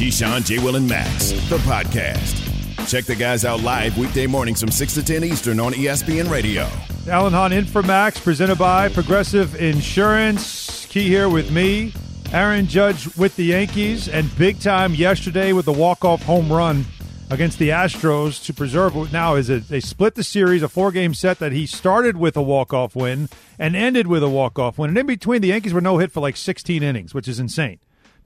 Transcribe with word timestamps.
Keyshawn, 0.00 0.46
J. 0.46 0.58
Will, 0.60 0.76
and 0.76 0.88
Max, 0.88 1.28
the 1.50 1.58
podcast. 1.58 2.88
Check 2.88 3.04
the 3.04 3.14
guys 3.14 3.44
out 3.44 3.60
live 3.60 3.98
weekday 3.98 4.26
mornings 4.26 4.58
from 4.58 4.70
6 4.70 4.94
to 4.94 5.04
10 5.04 5.24
Eastern 5.24 5.60
on 5.60 5.74
ESPN 5.74 6.30
Radio. 6.30 6.66
Alan 7.06 7.34
Hahn 7.34 7.52
in 7.52 7.66
for 7.66 7.82
Max, 7.82 8.18
presented 8.18 8.56
by 8.56 8.88
Progressive 8.88 9.54
Insurance. 9.56 10.86
Key 10.86 11.06
here 11.06 11.28
with 11.28 11.52
me, 11.52 11.92
Aaron 12.32 12.66
Judge 12.66 13.14
with 13.18 13.36
the 13.36 13.44
Yankees, 13.44 14.08
and 14.08 14.34
big 14.38 14.58
time 14.58 14.94
yesterday 14.94 15.52
with 15.52 15.66
the 15.66 15.72
walk-off 15.72 16.22
home 16.22 16.50
run 16.50 16.86
against 17.28 17.58
the 17.58 17.68
Astros 17.68 18.42
to 18.46 18.54
preserve 18.54 18.94
what 18.94 19.12
now 19.12 19.34
is 19.34 19.50
it 19.50 19.68
they 19.68 19.80
split 19.80 20.14
the 20.14 20.24
series, 20.24 20.62
a 20.62 20.68
four-game 20.70 21.12
set 21.12 21.40
that 21.40 21.52
he 21.52 21.66
started 21.66 22.16
with 22.16 22.38
a 22.38 22.42
walk-off 22.42 22.96
win 22.96 23.28
and 23.58 23.76
ended 23.76 24.06
with 24.06 24.22
a 24.22 24.30
walk-off 24.30 24.78
win. 24.78 24.88
And 24.88 24.96
in 24.96 25.06
between, 25.06 25.42
the 25.42 25.48
Yankees 25.48 25.74
were 25.74 25.82
no 25.82 25.98
hit 25.98 26.10
for 26.10 26.20
like 26.20 26.38
16 26.38 26.82
innings, 26.82 27.12
which 27.12 27.28
is 27.28 27.38
insane 27.38 27.80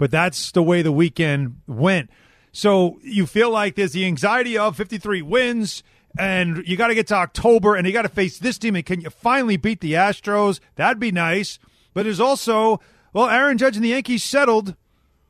but 0.05 0.11
that's 0.11 0.53
the 0.53 0.63
way 0.63 0.83
the 0.83 0.93
weekend 0.93 1.63
went. 1.67 2.11
So 2.53 2.99
you 3.03 3.25
feel 3.25 3.49
like 3.49 3.75
there's 3.75 3.93
the 3.93 4.05
anxiety 4.05 4.59
of 4.59 4.77
53 4.77 5.23
wins, 5.23 5.83
and 6.19 6.63
you 6.67 6.77
got 6.77 6.89
to 6.89 6.95
get 6.95 7.07
to 7.07 7.15
October, 7.15 7.75
and 7.75 7.87
you 7.87 7.93
got 7.95 8.03
to 8.03 8.11
face 8.11 8.39
this 8.39 8.59
team. 8.59 8.77
And 8.77 8.85
can 8.85 9.01
you 9.01 9.09
finally 9.09 9.57
beat 9.57 9.81
the 9.81 9.95
Astros? 9.95 10.61
That'd 10.75 11.01
be 11.01 11.11
nice. 11.11 11.59
But 11.95 12.03
there's 12.03 12.21
also, 12.21 12.81
well, 13.15 13.31
Aaron 13.31 13.57
Judge 13.57 13.77
and 13.77 13.85
the 13.85 13.89
Yankees 13.89 14.23
settled. 14.23 14.77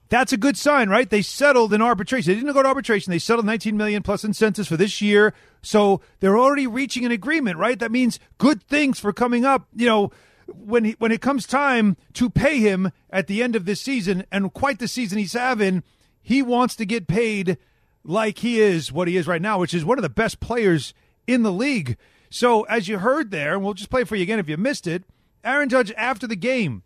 That's 0.09 0.33
a 0.33 0.37
good 0.37 0.57
sign, 0.57 0.89
right? 0.89 1.09
They 1.09 1.23
settled 1.23 1.73
in 1.73 1.81
arbitration. 1.81 2.33
They 2.33 2.41
didn't 2.41 2.53
go 2.53 2.65
to 2.65 2.69
arbitration. 2.69 3.13
They 3.13 3.21
settled 3.21 3.47
19 3.47 3.77
million 3.77 4.03
plus 4.03 4.25
incentives 4.25 4.67
for 4.67 4.77
this 4.77 5.01
year. 5.01 5.35
So 5.63 6.01
they're 6.19 6.37
already 6.37 6.67
reaching 6.67 7.05
an 7.05 7.13
agreement, 7.13 7.59
right? 7.59 7.79
That 7.79 7.93
means 7.93 8.19
good 8.39 8.61
things 8.61 8.99
for 8.99 9.13
coming 9.13 9.45
up. 9.45 9.69
You 9.73 9.87
know, 9.87 10.11
when 10.49 10.85
he, 10.85 10.97
when 10.99 11.13
it 11.13 11.21
comes 11.21 11.47
time 11.47 11.97
to 12.15 12.31
pay 12.31 12.59
him 12.59 12.91
at 13.11 13.27
the 13.27 13.43
end 13.43 13.57
of 13.57 13.65
this 13.65 13.81
season, 13.81 14.25
and 14.31 14.53
quite 14.53 14.79
the 14.79 14.89
season 14.89 15.19
he's 15.19 15.33
having, 15.33 15.83
he 16.23 16.43
wants 16.43 16.77
to 16.77 16.87
get 16.87 17.07
paid 17.07 17.59
like 18.05 18.39
he 18.39 18.61
is 18.61 18.93
what 18.93 19.09
he 19.09 19.17
is 19.17 19.27
right 19.27 19.43
now, 19.43 19.59
which 19.59 19.75
is 19.75 19.85
one 19.85 19.99
of 19.99 20.03
the 20.03 20.09
best 20.09 20.41
players 20.41 20.95
in 21.27 21.43
the 21.43 21.53
league. 21.53 21.97
So, 22.31 22.63
as 22.63 22.89
you 22.89 22.99
heard 22.99 23.31
there, 23.31 23.55
and 23.55 23.63
we'll 23.63 23.75
just 23.75 23.91
play 23.91 24.05
for 24.05 24.17
you 24.17 24.23
again 24.23 24.39
if 24.39 24.49
you 24.49 24.57
missed 24.57 24.87
it, 24.87 25.05
Aaron 25.45 25.69
Judge, 25.69 25.93
after 25.97 26.27
the 26.27 26.37
game, 26.37 26.83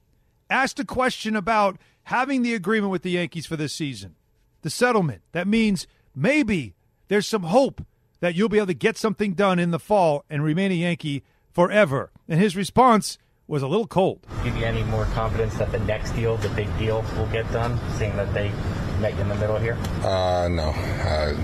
asked 0.51 0.81
a 0.81 0.85
question 0.85 1.37
about 1.37 1.79
having 2.05 2.43
the 2.43 2.55
agreement 2.55 2.91
with 2.91 3.03
the 3.03 3.13
Yankees 3.13 3.47
for 3.47 3.57
this 3.57 3.73
season, 3.73 4.17
the 4.63 4.71
settlement. 4.71 5.23
That 5.33 5.47
means 5.47 5.87
maybe 6.15 6.75
there's 7.09 7.27
some 7.27 7.45
hope 7.45 7.85
that 8.21 8.35
you'll 8.35 8.49
be 8.49 8.59
able 8.59 8.67
to 8.67 8.75
get 8.75 8.97
something 8.97 9.35
done 9.35 9.59
in 9.59 9.71
the 9.71 9.79
fall 9.79 10.25
and 10.29 10.43
remain 10.43 10.73
a 10.73 10.75
Yankee 10.75 11.23
forever. 11.53 12.11
And 12.29 12.41
his 12.41 12.57
response 12.57 13.19
was 13.49 13.63
a 13.63 13.67
little 13.67 13.87
cold. 13.87 14.25
Give 14.45 14.55
you 14.57 14.65
any 14.65 14.85
more 14.85 15.07
confidence 15.07 15.55
that 15.57 15.73
the 15.73 15.79
next 15.81 16.13
deal, 16.13 16.37
the 16.37 16.51
big 16.51 16.69
deal, 16.79 17.03
will 17.17 17.27
get 17.29 17.51
done, 17.51 17.81
seeing 17.97 18.15
that 18.17 18.33
they 18.35 18.53
met 19.01 19.15
you 19.15 19.23
in 19.23 19.29
the 19.29 19.35
middle 19.35 19.57
here? 19.59 19.77
Uh, 20.03 20.49
no. 20.49 20.69
Uh, 20.69 21.35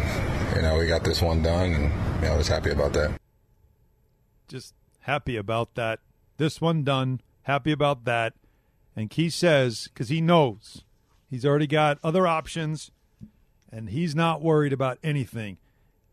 you 0.55 0.62
know, 0.62 0.77
we 0.78 0.86
got 0.86 1.02
this 1.02 1.22
one 1.22 1.42
done, 1.42 1.72
and 1.72 1.84
you 2.22 2.28
know, 2.28 2.34
I 2.34 2.36
was 2.36 2.47
happy 2.47 2.70
about 2.70 2.92
that. 2.92 3.19
Just 4.48 4.75
happy 5.00 5.36
about 5.36 5.75
that. 5.75 6.00
This 6.37 6.60
one 6.60 6.84
done. 6.84 7.22
Happy 7.42 7.72
about 7.72 8.04
that. 8.04 8.34
And 8.94 9.10
Key 9.10 9.31
says, 9.31 9.88
because 9.88 10.10
he 10.10 10.21
knows 10.21 10.84
he's 11.28 11.44
already 11.44 11.66
got 11.66 11.98
other 12.04 12.26
options, 12.26 12.91
and 13.72 13.88
he's 13.88 14.15
not 14.15 14.42
worried 14.42 14.72
about 14.75 14.98
anything. 15.03 15.56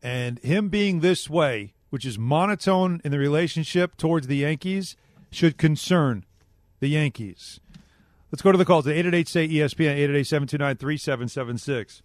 And 0.01 0.39
him 0.39 0.69
being 0.69 1.01
this 1.01 1.29
way, 1.29 1.73
which 1.89 2.05
is 2.05 2.17
monotone 2.17 3.01
in 3.03 3.11
the 3.11 3.19
relationship 3.19 3.97
towards 3.97 4.27
the 4.27 4.37
Yankees– 4.37 4.95
should 5.31 5.57
concern 5.57 6.25
the 6.79 6.87
Yankees. 6.87 7.59
Let's 8.31 8.41
go 8.41 8.51
to 8.51 8.57
the 8.57 8.65
calls. 8.65 8.87
888 8.87 9.27
say 9.27 9.47
ESPN 9.47 9.91
888 9.91 10.23
729 10.27 10.77
3776. 10.77 12.01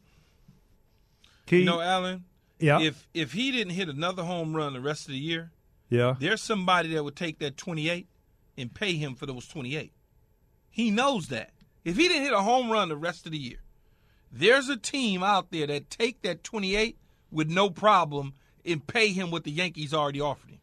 You 1.48 1.64
know, 1.64 1.80
Alan. 1.80 2.24
Yeah. 2.58 2.80
If 2.80 3.06
if 3.14 3.32
he 3.32 3.52
didn't 3.52 3.74
hit 3.74 3.88
another 3.88 4.24
home 4.24 4.56
run 4.56 4.72
the 4.72 4.80
rest 4.80 5.06
of 5.06 5.12
the 5.12 5.18
year, 5.18 5.52
yeah, 5.88 6.14
there's 6.18 6.42
somebody 6.42 6.94
that 6.94 7.04
would 7.04 7.14
take 7.14 7.38
that 7.40 7.56
28 7.56 8.08
and 8.56 8.74
pay 8.74 8.94
him 8.94 9.14
for 9.14 9.26
those 9.26 9.46
28. 9.46 9.92
He 10.70 10.90
knows 10.90 11.28
that. 11.28 11.50
If 11.84 11.96
he 11.96 12.08
didn't 12.08 12.24
hit 12.24 12.32
a 12.32 12.42
home 12.42 12.70
run 12.70 12.88
the 12.88 12.96
rest 12.96 13.26
of 13.26 13.32
the 13.32 13.38
year, 13.38 13.58
there's 14.32 14.68
a 14.68 14.76
team 14.76 15.22
out 15.22 15.50
there 15.50 15.66
that 15.68 15.90
take 15.90 16.22
that 16.22 16.42
28 16.42 16.96
with 17.30 17.48
no 17.48 17.70
problem 17.70 18.34
and 18.64 18.84
pay 18.84 19.08
him 19.08 19.30
what 19.30 19.44
the 19.44 19.52
Yankees 19.52 19.94
already 19.94 20.20
offered 20.20 20.50
him. 20.50 20.60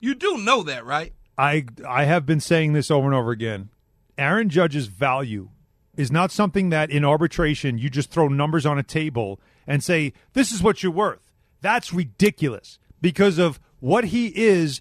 You 0.00 0.14
do 0.14 0.38
know 0.38 0.62
that, 0.62 0.86
right? 0.86 1.12
I 1.38 1.66
I 1.86 2.04
have 2.04 2.26
been 2.26 2.40
saying 2.40 2.72
this 2.72 2.90
over 2.90 3.06
and 3.06 3.14
over 3.14 3.30
again. 3.30 3.70
Aaron 4.18 4.48
Judge's 4.48 4.86
value 4.86 5.50
is 5.96 6.10
not 6.10 6.30
something 6.30 6.70
that 6.70 6.90
in 6.90 7.04
arbitration 7.04 7.78
you 7.78 7.90
just 7.90 8.10
throw 8.10 8.28
numbers 8.28 8.66
on 8.66 8.78
a 8.78 8.82
table 8.82 9.40
and 9.66 9.82
say 9.82 10.12
this 10.32 10.52
is 10.52 10.62
what 10.62 10.82
you're 10.82 10.92
worth. 10.92 11.30
That's 11.60 11.92
ridiculous 11.92 12.78
because 13.00 13.38
of 13.38 13.60
what 13.80 14.06
he 14.06 14.28
is 14.28 14.80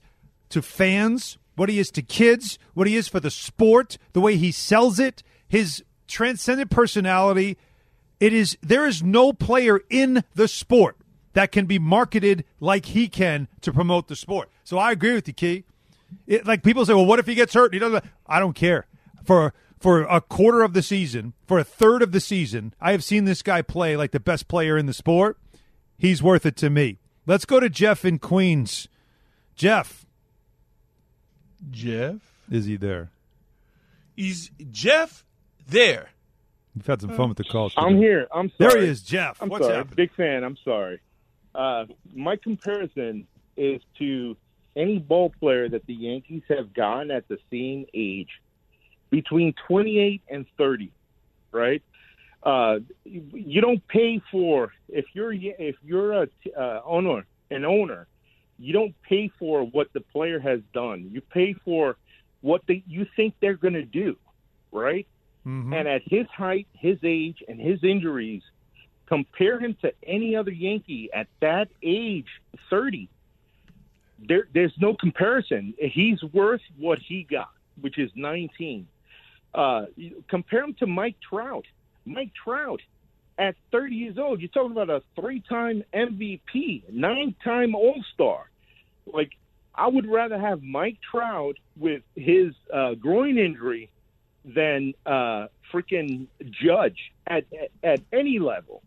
to 0.50 0.62
fans, 0.62 1.38
what 1.56 1.70
he 1.70 1.80
is 1.80 1.92
to 1.92 2.02
kids, 2.02 2.60
what 2.74 2.88
he 2.88 2.96
is 2.96 3.08
for 3.08 3.20
the 3.20 3.32
sport, 3.32 3.98
the 4.14 4.22
way 4.22 4.38
he 4.38 4.52
sells 4.52 5.00
it, 5.00 5.24
his 5.48 5.84
transcendent 6.08 6.70
personality. 6.70 7.58
It 8.20 8.34
is 8.34 8.58
there 8.62 8.86
is 8.86 9.04
no 9.04 9.34
player 9.34 9.82
in 9.90 10.24
the 10.34 10.48
sport 10.48 10.98
that 11.34 11.52
can 11.52 11.66
be 11.66 11.78
marketed 11.78 12.46
like 12.60 12.88
he 12.88 13.10
can 13.10 13.48
to 13.62 13.74
promote 13.74 14.08
the 14.08 14.16
sport. 14.16 14.50
So 14.64 14.78
I 14.78 14.92
agree 14.92 15.14
with 15.14 15.28
you, 15.28 15.34
Key. 15.34 15.66
It, 16.28 16.46
like 16.46 16.64
people 16.64 16.86
say, 16.86 16.94
well, 16.94 17.06
what 17.06 17.20
if 17.20 17.26
he 17.28 17.36
gets 17.36 17.54
hurt? 17.54 17.74
He 17.74 17.80
doesn't. 17.80 18.04
I 18.28 18.40
don't 18.40 18.54
care. 18.54 18.88
For 19.24 19.54
for 19.80 20.04
a 20.04 20.22
quarter 20.22 20.64
of 20.64 20.74
the 20.74 20.82
season, 20.82 21.34
for 21.48 21.60
a 21.60 21.64
third 21.64 22.02
of 22.02 22.12
the 22.12 22.20
season, 22.20 22.74
I 22.80 22.92
have 22.92 23.04
seen 23.04 23.26
this 23.26 23.42
guy 23.42 23.62
play 23.62 23.96
like 23.98 24.12
the 24.12 24.20
best 24.20 24.48
player 24.48 24.78
in 24.78 24.86
the 24.86 24.94
sport. 24.94 25.38
He's 25.98 26.22
worth 26.24 26.46
it 26.46 26.56
to 26.58 26.70
me. 26.70 27.00
Let's 27.26 27.46
go 27.46 27.60
to 27.60 27.70
Jeff 27.70 28.06
in 28.06 28.20
Queens. 28.20 28.88
Jeff. 29.56 30.06
Jeff? 31.72 32.18
Is 32.52 32.66
he 32.66 32.76
there? 32.78 33.10
Is 34.18 34.52
Jeff 34.72 35.26
there. 35.68 36.10
You've 36.76 36.86
had 36.86 37.02
some 37.02 37.16
fun 37.16 37.30
with 37.30 37.38
the 37.38 37.44
calls. 37.46 37.74
I'm 37.78 37.98
here. 37.98 38.28
I'm 38.34 38.52
sorry. 38.58 38.72
There 38.72 38.82
he 38.82 38.88
is, 38.90 39.02
Jeff. 39.02 39.42
I'm 39.42 39.50
What's 39.50 39.66
sorry. 39.66 39.78
happening? 39.78 39.96
Big 39.96 40.14
fan. 40.14 40.44
I'm 40.44 40.58
sorry. 40.64 41.00
Uh, 41.54 41.86
my 42.14 42.36
comparison 42.36 43.28
is 43.56 43.82
to 43.98 44.36
any 44.76 45.00
ball 45.00 45.32
player 45.40 45.70
that 45.70 45.86
the 45.86 45.94
Yankees 45.94 46.44
have 46.50 46.74
gotten 46.74 47.12
at 47.12 47.28
the 47.28 47.38
same 47.52 47.86
age, 47.94 48.30
between 49.10 49.54
28 49.68 50.22
and 50.30 50.46
30, 50.58 50.92
right? 51.52 51.82
Uh, 52.44 52.80
you 53.04 53.60
don't 53.62 53.86
pay 53.88 54.22
for 54.32 54.72
if 54.90 55.06
you're 55.14 55.34
if 55.34 55.76
you're 55.84 56.14
a 56.14 56.28
uh, 56.56 56.82
owner 56.86 57.26
an 57.52 57.66
owner, 57.66 58.08
you 58.58 58.74
don't 58.74 58.96
pay 59.04 59.32
for 59.40 59.64
what 59.64 59.88
the 59.94 60.02
player 60.02 60.40
has 60.40 60.60
done. 60.74 61.10
You 61.12 61.22
pay 61.22 61.54
for 61.54 61.98
what 62.42 62.62
they, 62.68 62.84
you 62.88 63.06
think 63.16 63.34
they're 63.42 63.58
going 63.58 63.74
to 63.74 63.86
do, 63.86 64.18
right? 64.72 65.08
Mm-hmm. 65.46 65.74
And 65.74 65.88
at 65.88 66.02
his 66.06 66.26
height, 66.28 66.68
his 66.74 66.98
age, 67.04 67.44
and 67.48 67.60
his 67.60 67.84
injuries, 67.84 68.42
compare 69.08 69.60
him 69.60 69.76
to 69.82 69.94
any 70.06 70.36
other 70.36 70.52
Yankee 70.52 71.10
at 71.14 71.28
that 71.42 71.68
age, 71.84 72.28
30. 72.70 73.10
There, 74.20 74.48
there's 74.54 74.74
no 74.80 74.96
comparison. 74.96 75.74
He's 75.78 76.22
worth 76.24 76.62
what 76.78 77.00
he 77.00 77.28
got, 77.30 77.52
which 77.82 77.98
is 77.98 78.10
19. 78.16 78.88
Uh, 79.54 79.86
compare 80.30 80.64
him 80.64 80.74
to 80.80 80.88
Mike 80.88 81.16
Trout. 81.28 81.66
Mike 82.06 82.32
Trout, 82.44 82.82
at 83.38 83.56
30 83.72 83.96
years 83.96 84.18
old, 84.18 84.40
you're 84.40 84.50
talking 84.50 84.72
about 84.72 84.90
a 84.90 85.02
three-time 85.20 85.84
MVP, 85.94 86.84
nine-time 86.92 87.76
All-Star. 87.76 88.50
Like, 89.06 89.32
I 89.74 89.88
would 89.88 90.10
rather 90.10 90.40
have 90.40 90.64
Mike 90.64 90.98
Trout 91.12 91.58
with 91.78 92.04
his 92.16 92.54
uh, 92.74 92.94
groin 92.94 93.38
injury 93.38 93.90
than 94.46 94.94
uh, 95.06 95.48
freaking 95.74 96.28
Judge 96.64 97.12
at, 97.28 97.46
at 97.54 97.72
at 97.84 98.00
any 98.14 98.40
level, 98.40 98.84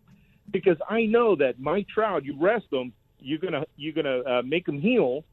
because 0.49 0.77
I 0.89 1.05
know 1.05 1.35
that 1.35 1.59
Mike 1.59 1.87
Trout, 1.89 2.25
you 2.25 2.35
rest 2.39 2.65
him, 2.71 2.93
you're 3.19 3.39
gonna 3.39 3.65
you're 3.77 3.93
gonna 3.93 4.19
uh, 4.19 4.41
make 4.43 4.67
him 4.67 4.79
heal, 4.79 5.23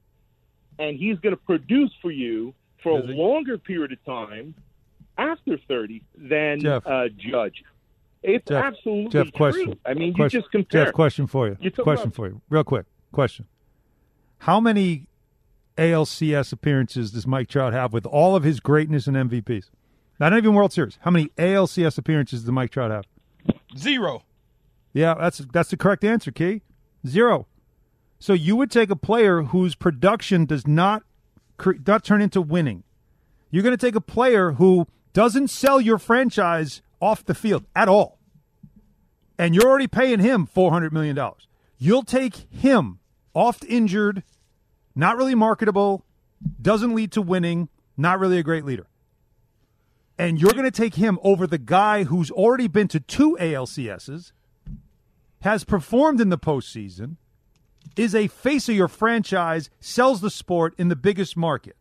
and 0.78 0.96
he's 0.98 1.18
gonna 1.18 1.36
produce 1.36 1.90
for 2.02 2.10
you 2.10 2.54
for 2.82 2.98
a 2.98 3.06
he? 3.06 3.12
longer 3.14 3.58
period 3.58 3.92
of 3.92 4.04
time 4.04 4.54
after 5.18 5.56
30 5.68 6.02
than 6.16 6.60
Jeff. 6.60 6.86
uh, 6.86 7.08
Judge. 7.16 7.62
It's 8.22 8.46
Jeff, 8.48 8.64
absolutely 8.64 9.10
Jeff, 9.24 9.32
question. 9.32 9.64
true. 9.66 9.76
I 9.86 9.94
mean, 9.94 10.12
question. 10.14 10.38
you 10.38 10.42
just 10.42 10.52
compare. 10.52 10.84
Jeff, 10.86 10.94
question 10.94 11.26
for 11.26 11.46
you. 11.48 11.56
You 11.60 11.70
Question 11.70 12.08
about- 12.08 12.14
for 12.14 12.26
you, 12.28 12.40
real 12.50 12.64
quick. 12.64 12.86
Question: 13.12 13.46
How 14.38 14.60
many 14.60 15.06
ALCS 15.78 16.52
appearances 16.52 17.12
does 17.12 17.26
Mike 17.26 17.48
Trout 17.48 17.72
have 17.72 17.92
with 17.92 18.06
all 18.06 18.34
of 18.36 18.42
his 18.42 18.60
greatness 18.60 19.06
and 19.06 19.16
MVPs? 19.16 19.70
Not 20.18 20.34
even 20.36 20.54
World 20.54 20.72
Series. 20.72 20.98
How 21.02 21.10
many 21.10 21.28
ALCS 21.38 21.98
appearances 21.98 22.40
does 22.42 22.50
Mike 22.50 22.70
Trout 22.70 22.90
have? 22.90 23.04
Zero. 23.76 24.22
Yeah, 24.92 25.14
that's 25.14 25.38
that's 25.38 25.70
the 25.70 25.76
correct 25.76 26.02
answer, 26.04 26.30
Key. 26.32 26.62
Zero. 27.06 27.46
So 28.18 28.32
you 28.32 28.56
would 28.56 28.70
take 28.70 28.90
a 28.90 28.96
player 28.96 29.42
whose 29.42 29.74
production 29.74 30.46
does 30.46 30.66
not 30.66 31.02
not 31.86 32.04
turn 32.04 32.20
into 32.20 32.40
winning. 32.42 32.84
You're 33.50 33.62
going 33.62 33.76
to 33.76 33.86
take 33.86 33.94
a 33.94 34.00
player 34.00 34.52
who 34.52 34.86
doesn't 35.12 35.48
sell 35.48 35.80
your 35.80 35.98
franchise 35.98 36.82
off 37.00 37.24
the 37.24 37.34
field 37.34 37.64
at 37.74 37.88
all, 37.88 38.18
and 39.38 39.54
you're 39.54 39.66
already 39.66 39.86
paying 39.86 40.20
him 40.20 40.46
four 40.46 40.70
hundred 40.70 40.92
million 40.92 41.16
dollars. 41.16 41.48
You'll 41.78 42.02
take 42.02 42.50
him 42.50 42.98
oft 43.34 43.64
injured, 43.64 44.22
not 44.94 45.16
really 45.16 45.34
marketable, 45.34 46.04
doesn't 46.60 46.94
lead 46.94 47.12
to 47.12 47.22
winning, 47.22 47.68
not 47.96 48.18
really 48.18 48.38
a 48.38 48.42
great 48.42 48.64
leader. 48.64 48.86
And 50.18 50.40
you're 50.40 50.52
going 50.52 50.64
to 50.64 50.70
take 50.70 50.94
him 50.94 51.18
over 51.22 51.46
the 51.46 51.58
guy 51.58 52.04
who's 52.04 52.30
already 52.30 52.68
been 52.68 52.88
to 52.88 53.00
two 53.00 53.36
ALCSs, 53.38 54.32
has 55.42 55.64
performed 55.64 56.20
in 56.20 56.30
the 56.30 56.38
postseason, 56.38 57.16
is 57.96 58.14
a 58.14 58.28
face 58.28 58.68
of 58.68 58.74
your 58.74 58.88
franchise, 58.88 59.70
sells 59.80 60.20
the 60.20 60.30
sport 60.30 60.74
in 60.78 60.88
the 60.88 60.96
biggest 60.96 61.36
market. 61.36 61.76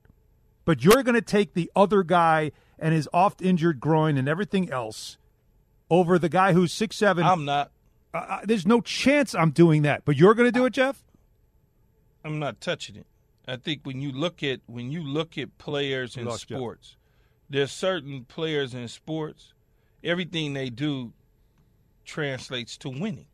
But 0.65 0.83
you're 0.83 1.03
going 1.03 1.15
to 1.15 1.21
take 1.21 1.53
the 1.53 1.71
other 1.75 2.03
guy 2.03 2.51
and 2.79 2.93
his 2.93 3.07
oft 3.13 3.41
injured 3.41 3.79
groin 3.79 4.17
and 4.17 4.27
everything 4.27 4.71
else 4.71 5.17
over 5.89 6.17
the 6.17 6.29
guy 6.29 6.53
who's 6.53 6.73
six 6.73 6.95
seven. 6.95 7.25
I'm 7.25 7.45
not. 7.45 7.71
Uh, 8.13 8.39
there's 8.43 8.65
no 8.65 8.81
chance 8.81 9.35
I'm 9.35 9.51
doing 9.51 9.83
that. 9.83 10.05
But 10.05 10.15
you're 10.17 10.33
going 10.33 10.47
to 10.47 10.57
do 10.57 10.65
it, 10.65 10.73
Jeff. 10.73 11.03
I'm 12.23 12.39
not 12.39 12.59
touching 12.61 12.95
it. 12.95 13.05
I 13.47 13.57
think 13.57 13.81
when 13.83 14.01
you 14.01 14.11
look 14.11 14.41
at 14.41 14.61
when 14.65 14.91
you 14.91 15.03
look 15.03 15.37
at 15.37 15.57
players 15.57 16.17
in 16.17 16.25
Jeff. 16.25 16.39
sports, 16.39 16.95
there's 17.49 17.71
certain 17.71 18.25
players 18.25 18.73
in 18.73 18.87
sports, 18.87 19.53
everything 20.03 20.53
they 20.53 20.69
do 20.69 21.13
translates 22.03 22.77
to 22.77 22.89
winning. 22.89 23.27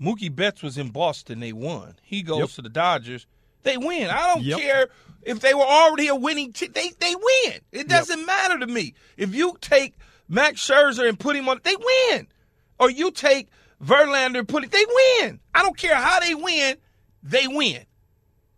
Mookie 0.00 0.34
Betts 0.34 0.62
was 0.62 0.76
in 0.78 0.90
Boston, 0.90 1.40
they 1.40 1.52
won. 1.52 1.94
He 2.02 2.22
goes 2.22 2.38
Yep. 2.40 2.48
to 2.50 2.62
the 2.62 2.68
Dodgers, 2.68 3.26
they 3.62 3.76
win. 3.76 4.10
I 4.10 4.34
don't 4.34 4.42
Yep. 4.44 4.60
care 4.60 4.88
if 5.22 5.40
they 5.40 5.54
were 5.54 5.64
already 5.64 6.08
a 6.08 6.14
winning 6.14 6.52
team. 6.52 6.70
They 6.72 6.90
they 7.00 7.14
win. 7.14 7.60
It 7.72 7.88
doesn't 7.88 8.24
matter 8.26 8.58
to 8.58 8.66
me. 8.66 8.94
If 9.16 9.34
you 9.34 9.56
take 9.60 9.94
Max 10.28 10.60
Scherzer 10.66 11.08
and 11.08 11.18
put 11.18 11.36
him 11.36 11.48
on, 11.48 11.60
they 11.64 11.74
win. 11.76 12.28
Or 12.78 12.90
you 12.90 13.10
take 13.10 13.48
Verlander 13.82 14.38
and 14.40 14.48
put 14.48 14.64
it, 14.64 14.70
they 14.70 14.84
win. 15.20 15.40
I 15.54 15.62
don't 15.62 15.76
care 15.76 15.94
how 15.96 16.20
they 16.20 16.34
win, 16.34 16.76
they 17.22 17.46
win. 17.48 17.84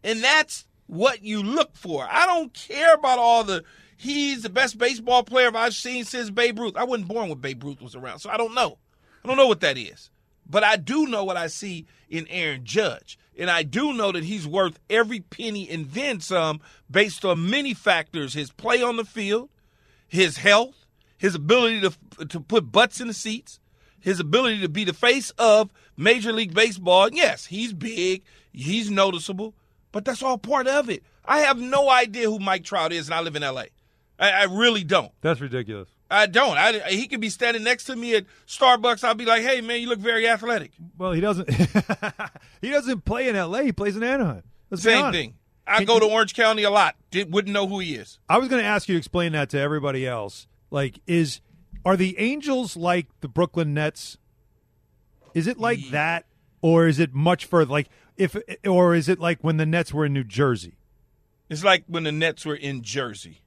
And 0.05 0.23
that's 0.23 0.67
what 0.87 1.23
you 1.23 1.43
look 1.43 1.77
for. 1.77 2.07
I 2.11 2.27
don't 2.27 2.53
care 2.53 2.95
about 2.95 3.19
all 3.19 3.45
the 3.45 3.65
he's 3.97 4.43
the 4.43 4.49
best 4.49 4.79
baseball 4.79 5.23
player 5.23 5.51
I've 5.55 5.75
seen 5.75 6.05
since 6.05 6.31
Babe 6.31 6.59
Ruth. 6.59 6.77
I 6.77 6.85
wasn't 6.85 7.09
born 7.09 7.29
when 7.29 7.39
Babe 7.39 7.63
Ruth 7.65 7.81
was 7.83 7.95
around, 7.95 8.19
so 8.21 8.31
I 8.31 8.37
don't 8.37 8.55
know. 8.55 8.79
I 9.25 9.29
don't 9.29 9.37
know 9.37 9.47
what 9.49 9.61
that 9.61 9.77
is. 9.79 10.11
But 10.49 10.65
I 10.65 10.77
do 10.77 11.07
know 11.07 11.25
what 11.25 11.37
I 11.37 11.47
see 11.47 11.87
in 12.09 12.27
Aaron 12.29 12.65
Judge. 12.65 13.19
And 13.37 13.51
I 13.51 13.63
do 13.63 13.93
know 13.93 14.13
that 14.13 14.25
he's 14.25 14.47
worth 14.47 14.81
every 14.91 15.21
penny 15.21 15.69
and 15.69 15.91
then 15.91 16.21
some 16.21 16.61
based 16.91 17.25
on 17.25 17.49
many 17.49 17.75
factors 17.75 18.35
his 18.35 18.51
play 18.51 18.83
on 18.83 18.97
the 18.97 19.05
field, 19.05 19.51
his 20.09 20.39
health, 20.39 20.87
his 21.19 21.35
ability 21.35 21.83
to, 21.83 22.27
to 22.27 22.41
put 22.41 22.73
butts 22.73 23.01
in 23.01 23.09
the 23.09 23.15
seats, 23.15 23.61
his 24.01 24.19
ability 24.21 24.61
to 24.61 24.69
be 24.69 24.85
the 24.85 24.93
face 24.93 25.31
of 25.39 25.71
Major 25.97 26.33
League 26.33 26.55
Baseball. 26.55 27.11
Yes, 27.13 27.47
he's 27.47 27.73
big, 27.73 28.23
he's 28.53 28.91
noticeable, 28.91 29.55
but 29.93 30.05
that's 30.05 30.23
all 30.23 30.39
part 30.39 30.67
of 30.67 30.89
it. 30.89 31.03
I 31.25 31.41
have 31.41 31.59
no 31.59 31.91
idea 31.91 32.31
who 32.31 32.39
Mike 32.39 32.65
Trout 32.65 32.93
is, 32.93 33.07
and 33.07 33.15
I 33.15 33.21
live 33.21 33.37
in 33.37 33.43
LA. 33.43 33.65
I, 34.19 34.31
I 34.31 34.45
really 34.45 34.83
don't. 34.83 35.13
That's 35.21 35.41
ridiculous. 35.41 35.89
I 36.11 36.27
don't. 36.27 36.57
I, 36.57 36.81
he 36.91 37.07
could 37.07 37.21
be 37.21 37.29
standing 37.29 37.63
next 37.63 37.85
to 37.85 37.97
me 37.97 38.15
at 38.15 38.25
Starbucks. 38.47 39.05
I'll 39.05 39.15
be 39.15 39.27
like, 39.27 39.43
"Hey, 39.43 39.61
man, 39.61 39.81
you 39.81 39.89
look 39.89 39.99
very 39.99 40.27
athletic." 40.27 40.73
Well, 40.97 41.13
he 41.13 41.21
doesn't. 41.21 41.51
he 42.63 42.71
doesn't 42.71 43.05
play 43.05 43.29
in 43.29 43.37
L.A. 43.37 43.65
He 43.65 43.73
plays 43.73 43.97
in 43.97 44.03
Anaheim. 44.03 44.43
Let's 44.71 44.83
Same 44.83 45.13
thing. 45.13 45.35
I 45.67 45.79
Can 45.79 45.87
go 45.87 45.95
you- 45.95 46.01
to 46.01 46.07
Orange 46.07 46.35
County 46.35 46.63
a 46.63 46.71
lot. 46.71 46.97
Did, 47.11 47.33
wouldn't 47.33 47.53
know 47.53 47.67
who 47.67 47.79
he 47.81 47.95
is. 47.95 48.19
I 48.29 48.39
was 48.39 48.49
going 48.49 48.63
to 48.63 48.67
ask 48.67 48.89
you 48.89 48.95
to 48.95 48.99
explain 48.99 49.33
that 49.33 49.51
to 49.51 49.59
everybody 49.59 50.07
else. 50.07 50.47
Like, 50.71 51.01
is 51.07 51.41
are 51.85 51.97
the 51.97 52.19
Angels 52.19 52.77
like 52.77 53.09
the 53.21 53.29
Brooklyn 53.29 53.75
Nets? 53.75 54.17
Is 55.35 55.47
it 55.47 55.59
like 55.59 55.91
that, 55.91 56.25
or 56.63 56.87
is 56.87 56.99
it 56.99 57.13
much 57.13 57.45
further? 57.45 57.71
Like, 57.71 57.89
if 58.17 58.35
or 58.67 58.95
is 58.95 59.09
it 59.11 59.21
like 59.21 59.41
when 59.43 59.59
the 59.59 59.67
Nets 59.67 59.93
were 59.93 60.07
in 60.07 60.15
New 60.15 60.25
Jersey? 60.25 60.79
It's 61.51 61.65
like 61.65 61.85
when 61.87 62.05
the 62.05 62.13
Nets 62.13 62.45
were 62.47 62.57
in 62.57 62.83
Jersey. 62.83 63.43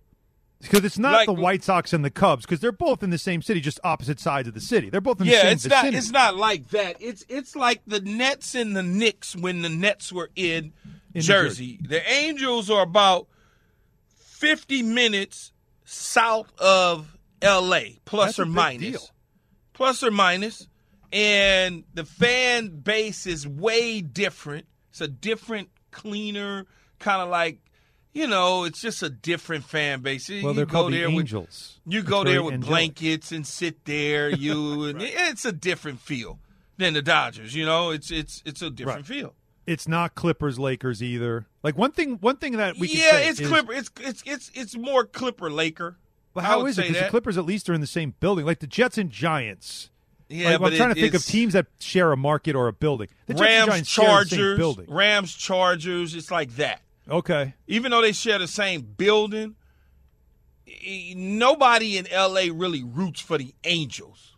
Because 0.62 0.84
it's 0.86 0.98
not 1.00 1.14
Like- 1.14 1.26
the 1.26 1.34
White 1.34 1.64
Sox 1.64 1.94
and 1.94 2.04
the 2.06 2.10
Cubs, 2.10 2.46
because 2.46 2.60
they're 2.60 2.72
both 2.72 3.04
in 3.04 3.10
the 3.10 3.18
same 3.18 3.42
city, 3.42 3.60
just 3.62 3.80
opposite 3.84 4.20
sides 4.20 4.48
of 4.48 4.54
the 4.54 4.62
city. 4.62 4.90
They're 4.90 5.02
both 5.02 5.20
in 5.22 5.28
the 5.28 5.34
Yeah, 5.34 5.42
same 5.44 5.52
it's 5.54 5.66
not. 5.66 5.76
vicinity. 5.84 5.98
It's 5.98 6.12
not 6.12 6.36
like 6.38 6.70
that. 6.70 6.98
It's 7.00 7.26
it's 7.30 7.56
like 7.56 7.82
the 7.88 8.00
Nets 8.00 8.56
and 8.56 8.76
the 8.76 8.84
Knicks 8.84 9.36
when 9.36 9.62
the 9.62 9.70
Nets 9.70 10.12
were 10.12 10.30
in, 10.36 10.74
New 11.14 11.22
Jersey. 11.22 11.80
The 11.82 12.08
Angels 12.10 12.70
are 12.70 12.84
about 12.84 13.28
fifty 14.16 14.82
minutes 14.82 15.52
south 15.86 16.52
of 16.60 17.18
L.A. 17.42 18.00
plus 18.06 18.40
or 18.40 18.46
minus, 18.46 19.12
plus 19.74 20.04
or 20.04 20.12
minus, 20.12 20.68
and 21.12 21.84
the 21.94 22.06
fan 22.06 22.70
base 22.70 23.26
is 23.26 23.48
way 23.48 24.02
different. 24.02 24.68
It's 24.92 25.02
a 25.02 25.08
different, 25.08 25.70
cleaner 25.92 26.66
kind 27.00 27.22
of 27.22 27.30
like. 27.30 27.60
You 28.14 28.28
know, 28.28 28.66
it's 28.66 28.82
just 28.82 29.02
a 29.04 29.10
different 29.10 29.64
fan 29.64 30.02
base. 30.02 30.28
well, 30.30 30.38
you 30.40 30.54
they're 30.54 30.66
go 30.66 30.72
called 30.72 30.94
the 30.94 30.98
there 31.00 31.10
with 31.10 31.20
Angels. 31.20 31.80
you 31.88 32.00
It's 32.00 32.10
go 32.10 32.24
there 32.26 32.44
with 32.44 32.56
angelic. 32.56 32.70
blankets 32.70 33.32
and 33.32 33.48
sit 33.48 33.86
there. 33.86 34.30
You 34.38 34.86
and 34.86 35.02
it's 35.02 35.46
a 35.46 35.52
different 35.54 36.00
feel 36.02 36.40
than 36.78 36.94
the 36.94 37.02
Dodgers. 37.02 37.56
You 37.56 37.66
know, 37.66 37.92
it's 37.92 38.12
it's 38.12 38.42
it's 38.46 38.62
a 38.62 38.70
different 38.70 39.10
Right. 39.10 39.18
feel. 39.18 39.34
It's 39.68 39.88
not 39.88 40.16
Clippers, 40.16 40.60
Lakers 40.60 41.02
either. 41.02 41.46
Like 41.64 41.78
one 41.78 41.92
thing, 41.92 42.18
one 42.20 42.36
thing 42.36 42.58
that 42.58 42.78
we 42.78 42.88
can 42.90 42.98
yeah, 42.98 43.12
say 43.12 43.30
it's 43.30 43.40
is- 43.40 43.48
Clipper. 43.48 43.72
It's 43.74 43.92
it's 44.02 44.24
it's 44.26 44.52
it's 44.56 44.76
more 44.76 45.06
Clipper 45.06 45.50
Laker. 45.50 45.98
But 46.34 46.44
how 46.46 46.66
is 46.66 46.78
it? 46.80 46.88
Because 46.88 47.04
the. 47.04 47.10
Clippers 47.10 47.38
at 47.38 47.46
least 47.46 47.70
are 47.70 47.74
in 47.74 47.82
the 47.82 47.88
same 47.88 48.16
building, 48.20 48.46
like 48.46 48.60
the 48.60 48.68
Jets 48.68 48.98
and 48.98 49.10
Giants. 49.10 49.90
Yeah, 50.30 50.52
Like, 50.52 50.60
but 50.62 50.72
I'm 50.74 50.78
trying 50.78 50.92
it- 50.92 50.96
to 50.96 51.02
think 51.02 51.14
of 51.14 51.26
teams 51.26 51.54
that 51.54 51.68
share 51.80 52.12
a 52.12 52.18
market 52.18 52.56
or 52.56 52.68
a 52.68 52.74
building. 52.74 53.08
The 53.28 53.36
Rams, 53.36 53.68
Giants 53.70 53.90
share 53.90 54.06
the 54.06 54.12
same 54.30 54.38
Chargers, 54.40 54.58
building. 54.58 54.86
Rams, 54.90 55.34
Chargers. 55.36 56.16
It's 56.16 56.32
like 56.32 56.56
that. 56.56 56.82
Okay, 57.10 57.56
Even 57.68 57.92
though 57.92 58.02
they 58.02 58.12
share 58.12 58.40
the 58.40 58.48
same 58.48 58.82
building, 58.82 59.56
nobody 61.16 61.98
in 61.98 62.08
LA 62.14 62.46
really 62.54 62.84
roots 62.84 63.20
for 63.20 63.38
the 63.38 63.54
Angels. 63.64 64.36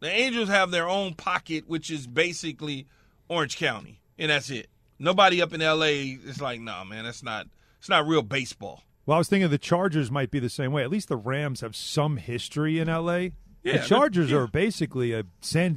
The 0.00 0.10
Angels 0.10 0.48
have 0.48 0.70
their 0.70 0.88
own 0.88 1.14
pocket, 1.14 1.64
which 1.66 1.90
is 1.90 2.06
basically 2.06 2.86
Orange 3.28 3.56
County, 3.56 4.00
and 4.18 4.30
that's 4.30 4.50
it. 4.50 4.68
Nobody 4.98 5.42
up 5.42 5.52
in 5.52 5.60
LA 5.60 6.16
is 6.24 6.40
like, 6.40 6.60
nah, 6.60 6.84
man, 6.84 7.04
that's 7.04 7.22
not 7.22 7.46
it's 7.78 7.88
not 7.88 8.06
real 8.06 8.22
baseball. 8.22 8.82
well, 9.04 9.16
I 9.16 9.18
was 9.18 9.28
thinking 9.28 9.50
the 9.50 9.58
Chargers 9.58 10.10
might 10.10 10.30
be 10.30 10.38
the 10.38 10.50
same 10.50 10.72
way. 10.72 10.82
At 10.82 10.90
least 10.90 11.08
the 11.08 11.16
Rams 11.16 11.60
have 11.60 11.76
some 11.76 12.16
history 12.18 12.78
in 12.78 12.88
L.A. 12.88 13.32
Yeah, 13.62 13.78
the 13.78 13.86
Chargers 13.86 14.30
yeah. 14.30 14.38
are 14.38 14.46
basically 14.46 15.12
a 15.12 15.24
San 15.40 15.74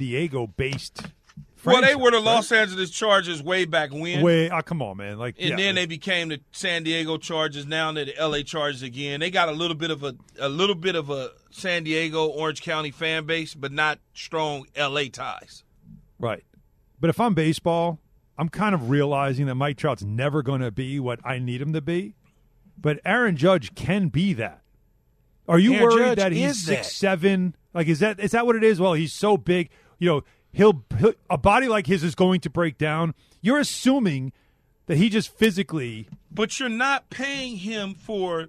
Well, 1.64 1.82
they 1.82 1.94
were 1.94 2.10
the 2.10 2.18
right? 2.18 2.24
Los 2.24 2.52
Angeles 2.52 2.90
Chargers 2.90 3.42
way 3.42 3.64
back 3.64 3.90
when. 3.92 4.22
Wait, 4.22 4.50
oh, 4.50 4.56
ah, 4.56 4.62
come 4.62 4.82
on, 4.82 4.96
man! 4.96 5.18
Like, 5.18 5.36
And 5.38 5.50
yeah, 5.50 5.56
then 5.56 5.74
they 5.74 5.86
became 5.86 6.28
the 6.28 6.40
San 6.52 6.82
Diego 6.82 7.18
Chargers. 7.18 7.66
Now 7.66 7.92
they're 7.92 8.06
the 8.06 8.14
LA 8.20 8.42
Chargers 8.42 8.82
again. 8.82 9.20
They 9.20 9.30
got 9.30 9.48
a 9.48 9.52
little 9.52 9.76
bit 9.76 9.90
of 9.90 10.02
a 10.02 10.14
a 10.38 10.48
little 10.48 10.74
bit 10.74 10.94
of 10.96 11.10
a 11.10 11.30
San 11.50 11.84
Diego 11.84 12.26
Orange 12.26 12.62
County 12.62 12.90
fan 12.90 13.26
base, 13.26 13.54
but 13.54 13.72
not 13.72 13.98
strong 14.14 14.66
LA 14.76 15.04
ties. 15.12 15.64
Right. 16.18 16.44
But 17.00 17.10
if 17.10 17.18
I'm 17.18 17.34
baseball, 17.34 17.98
I'm 18.38 18.48
kind 18.48 18.74
of 18.74 18.90
realizing 18.90 19.46
that 19.46 19.54
Mike 19.54 19.76
Trout's 19.76 20.02
never 20.02 20.42
going 20.42 20.60
to 20.60 20.70
be 20.70 21.00
what 21.00 21.20
I 21.24 21.38
need 21.38 21.60
him 21.60 21.72
to 21.72 21.80
be. 21.80 22.14
But 22.78 23.00
Aaron 23.04 23.36
Judge 23.36 23.74
can 23.74 24.08
be 24.08 24.32
that. 24.34 24.62
Are 25.48 25.58
you 25.58 25.74
Aaron 25.74 25.84
worried 25.84 26.04
Judge 26.04 26.18
that 26.18 26.32
he's 26.32 26.64
that. 26.66 26.84
six 26.84 26.96
seven? 26.96 27.54
Like 27.74 27.88
is 27.88 28.00
that 28.00 28.20
is 28.20 28.30
that 28.32 28.46
what 28.46 28.56
it 28.56 28.64
is? 28.64 28.80
Well, 28.80 28.94
he's 28.94 29.12
so 29.12 29.36
big. 29.36 29.70
You 29.98 30.08
know, 30.08 30.24
he'll, 30.52 30.84
he'll 30.98 31.14
a 31.28 31.38
body 31.38 31.68
like 31.68 31.86
his 31.86 32.02
is 32.02 32.14
going 32.14 32.40
to 32.40 32.50
break 32.50 32.78
down. 32.78 33.14
You're 33.40 33.58
assuming 33.60 34.32
that 34.86 34.96
he 34.98 35.08
just 35.08 35.32
physically. 35.36 36.08
But 36.30 36.58
you're 36.60 36.68
not 36.68 37.10
paying 37.10 37.58
him 37.58 37.94
for 37.94 38.48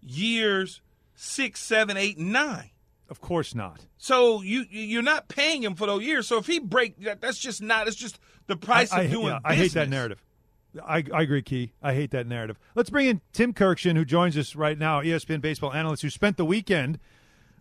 years 0.00 0.80
six, 1.14 1.60
seven, 1.60 1.96
eight, 1.96 2.18
nine. 2.18 2.70
Of 3.08 3.20
course 3.20 3.54
not. 3.54 3.86
So 3.98 4.40
you 4.42 4.64
you're 4.70 5.02
not 5.02 5.28
paying 5.28 5.62
him 5.62 5.74
for 5.74 5.86
those 5.86 6.02
years. 6.02 6.26
So 6.26 6.38
if 6.38 6.46
he 6.46 6.58
break 6.58 6.98
that, 7.00 7.20
that's 7.20 7.38
just 7.38 7.60
not. 7.60 7.86
It's 7.86 7.96
just 7.96 8.18
the 8.46 8.56
price 8.56 8.90
I, 8.92 9.02
of 9.02 9.10
I- 9.10 9.12
doing. 9.12 9.26
yeah, 9.26 9.38
I 9.44 9.54
hate 9.54 9.72
that 9.72 9.88
narrative. 9.90 10.22
I, 10.82 11.04
I 11.12 11.20
agree, 11.20 11.42
Key. 11.42 11.72
I 11.82 11.92
hate 11.92 12.12
that 12.12 12.26
narrative. 12.26 12.58
Let's 12.74 12.88
bring 12.88 13.06
in 13.06 13.20
Tim 13.34 13.52
Kurkjian, 13.52 13.94
who 13.94 14.06
joins 14.06 14.38
us 14.38 14.56
right 14.56 14.78
now, 14.78 15.02
ESPN 15.02 15.42
baseball 15.42 15.70
analyst, 15.74 16.00
who 16.00 16.08
spent 16.08 16.38
the 16.38 16.46
weekend 16.46 16.98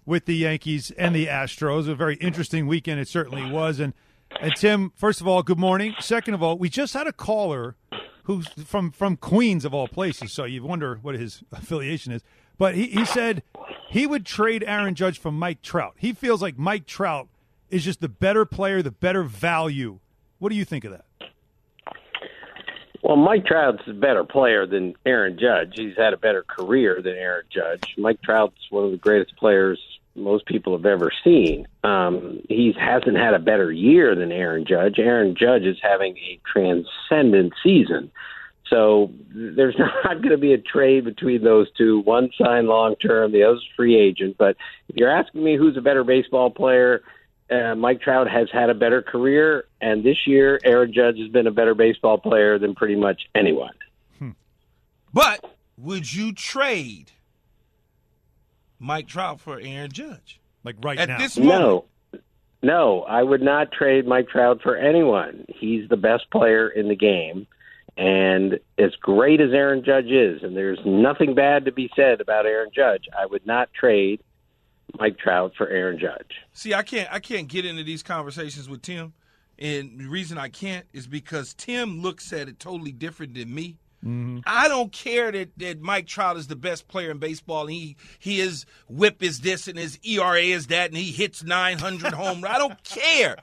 with 0.06 0.26
the 0.26 0.36
Yankees 0.36 0.92
and 0.92 1.16
the 1.16 1.28
Astros. 1.28 1.88
A 1.88 1.96
very 1.96 2.16
interesting 2.16 2.68
weekend 2.68 3.00
it 3.00 3.08
certainly 3.08 3.50
was. 3.50 3.80
And 3.80 3.94
and 4.40 4.56
Tim, 4.56 4.92
first 4.96 5.22
of 5.22 5.28
all, 5.28 5.44
good 5.44 5.60
morning. 5.60 5.96
Second 6.00 6.34
of 6.34 6.44
all, 6.44 6.58
we 6.58 6.70
just 6.70 6.94
had 6.94 7.08
a 7.08 7.12
caller 7.12 7.76
who's 8.24 8.48
from 8.66 8.92
from 8.92 9.18
Queens 9.18 9.66
of 9.66 9.74
all 9.74 9.88
places, 9.88 10.32
so 10.32 10.46
you 10.46 10.64
wonder 10.64 11.00
what 11.02 11.16
his 11.16 11.44
affiliation 11.52 12.14
is. 12.14 12.24
But 12.58 12.76
he, 12.76 12.88
he 12.88 13.06
said 13.06 13.44
he 13.90 14.06
would 14.06 14.26
trade 14.26 14.64
Aaron 14.66 14.96
Judge 14.96 15.20
for 15.20 15.32
Mike 15.32 15.62
Trout. 15.62 15.96
He 15.98 16.14
feels 16.14 16.42
like 16.42 16.58
Mike 16.58 16.86
Trout 16.86 17.28
is 17.70 17.84
just 17.84 18.02
the 18.02 18.10
better 18.10 18.46
player, 18.46 18.82
the 18.82 18.92
better 18.92 19.24
value. 19.24 20.00
What 20.40 20.50
do 20.50 20.56
you 20.56 20.66
think 20.66 20.84
of 20.84 20.92
that? 20.92 21.06
Well, 23.04 23.16
Mike 23.16 23.46
Trout's 23.46 23.82
a 23.88 23.94
better 23.94 24.24
player 24.24 24.68
than 24.68 24.94
Aaron 25.06 25.40
Judge. 25.40 25.74
He's 25.76 25.98
had 25.98 26.14
a 26.14 26.18
better 26.18 26.44
career 26.44 27.02
than 27.02 27.14
Aaron 27.14 27.46
Judge. 27.52 27.84
Mike 27.98 28.22
Trout's 28.22 28.60
one 28.70 28.86
of 28.86 28.92
the 28.92 28.98
greatest 28.98 29.36
players 29.38 29.80
most 30.16 30.46
people 30.46 30.76
have 30.76 30.86
ever 30.86 31.12
seen. 31.24 31.68
Um, 31.84 32.42
he 32.50 32.74
hasn't 32.78 33.18
had 33.18 33.34
a 33.34 33.40
better 33.40 33.72
year 33.72 34.16
than 34.16 34.32
Aaron 34.32 34.66
Judge. 34.66 35.00
Aaron 35.00 35.36
Judge 35.36 35.64
is 35.64 35.78
having 35.82 36.18
a 36.18 36.40
transcendent 36.52 37.54
season. 37.64 38.12
So 38.70 39.12
there's 39.34 39.76
not 39.80 40.22
going 40.22 40.30
to 40.30 40.38
be 40.38 40.54
a 40.54 40.58
trade 40.58 41.06
between 41.06 41.44
those 41.44 41.68
two. 41.78 42.00
One 42.02 42.30
signed 42.38 42.68
long 42.68 42.96
term, 42.96 43.32
the 43.32 43.44
other's 43.44 43.68
free 43.76 44.00
agent. 44.00 44.38
But 44.38 44.58
if 44.88 44.96
you're 44.96 45.12
asking 45.12 45.44
me 45.44 45.58
who's 45.58 45.78
a 45.78 45.82
better 45.82 46.04
baseball 46.04 46.50
player, 46.50 47.04
uh, 47.50 47.76
Mike 47.76 48.02
Trout 48.02 48.30
has 48.30 48.48
had 48.52 48.70
a 48.70 48.74
better 48.74 49.02
career, 49.02 49.66
and 49.82 50.04
this 50.04 50.26
year 50.26 50.58
Aaron 50.64 50.94
Judge 50.94 51.18
has 51.20 51.28
been 51.30 51.48
a 51.48 51.52
better 51.52 51.76
baseball 51.76 52.18
player 52.18 52.58
than 52.58 52.76
pretty 52.76 52.96
much 52.96 53.24
anyone. 53.36 53.74
Hmm. 54.20 54.30
But 55.14 55.44
would 55.78 56.14
you 56.14 56.32
trade 56.32 57.12
Mike 58.82 59.08
Trout 59.08 59.40
for 59.40 59.60
Aaron 59.62 59.92
Judge? 59.92 60.42
Like 60.64 60.76
right 60.84 60.98
At 60.98 61.10
now? 61.10 61.18
this 61.20 61.38
moment? 61.38 61.60
No. 61.60 61.86
No, 62.64 63.02
I 63.02 63.24
would 63.24 63.42
not 63.42 63.72
trade 63.72 64.06
Mike 64.06 64.28
Trout 64.30 64.62
for 64.62 64.76
anyone. 64.76 65.46
He's 65.48 65.88
the 65.90 65.98
best 65.98 66.30
player 66.32 66.68
in 66.70 66.90
the 66.90 66.96
game. 66.96 67.48
And 67.98 68.60
as 68.78 68.96
great 69.02 69.42
as 69.42 69.52
Aaron 69.52 69.84
Judge 69.84 70.12
is, 70.12 70.44
and 70.44 70.56
there's 70.56 70.80
nothing 70.86 71.34
bad 71.34 71.66
to 71.66 71.72
be 71.72 71.90
said 71.96 72.22
about 72.22 72.46
Aaron 72.46 72.70
Judge, 72.74 73.06
I 73.18 73.26
would 73.26 73.46
not 73.46 73.74
trade 73.74 74.22
Mike 75.00 75.18
Trout 75.18 75.54
for 75.58 75.68
Aaron 75.68 76.00
Judge. 76.00 76.32
See, 76.54 76.74
I 76.74 76.84
can't 76.84 77.12
I 77.12 77.20
can't 77.20 77.48
get 77.48 77.66
into 77.66 77.84
these 77.84 78.04
conversations 78.04 78.70
with 78.70 78.82
Tim. 78.82 79.14
And 79.60 80.00
the 80.00 80.08
reason 80.08 80.38
I 80.38 80.50
can't 80.50 80.86
is 80.94 81.06
because 81.08 81.54
Tim 81.54 82.02
looks 82.02 82.32
at 82.34 82.48
it 82.48 82.60
totally 82.60 82.92
different 82.92 83.34
than 83.36 83.54
me. 83.54 83.78
Mm-hmm. 84.06 84.40
I 84.46 84.68
don't 84.68 84.92
care 84.92 85.32
that, 85.32 85.50
that 85.58 85.82
Mike 85.82 86.08
Trout 86.08 86.38
is 86.38 86.48
the 86.48 86.56
best 86.56 86.88
player 86.88 87.12
in 87.12 87.20
baseball. 87.20 87.62
And 87.62 87.72
he 87.72 87.96
he 88.18 88.40
his 88.40 88.66
whip 88.90 89.22
is 89.22 89.42
this 89.42 89.68
and 89.68 89.78
his 89.78 90.00
ERA 90.04 90.42
is 90.42 90.68
that, 90.68 90.90
and 90.90 90.98
he 90.98 91.12
hits 91.12 91.44
900 91.44 92.14
home. 92.14 92.42
Runs. 92.42 92.56
I 92.56 92.58
don't 92.58 92.84
care. 92.84 93.38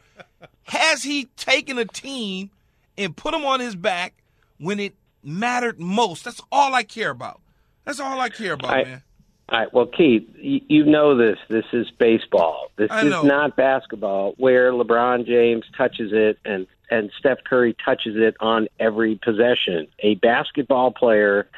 Has 0.64 1.02
he 1.02 1.26
taken 1.36 1.78
a 1.78 1.84
team 1.84 2.50
and 2.96 3.16
put 3.16 3.32
them 3.32 3.44
on 3.44 3.60
his 3.60 3.76
back 3.76 4.14
when 4.58 4.80
it 4.80 4.94
mattered 5.22 5.78
most? 5.78 6.24
That's 6.24 6.40
all 6.50 6.74
I 6.74 6.82
care 6.82 7.10
about. 7.10 7.40
That's 7.84 8.00
all 8.00 8.20
I 8.20 8.28
care 8.28 8.54
about, 8.54 8.70
I- 8.70 8.84
man. 8.84 9.02
All 9.50 9.58
right. 9.58 9.72
Well, 9.72 9.86
Keith, 9.86 10.28
you, 10.36 10.60
you 10.68 10.84
know 10.84 11.16
this. 11.16 11.38
This 11.48 11.64
is 11.72 11.86
baseball. 11.98 12.70
This 12.76 12.90
is 12.92 13.24
not 13.24 13.56
basketball, 13.56 14.34
where 14.36 14.72
LeBron 14.72 15.26
James 15.26 15.64
touches 15.74 16.10
it 16.12 16.38
and 16.44 16.66
and 16.90 17.10
Steph 17.18 17.38
Curry 17.44 17.76
touches 17.84 18.16
it 18.16 18.36
on 18.40 18.68
every 18.78 19.16
possession. 19.16 19.86
A 20.00 20.14
basketball 20.16 20.90
player 20.90 21.48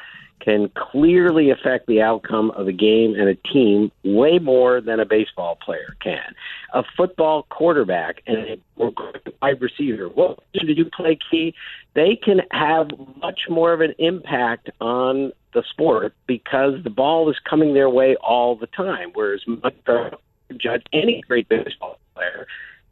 can 0.41 0.69
clearly 0.69 1.51
affect 1.51 1.87
the 1.87 2.01
outcome 2.01 2.51
of 2.51 2.67
a 2.67 2.71
game 2.71 3.13
and 3.13 3.29
a 3.29 3.35
team 3.35 3.91
way 4.03 4.39
more 4.39 4.81
than 4.81 4.99
a 4.99 5.05
baseball 5.05 5.57
player 5.63 5.95
can. 6.01 6.33
A 6.73 6.83
football 6.97 7.43
quarterback 7.43 8.23
and 8.25 8.37
a 8.37 8.91
wide 9.41 9.61
receiver, 9.61 10.09
what 10.09 10.39
position 10.51 10.67
did 10.67 10.77
you 10.77 10.85
play, 10.85 11.17
Key? 11.29 11.53
They 11.93 12.15
can 12.15 12.41
have 12.51 12.89
much 13.21 13.41
more 13.49 13.73
of 13.73 13.81
an 13.81 13.93
impact 13.99 14.69
on 14.79 15.31
the 15.53 15.63
sport 15.69 16.13
because 16.27 16.83
the 16.83 16.89
ball 16.89 17.29
is 17.29 17.37
coming 17.47 17.73
their 17.73 17.89
way 17.89 18.15
all 18.15 18.55
the 18.55 18.67
time. 18.67 19.11
Whereas 19.13 19.41
Trout, 19.85 20.21
Judge, 20.57 20.83
any 20.91 21.21
great 21.21 21.49
baseball 21.49 21.99
player, 22.15 22.47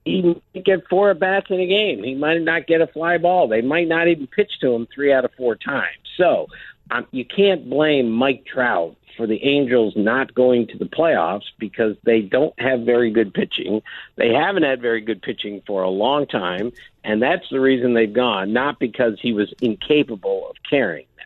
he 0.09 0.21
might 0.21 0.65
get 0.65 0.87
four 0.89 1.11
at 1.11 1.19
bats 1.19 1.47
in 1.49 1.59
a 1.59 1.67
game. 1.67 2.03
He 2.03 2.15
might 2.15 2.41
not 2.41 2.67
get 2.67 2.81
a 2.81 2.87
fly 2.87 3.17
ball. 3.17 3.47
They 3.47 3.61
might 3.61 3.87
not 3.87 4.07
even 4.07 4.27
pitch 4.27 4.51
to 4.61 4.73
him 4.73 4.87
three 4.93 5.13
out 5.13 5.25
of 5.25 5.31
four 5.37 5.55
times. 5.55 5.97
So 6.17 6.47
um, 6.91 7.05
you 7.11 7.25
can't 7.25 7.69
blame 7.69 8.11
Mike 8.11 8.45
Trout 8.45 8.95
for 9.15 9.27
the 9.27 9.43
Angels 9.43 9.93
not 9.95 10.33
going 10.33 10.67
to 10.67 10.77
the 10.77 10.85
playoffs 10.85 11.43
because 11.59 11.95
they 12.03 12.21
don't 12.21 12.57
have 12.59 12.81
very 12.81 13.11
good 13.11 13.33
pitching. 13.33 13.81
They 14.15 14.29
haven't 14.29 14.63
had 14.63 14.81
very 14.81 15.01
good 15.01 15.21
pitching 15.21 15.61
for 15.67 15.83
a 15.83 15.89
long 15.89 16.25
time, 16.25 16.71
and 17.03 17.21
that's 17.21 17.47
the 17.51 17.59
reason 17.59 17.93
they've 17.93 18.11
gone, 18.11 18.53
not 18.53 18.79
because 18.79 19.19
he 19.21 19.33
was 19.33 19.53
incapable 19.61 20.49
of 20.49 20.55
carrying 20.67 21.07
them. 21.17 21.25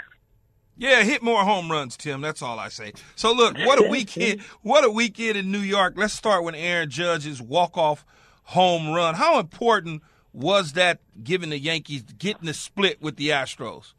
Yeah, 0.75 1.04
hit 1.04 1.22
more 1.22 1.44
home 1.44 1.72
runs, 1.72 1.96
Tim. 1.96 2.20
That's 2.20 2.42
all 2.42 2.58
I 2.58 2.70
say. 2.70 2.94
So 3.16 3.32
look, 3.32 3.58
what 3.60 3.80
a 3.80 3.88
weekend! 3.88 4.42
What 4.63 4.84
a 4.84 4.90
weekend 4.90 5.38
in 5.38 5.52
New 5.52 5.60
York. 5.60 5.94
Let's 5.96 6.16
start 6.16 6.44
with 6.44 6.56
Aaron 6.56 6.90
Judge's 6.90 7.44
walk-off 7.44 8.04
home 8.44 8.92
run. 8.92 9.16
How 9.16 9.40
important 9.40 10.02
was 10.34 10.74
that, 10.74 11.00
given 11.24 11.50
the 11.50 11.60
Yankees 11.60 12.04
getting 12.18 12.46
the 12.46 12.54
split 12.54 13.02
with 13.02 13.18
the 13.18 13.30
Astros? 13.30 13.94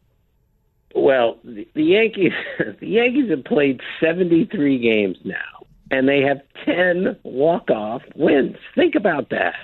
Well, 0.95 1.39
the, 1.45 1.67
the 1.75 1.83
Yankees 1.83 2.33
the 2.81 2.87
Yankees 2.87 3.31
have 3.31 3.45
played 3.45 3.81
73 4.01 4.79
games 4.79 5.19
now 5.25 5.65
and 5.91 6.09
they 6.09 6.23
have 6.23 6.41
10 6.65 7.17
walk-off 7.23 8.03
wins. 8.17 8.57
Think 8.75 8.95
about 8.95 9.31
that. 9.31 9.55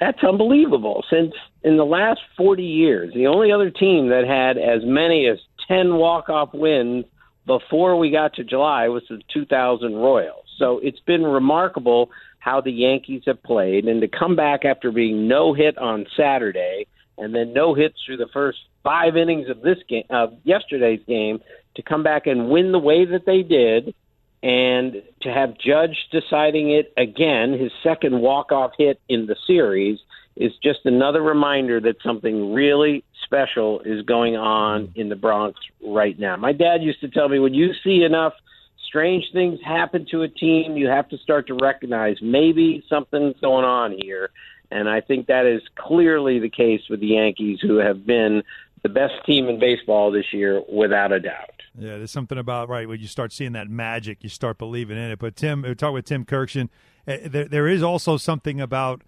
That's 0.00 0.22
unbelievable. 0.22 1.04
Since 1.10 1.34
in 1.62 1.76
the 1.76 1.84
last 1.84 2.20
40 2.36 2.62
years, 2.62 3.12
the 3.14 3.26
only 3.26 3.52
other 3.52 3.70
team 3.70 4.08
that 4.08 4.26
had 4.26 4.58
as 4.58 4.82
many 4.84 5.26
as 5.26 5.38
10 5.68 5.96
walk-off 5.96 6.50
wins 6.54 7.04
before 7.46 7.96
we 7.96 8.10
got 8.10 8.34
to 8.34 8.44
July 8.44 8.88
was 8.88 9.02
the 9.08 9.20
2000 9.32 9.94
Royals. 9.94 10.44
So 10.58 10.80
it's 10.82 11.00
been 11.00 11.24
remarkable 11.24 12.10
how 12.38 12.60
the 12.60 12.72
Yankees 12.72 13.22
have 13.26 13.42
played 13.42 13.84
and 13.86 14.00
to 14.00 14.08
come 14.08 14.36
back 14.36 14.64
after 14.64 14.90
being 14.90 15.28
no 15.28 15.54
hit 15.54 15.76
on 15.78 16.06
Saturday 16.16 16.86
and 17.16 17.34
then 17.34 17.52
no 17.52 17.74
hits 17.74 17.96
through 18.04 18.16
the 18.16 18.28
first 18.32 18.58
five 18.82 19.16
innings 19.16 19.48
of 19.48 19.60
this 19.60 19.78
game 19.88 20.04
of 20.10 20.34
yesterday's 20.44 21.00
game 21.06 21.40
to 21.74 21.82
come 21.82 22.02
back 22.02 22.26
and 22.26 22.48
win 22.48 22.72
the 22.72 22.78
way 22.78 23.04
that 23.04 23.26
they 23.26 23.42
did 23.42 23.94
and 24.42 25.02
to 25.22 25.32
have 25.32 25.58
Judge 25.58 25.96
deciding 26.12 26.70
it 26.70 26.92
again, 26.96 27.58
his 27.58 27.72
second 27.82 28.20
walk-off 28.20 28.72
hit 28.78 29.00
in 29.08 29.26
the 29.26 29.36
series 29.46 29.98
is 30.36 30.52
just 30.62 30.80
another 30.84 31.20
reminder 31.20 31.80
that 31.80 31.96
something 32.04 32.52
really 32.52 33.04
special 33.24 33.80
is 33.80 34.02
going 34.02 34.36
on 34.36 34.92
in 34.94 35.08
the 35.08 35.16
Bronx 35.16 35.58
right 35.84 36.16
now. 36.18 36.36
My 36.36 36.52
dad 36.52 36.82
used 36.82 37.00
to 37.00 37.08
tell 37.08 37.28
me 37.28 37.40
when 37.40 37.54
you 37.54 37.72
see 37.82 38.04
enough 38.04 38.34
strange 38.88 39.24
things 39.32 39.60
happen 39.64 40.06
to 40.10 40.22
a 40.22 40.28
team, 40.28 40.76
you 40.76 40.88
have 40.88 41.08
to 41.10 41.18
start 41.18 41.46
to 41.48 41.54
recognize 41.54 42.16
maybe 42.22 42.82
something's 42.88 43.38
going 43.40 43.64
on 43.64 43.96
here. 44.02 44.30
And 44.70 44.88
I 44.88 45.00
think 45.00 45.26
that 45.28 45.46
is 45.46 45.62
clearly 45.76 46.38
the 46.40 46.50
case 46.50 46.82
with 46.90 47.00
the 47.00 47.08
Yankees, 47.08 47.58
who 47.60 47.76
have 47.76 48.04
been 48.04 48.42
the 48.82 48.88
best 48.88 49.14
team 49.24 49.48
in 49.48 49.58
baseball 49.58 50.10
this 50.10 50.26
year, 50.32 50.62
without 50.68 51.12
a 51.12 51.20
doubt. 51.20 51.62
Yeah, 51.78 51.96
there's 51.96 52.10
something 52.10 52.38
about 52.38 52.68
right 52.68 52.88
when 52.88 53.00
you 53.00 53.06
start 53.06 53.32
seeing 53.32 53.52
that 53.52 53.68
magic, 53.68 54.18
you 54.22 54.28
start 54.28 54.58
believing 54.58 54.96
in 54.96 55.10
it. 55.10 55.18
But 55.18 55.36
Tim, 55.36 55.62
we 55.62 55.74
talk 55.74 55.92
with 55.92 56.06
Tim 56.06 56.24
Kurkjian. 56.24 56.68
uh, 57.06 57.16
There, 57.24 57.44
there 57.44 57.68
is 57.68 57.82
also 57.82 58.16
something 58.16 58.60
about 58.60 59.02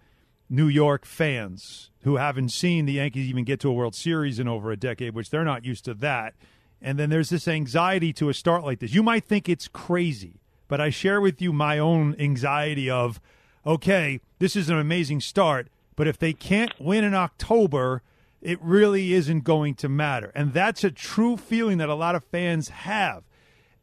New 0.49 0.67
York 0.67 1.05
fans 1.05 1.91
who 2.03 2.17
haven't 2.17 2.49
seen 2.49 2.85
the 2.85 2.93
Yankees 2.93 3.27
even 3.29 3.43
get 3.43 3.59
to 3.61 3.69
a 3.69 3.73
World 3.73 3.95
Series 3.95 4.39
in 4.39 4.47
over 4.47 4.71
a 4.71 4.77
decade, 4.77 5.13
which 5.13 5.29
they're 5.29 5.45
not 5.45 5.63
used 5.63 5.85
to 5.85 5.93
that. 5.95 6.33
And 6.81 6.97
then 6.97 7.09
there's 7.09 7.29
this 7.29 7.47
anxiety 7.47 8.11
to 8.13 8.29
a 8.29 8.33
start 8.33 8.63
like 8.63 8.79
this. 8.79 8.93
You 8.93 9.03
might 9.03 9.25
think 9.25 9.47
it's 9.47 9.67
crazy, 9.67 10.41
but 10.67 10.81
I 10.81 10.89
share 10.89 11.21
with 11.21 11.41
you 11.41 11.53
my 11.53 11.77
own 11.77 12.15
anxiety 12.17 12.89
of, 12.89 13.21
okay, 13.65 14.19
this 14.39 14.55
is 14.55 14.69
an 14.69 14.79
amazing 14.79 15.21
start, 15.21 15.67
but 15.95 16.07
if 16.07 16.17
they 16.17 16.33
can't 16.33 16.73
win 16.79 17.03
in 17.03 17.13
October, 17.13 18.01
it 18.41 18.59
really 18.61 19.13
isn't 19.13 19.43
going 19.43 19.75
to 19.75 19.89
matter. 19.89 20.31
And 20.33 20.53
that's 20.53 20.83
a 20.83 20.89
true 20.89 21.37
feeling 21.37 21.77
that 21.77 21.89
a 21.89 21.95
lot 21.95 22.15
of 22.15 22.23
fans 22.23 22.69
have. 22.69 23.23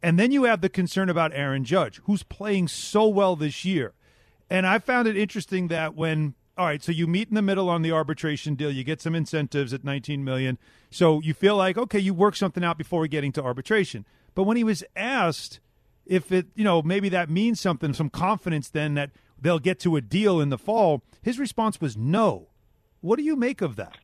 And 0.03 0.19
then 0.19 0.31
you 0.31 0.43
have 0.43 0.61
the 0.61 0.69
concern 0.69 1.09
about 1.09 1.33
Aaron 1.33 1.63
Judge, 1.63 2.01
who's 2.03 2.23
playing 2.23 2.67
so 2.67 3.07
well 3.07 3.35
this 3.35 3.63
year. 3.63 3.93
And 4.49 4.65
I 4.65 4.79
found 4.79 5.07
it 5.07 5.15
interesting 5.15 5.67
that 5.67 5.95
when 5.95 6.33
all 6.59 6.65
right, 6.65 6.83
so 6.83 6.91
you 6.91 7.07
meet 7.07 7.29
in 7.29 7.35
the 7.35 7.41
middle 7.41 7.69
on 7.69 7.83
the 7.83 7.93
arbitration 7.93 8.53
deal, 8.53 8.69
you 8.69 8.83
get 8.83 9.01
some 9.01 9.15
incentives 9.15 9.73
at 9.73 9.85
19 9.85 10.25
million. 10.25 10.57
So 10.91 11.21
you 11.21 11.33
feel 11.33 11.55
like 11.55 11.77
okay, 11.77 11.99
you 11.99 12.13
work 12.13 12.35
something 12.35 12.65
out 12.65 12.77
before 12.77 12.99
we 12.99 13.07
getting 13.07 13.31
to 13.31 13.41
arbitration. 13.41 14.05
But 14.35 14.43
when 14.43 14.57
he 14.57 14.65
was 14.65 14.83
asked 14.95 15.61
if 16.05 16.31
it, 16.31 16.47
you 16.55 16.65
know, 16.65 16.81
maybe 16.81 17.07
that 17.09 17.29
means 17.29 17.61
something, 17.61 17.93
some 17.93 18.09
confidence 18.09 18.67
then 18.67 18.95
that 18.95 19.11
they'll 19.39 19.59
get 19.59 19.79
to 19.79 19.95
a 19.95 20.01
deal 20.01 20.41
in 20.41 20.49
the 20.49 20.57
fall, 20.57 21.03
his 21.21 21.39
response 21.39 21.79
was 21.79 21.95
no. 21.95 22.49
What 22.99 23.17
do 23.17 23.23
you 23.23 23.37
make 23.37 23.61
of 23.61 23.77
that? 23.77 23.97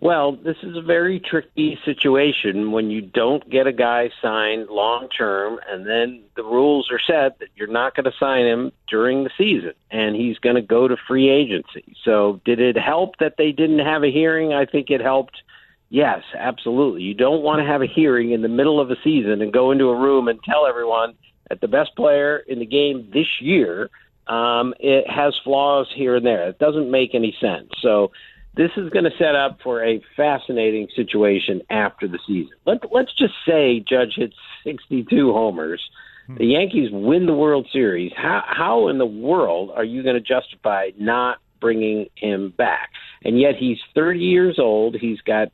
Well, 0.00 0.32
this 0.32 0.56
is 0.62 0.76
a 0.76 0.82
very 0.82 1.20
tricky 1.20 1.78
situation 1.84 2.72
when 2.72 2.90
you 2.90 3.00
don't 3.00 3.48
get 3.48 3.66
a 3.66 3.72
guy 3.72 4.10
signed 4.20 4.68
long 4.68 5.08
term, 5.08 5.58
and 5.68 5.86
then 5.86 6.22
the 6.36 6.42
rules 6.42 6.90
are 6.90 7.00
set 7.00 7.38
that 7.38 7.48
you're 7.56 7.66
not 7.66 7.94
going 7.94 8.04
to 8.04 8.12
sign 8.18 8.44
him 8.44 8.72
during 8.88 9.24
the 9.24 9.30
season, 9.38 9.72
and 9.90 10.14
he's 10.14 10.38
going 10.38 10.56
to 10.56 10.62
go 10.62 10.86
to 10.86 10.96
free 11.08 11.30
agency. 11.30 11.96
So, 12.04 12.40
did 12.44 12.60
it 12.60 12.76
help 12.76 13.16
that 13.20 13.34
they 13.38 13.52
didn't 13.52 13.78
have 13.78 14.02
a 14.02 14.12
hearing? 14.12 14.52
I 14.52 14.66
think 14.66 14.90
it 14.90 15.00
helped. 15.00 15.42
Yes, 15.88 16.22
absolutely. 16.36 17.02
You 17.02 17.14
don't 17.14 17.42
want 17.42 17.60
to 17.60 17.66
have 17.66 17.80
a 17.80 17.86
hearing 17.86 18.32
in 18.32 18.42
the 18.42 18.48
middle 18.48 18.80
of 18.80 18.90
a 18.90 18.96
season 19.02 19.40
and 19.40 19.52
go 19.52 19.70
into 19.70 19.86
a 19.86 19.98
room 19.98 20.28
and 20.28 20.38
tell 20.42 20.66
everyone 20.66 21.14
that 21.48 21.60
the 21.60 21.68
best 21.68 21.94
player 21.96 22.38
in 22.38 22.58
the 22.58 22.66
game 22.66 23.08
this 23.14 23.40
year 23.40 23.88
um, 24.26 24.74
it 24.80 25.08
has 25.08 25.34
flaws 25.44 25.86
here 25.94 26.16
and 26.16 26.26
there. 26.26 26.48
It 26.48 26.58
doesn't 26.58 26.90
make 26.90 27.14
any 27.14 27.36
sense. 27.40 27.68
So 27.80 28.10
this 28.56 28.70
is 28.76 28.88
going 28.88 29.04
to 29.04 29.10
set 29.18 29.34
up 29.34 29.58
for 29.62 29.84
a 29.84 30.02
fascinating 30.16 30.88
situation 30.96 31.60
after 31.68 32.08
the 32.08 32.18
season. 32.26 32.52
Let, 32.64 32.90
let's 32.90 33.12
just 33.12 33.34
say 33.46 33.80
Judge 33.80 34.14
hits 34.16 34.34
62 34.64 35.32
homers. 35.32 35.82
Hmm. 36.26 36.36
The 36.36 36.46
Yankees 36.46 36.88
win 36.90 37.26
the 37.26 37.34
World 37.34 37.68
Series. 37.70 38.12
How, 38.16 38.42
how 38.46 38.88
in 38.88 38.98
the 38.98 39.06
world 39.06 39.70
are 39.74 39.84
you 39.84 40.02
going 40.02 40.14
to 40.14 40.20
justify 40.20 40.90
not 40.98 41.38
bringing 41.60 42.08
him 42.16 42.50
back? 42.56 42.90
And 43.22 43.38
yet 43.38 43.56
he's 43.56 43.78
30 43.94 44.20
years 44.20 44.58
old. 44.58 44.96
He's 44.98 45.20
got, 45.20 45.52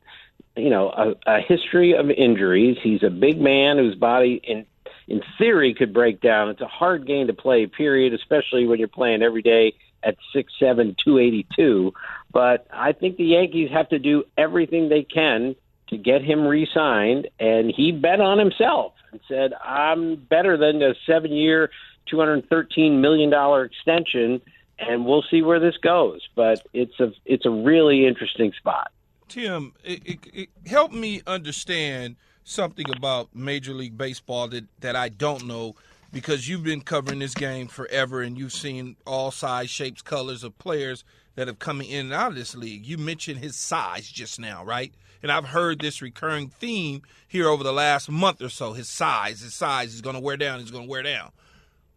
you 0.55 0.69
know, 0.69 0.89
a, 0.89 1.37
a 1.37 1.41
history 1.41 1.95
of 1.95 2.09
injuries. 2.09 2.77
He's 2.81 3.03
a 3.03 3.09
big 3.09 3.39
man 3.39 3.77
whose 3.77 3.95
body, 3.95 4.39
in 4.43 4.65
in 5.05 5.21
theory, 5.37 5.73
could 5.73 5.93
break 5.93 6.21
down. 6.21 6.47
It's 6.47 6.61
a 6.61 6.67
hard 6.67 7.05
game 7.05 7.27
to 7.27 7.33
play. 7.33 7.67
Period. 7.67 8.13
Especially 8.13 8.65
when 8.65 8.79
you're 8.79 8.87
playing 8.87 9.21
every 9.21 9.41
day 9.41 9.73
at 10.03 10.17
six 10.33 10.53
seven 10.59 10.95
two 11.03 11.17
eighty 11.17 11.45
two. 11.55 11.93
But 12.31 12.67
I 12.71 12.93
think 12.93 13.17
the 13.17 13.25
Yankees 13.25 13.69
have 13.71 13.89
to 13.89 13.99
do 13.99 14.23
everything 14.37 14.89
they 14.89 15.03
can 15.03 15.55
to 15.87 15.97
get 15.97 16.23
him 16.23 16.47
re-signed, 16.47 17.27
and 17.39 17.71
he 17.71 17.91
bet 17.91 18.19
on 18.19 18.39
himself 18.39 18.93
and 19.11 19.21
said, 19.27 19.53
"I'm 19.63 20.15
better 20.15 20.57
than 20.57 20.81
a 20.81 20.93
two 21.05 22.19
hundred 22.19 22.49
thirteen 22.49 23.01
million 23.01 23.29
dollar 23.29 23.65
extension." 23.65 24.41
And 24.79 25.05
we'll 25.05 25.23
see 25.29 25.41
where 25.41 25.59
this 25.59 25.77
goes, 25.77 26.27
but 26.35 26.65
it's 26.73 26.99
a 26.99 27.13
it's 27.25 27.45
a 27.45 27.49
really 27.49 28.05
interesting 28.05 28.51
spot. 28.53 28.91
Tim, 29.29 29.73
it, 29.83 30.01
it, 30.05 30.19
it 30.33 30.49
help 30.65 30.91
me 30.91 31.21
understand 31.25 32.15
something 32.43 32.85
about 32.95 33.33
Major 33.33 33.73
League 33.73 33.97
Baseball 33.97 34.47
that, 34.49 34.65
that 34.81 34.95
I 34.95 35.09
don't 35.09 35.45
know 35.45 35.75
because 36.13 36.47
you've 36.47 36.63
been 36.63 36.81
covering 36.81 37.19
this 37.19 37.33
game 37.33 37.67
forever 37.67 38.21
and 38.21 38.37
you've 38.37 38.53
seen 38.53 38.95
all 39.05 39.31
size, 39.31 39.69
shapes, 39.69 40.03
colors 40.03 40.43
of 40.43 40.57
players 40.59 41.03
that 41.35 41.47
have 41.47 41.57
come 41.57 41.81
in 41.81 42.05
and 42.05 42.13
out 42.13 42.29
of 42.29 42.35
this 42.35 42.55
league. 42.55 42.85
You 42.85 42.99
mentioned 42.99 43.39
his 43.39 43.55
size 43.55 44.07
just 44.07 44.39
now, 44.39 44.63
right? 44.63 44.93
And 45.23 45.31
I've 45.31 45.45
heard 45.45 45.79
this 45.79 46.01
recurring 46.01 46.49
theme 46.49 47.01
here 47.27 47.49
over 47.49 47.63
the 47.63 47.73
last 47.73 48.11
month 48.11 48.41
or 48.41 48.49
so. 48.49 48.73
His 48.73 48.87
size, 48.87 49.41
his 49.41 49.55
size 49.55 49.93
is 49.93 50.01
going 50.01 50.15
to 50.15 50.21
wear 50.21 50.37
down, 50.37 50.59
he's 50.59 50.71
going 50.71 50.85
to 50.85 50.89
wear 50.89 51.01
down. 51.03 51.31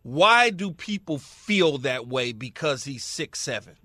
Why 0.03 0.51
do 0.51 0.73
people 0.73 1.19
feel 1.19 1.79
that 1.79 2.09
way 2.09 2.33
because 2.33 2.85
he's 2.85 3.05
six 3.05 3.39
seven? 3.41 3.77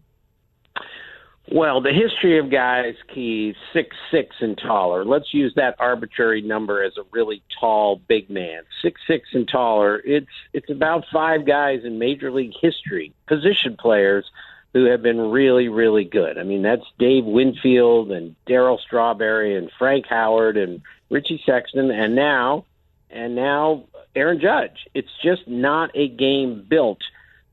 Well, 1.49 1.81
the 1.81 1.91
history 1.91 2.37
of 2.37 2.51
guys, 2.51 2.95
Keys, 3.13 3.55
six 3.73 3.95
six 4.11 4.35
and 4.41 4.57
taller. 4.57 5.03
Let's 5.03 5.33
use 5.33 5.53
that 5.55 5.75
arbitrary 5.79 6.41
number 6.41 6.83
as 6.83 6.93
a 6.97 7.03
really 7.11 7.41
tall 7.59 8.01
big 8.07 8.29
man. 8.29 8.61
Six 8.81 9.01
six 9.07 9.29
and 9.33 9.47
taller. 9.47 10.01
It's 10.05 10.27
it's 10.53 10.69
about 10.69 11.05
five 11.11 11.45
guys 11.45 11.81
in 11.83 11.97
major 11.99 12.31
league 12.31 12.53
history, 12.61 13.13
position 13.27 13.75
players 13.77 14.25
who 14.73 14.85
have 14.85 15.01
been 15.01 15.19
really, 15.19 15.67
really 15.67 16.05
good. 16.05 16.37
I 16.37 16.43
mean, 16.43 16.61
that's 16.61 16.85
Dave 16.97 17.25
Winfield 17.25 18.11
and 18.11 18.35
Darryl 18.47 18.79
Strawberry 18.79 19.57
and 19.57 19.69
Frank 19.77 20.05
Howard 20.07 20.55
and 20.55 20.81
Richie 21.09 21.43
Sexson 21.45 21.91
and 21.91 22.15
now 22.15 22.65
and 23.09 23.35
now 23.35 23.83
Aaron 24.15 24.39
Judge. 24.39 24.87
It's 24.93 25.11
just 25.23 25.47
not 25.47 25.91
a 25.95 26.07
game 26.07 26.65
built 26.69 26.99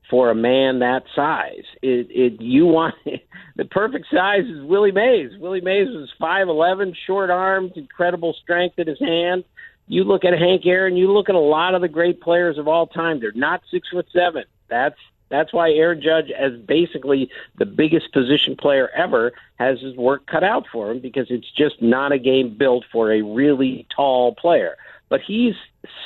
for 0.09 0.29
a 0.29 0.35
man 0.35 0.79
that 0.79 1.03
size. 1.15 1.63
It, 1.81 2.07
it 2.09 2.41
you 2.41 2.65
want 2.65 2.95
the 3.55 3.65
perfect 3.65 4.07
size 4.11 4.45
is 4.45 4.63
Willie 4.63 4.91
Mays. 4.91 5.31
Willie 5.37 5.61
Mays 5.61 5.87
was 5.89 6.09
five 6.19 6.47
eleven, 6.47 6.95
short 7.05 7.29
arms, 7.29 7.73
incredible 7.75 8.33
strength 8.41 8.79
in 8.79 8.87
his 8.87 8.99
hand. 8.99 9.43
You 9.87 10.03
look 10.03 10.23
at 10.23 10.37
Hank 10.37 10.65
Aaron, 10.65 10.97
you 10.97 11.11
look 11.11 11.29
at 11.29 11.35
a 11.35 11.39
lot 11.39 11.73
of 11.73 11.81
the 11.81 11.87
great 11.87 12.21
players 12.21 12.57
of 12.57 12.67
all 12.67 12.87
time. 12.87 13.19
They're 13.19 13.31
not 13.33 13.61
six 13.71 13.89
foot 13.89 14.07
seven. 14.13 14.43
That's 14.67 14.97
that's 15.29 15.53
why 15.53 15.71
Aaron 15.71 16.01
Judge, 16.01 16.31
as 16.31 16.53
basically 16.53 17.29
the 17.57 17.65
biggest 17.65 18.11
position 18.11 18.55
player 18.55 18.89
ever, 18.89 19.31
has 19.59 19.79
his 19.79 19.95
work 19.95 20.25
cut 20.25 20.43
out 20.43 20.65
for 20.71 20.91
him 20.91 20.99
because 20.99 21.27
it's 21.29 21.49
just 21.51 21.81
not 21.81 22.11
a 22.11 22.17
game 22.17 22.55
built 22.57 22.83
for 22.91 23.11
a 23.11 23.21
really 23.21 23.85
tall 23.95 24.33
player. 24.33 24.75
But 25.09 25.21
he's 25.25 25.55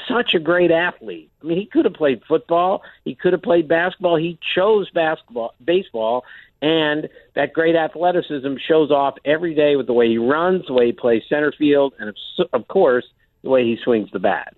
such 0.07 0.33
a 0.33 0.39
great 0.39 0.71
athlete. 0.71 1.29
I 1.41 1.45
mean, 1.45 1.57
he 1.57 1.65
could 1.65 1.85
have 1.85 1.93
played 1.93 2.21
football, 2.27 2.83
he 3.05 3.15
could 3.15 3.33
have 3.33 3.41
played 3.41 3.67
basketball. 3.67 4.15
He 4.15 4.39
chose 4.55 4.89
basketball, 4.89 5.53
baseball, 5.63 6.23
and 6.61 7.09
that 7.35 7.51
great 7.51 7.75
athleticism 7.75 8.55
shows 8.65 8.89
off 8.89 9.15
every 9.25 9.53
day 9.53 9.75
with 9.75 9.85
the 9.85 9.93
way 9.93 10.07
he 10.07 10.17
runs, 10.17 10.65
the 10.67 10.73
way 10.73 10.87
he 10.87 10.91
plays 10.93 11.21
center 11.27 11.51
field, 11.51 11.93
and 11.99 12.15
of 12.53 12.67
course, 12.69 13.05
the 13.43 13.49
way 13.49 13.65
he 13.65 13.77
swings 13.83 14.09
the 14.11 14.19
bat. 14.19 14.55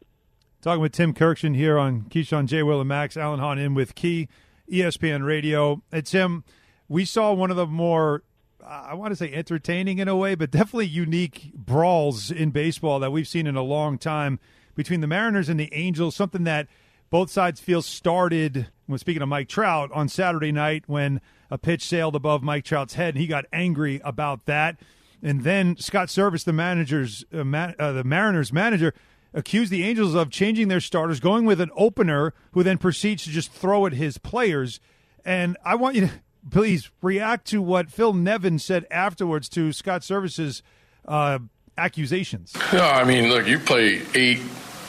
Talking 0.62 0.82
with 0.82 0.92
Tim 0.92 1.14
Kurkjian 1.14 1.56
here 1.56 1.78
on 1.78 2.04
Keyshawn 2.04 2.46
J. 2.46 2.64
Will 2.64 2.80
and 2.80 2.90
Max 2.90 3.18
Alan 3.18 3.40
Hahn 3.40 3.58
in 3.58 3.74
with 3.74 3.96
Key 3.96 4.28
ESPN 4.72 5.26
Radio. 5.26 5.82
And 5.92 6.06
Tim, 6.06 6.44
we 6.88 7.06
saw 7.06 7.34
one 7.34 7.50
of 7.52 7.58
the 7.58 7.68
more 7.68 8.24
I 8.68 8.94
want 8.96 9.12
to 9.12 9.16
say 9.16 9.32
entertaining 9.32 10.00
in 10.00 10.08
a 10.08 10.16
way, 10.16 10.36
but 10.36 10.52
definitely 10.52 10.88
unique 10.88 11.52
brawls 11.54 12.32
in 12.32 12.52
baseball 12.52 13.00
that 13.00 13.12
we've 13.12 13.28
seen 13.28 13.48
in 13.48 13.56
a 13.56 13.62
long 13.62 13.98
time 13.98 14.40
between 14.76 15.02
the 15.02 15.08
Mariners 15.08 15.50
and 15.50 15.60
the 15.60 15.74
Angels. 15.74 16.16
Something 16.16 16.46
that 16.46 16.68
both 17.10 17.30
sides 17.30 17.60
feel 17.60 17.82
started. 17.82 18.68
When 18.88 19.00
speaking 19.00 19.22
of 19.22 19.30
Mike 19.30 19.50
Trout 19.50 19.92
on 19.94 20.10
Saturday 20.10 20.52
night, 20.52 20.84
when 20.88 21.22
a 21.52 21.58
pitch 21.58 21.86
sailed 21.86 22.16
above 22.16 22.44
Mike 22.44 22.66
Trout's 22.66 22.96
head, 22.96 23.16
and 23.16 23.22
he 23.22 23.28
got 23.28 23.46
angry 23.54 24.02
about 24.04 24.46
that. 24.46 24.80
And 25.22 25.44
then 25.44 25.78
Scott 25.78 26.08
Servais, 26.08 26.44
the 26.44 26.54
manager's 26.54 27.24
uh, 27.34 27.44
man, 27.44 27.76
uh, 27.80 27.92
the 27.92 28.04
Mariners 28.04 28.52
manager, 28.52 28.94
accused 29.34 29.72
the 29.72 29.84
Angels 29.84 30.16
of 30.16 30.30
changing 30.30 30.68
their 30.68 30.80
starters, 30.80 31.20
going 31.20 31.46
with 31.46 31.62
an 31.62 31.72
opener 31.76 32.34
who 32.52 32.64
then 32.64 32.78
proceeds 32.78 33.24
to 33.24 33.30
just 33.30 33.52
throw 33.52 33.86
at 33.86 33.94
his 33.94 34.18
players. 34.18 34.80
And 35.24 35.58
I 35.64 35.76
want 35.76 35.96
you 35.96 36.02
to 36.02 36.12
please 36.50 36.90
react 37.02 37.48
to 37.48 37.62
what 37.62 37.92
Phil 37.92 38.14
Nevin 38.14 38.60
said 38.60 38.86
afterwards 38.92 39.50
to 39.50 39.72
Scott 39.72 40.02
Servais' 40.02 40.62
uh, 41.08 41.40
accusations. 41.78 42.54
No, 42.74 42.84
I 42.84 43.04
mean, 43.04 43.30
look, 43.30 43.48
you 43.48 43.60
play 43.60 44.02
eight 44.14 44.42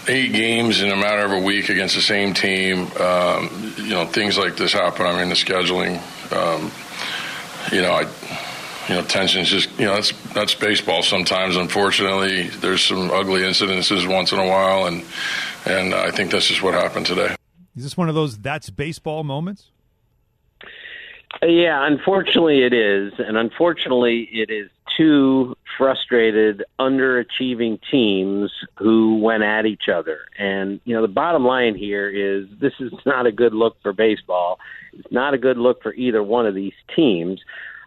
eight 0.08 0.32
games 0.32 0.82
in 0.82 0.90
a 0.90 0.96
matter 0.96 1.24
of 1.24 1.32
a 1.32 1.40
week 1.40 1.68
against 1.68 1.96
the 1.96 2.00
same 2.00 2.32
team. 2.32 2.90
Um, 3.00 3.74
you 3.78 3.90
know, 3.90 4.06
things 4.06 4.38
like 4.38 4.56
this 4.56 4.72
happen. 4.72 5.06
I 5.06 5.18
mean, 5.18 5.28
the 5.28 5.34
scheduling. 5.34 6.00
Um, 6.32 6.70
you 7.72 7.82
know, 7.82 7.92
I 7.92 8.06
you 8.88 8.94
know, 8.94 9.02
tensions 9.02 9.48
just, 9.48 9.68
you 9.78 9.86
know, 9.86 9.94
that's 9.94 10.12
that's 10.32 10.54
baseball. 10.54 11.02
Sometimes, 11.02 11.56
unfortunately, 11.56 12.48
there's 12.48 12.82
some 12.82 13.10
ugly 13.10 13.40
incidences 13.40 14.08
once 14.08 14.32
in 14.32 14.38
a 14.38 14.46
while, 14.46 14.86
and 14.86 15.04
and 15.64 15.94
I 15.94 16.10
think 16.10 16.30
that's 16.30 16.46
just 16.46 16.62
what 16.62 16.74
happened 16.74 17.06
today. 17.06 17.34
Is 17.76 17.82
this 17.82 17.96
one 17.96 18.08
of 18.08 18.14
those 18.14 18.38
that's 18.38 18.70
baseball 18.70 19.24
moments? 19.24 19.70
Yeah, 21.42 21.86
unfortunately, 21.86 22.62
it 22.62 22.72
is, 22.72 23.12
and 23.18 23.36
unfortunately, 23.36 24.28
it 24.32 24.50
is 24.50 24.70
two 24.96 25.56
frustrated, 25.76 26.64
underachieving 26.80 27.78
teams 27.90 28.50
who 28.76 29.18
went 29.18 29.42
at 29.42 29.66
each 29.66 29.88
other. 29.92 30.20
And 30.38 30.80
you 30.84 30.94
know, 30.94 31.02
the 31.02 31.08
bottom 31.08 31.44
line 31.44 31.74
here 31.74 32.08
is 32.08 32.46
this 32.60 32.72
is 32.80 32.92
not 33.04 33.26
a 33.26 33.32
good 33.32 33.52
look 33.52 33.76
for 33.82 33.92
baseball. 33.92 34.58
It's 34.92 35.12
not 35.12 35.34
a 35.34 35.38
good 35.38 35.58
look 35.58 35.82
for 35.82 35.92
either 35.94 36.22
one 36.22 36.46
of 36.46 36.54
these 36.54 36.72
teams. 36.94 37.40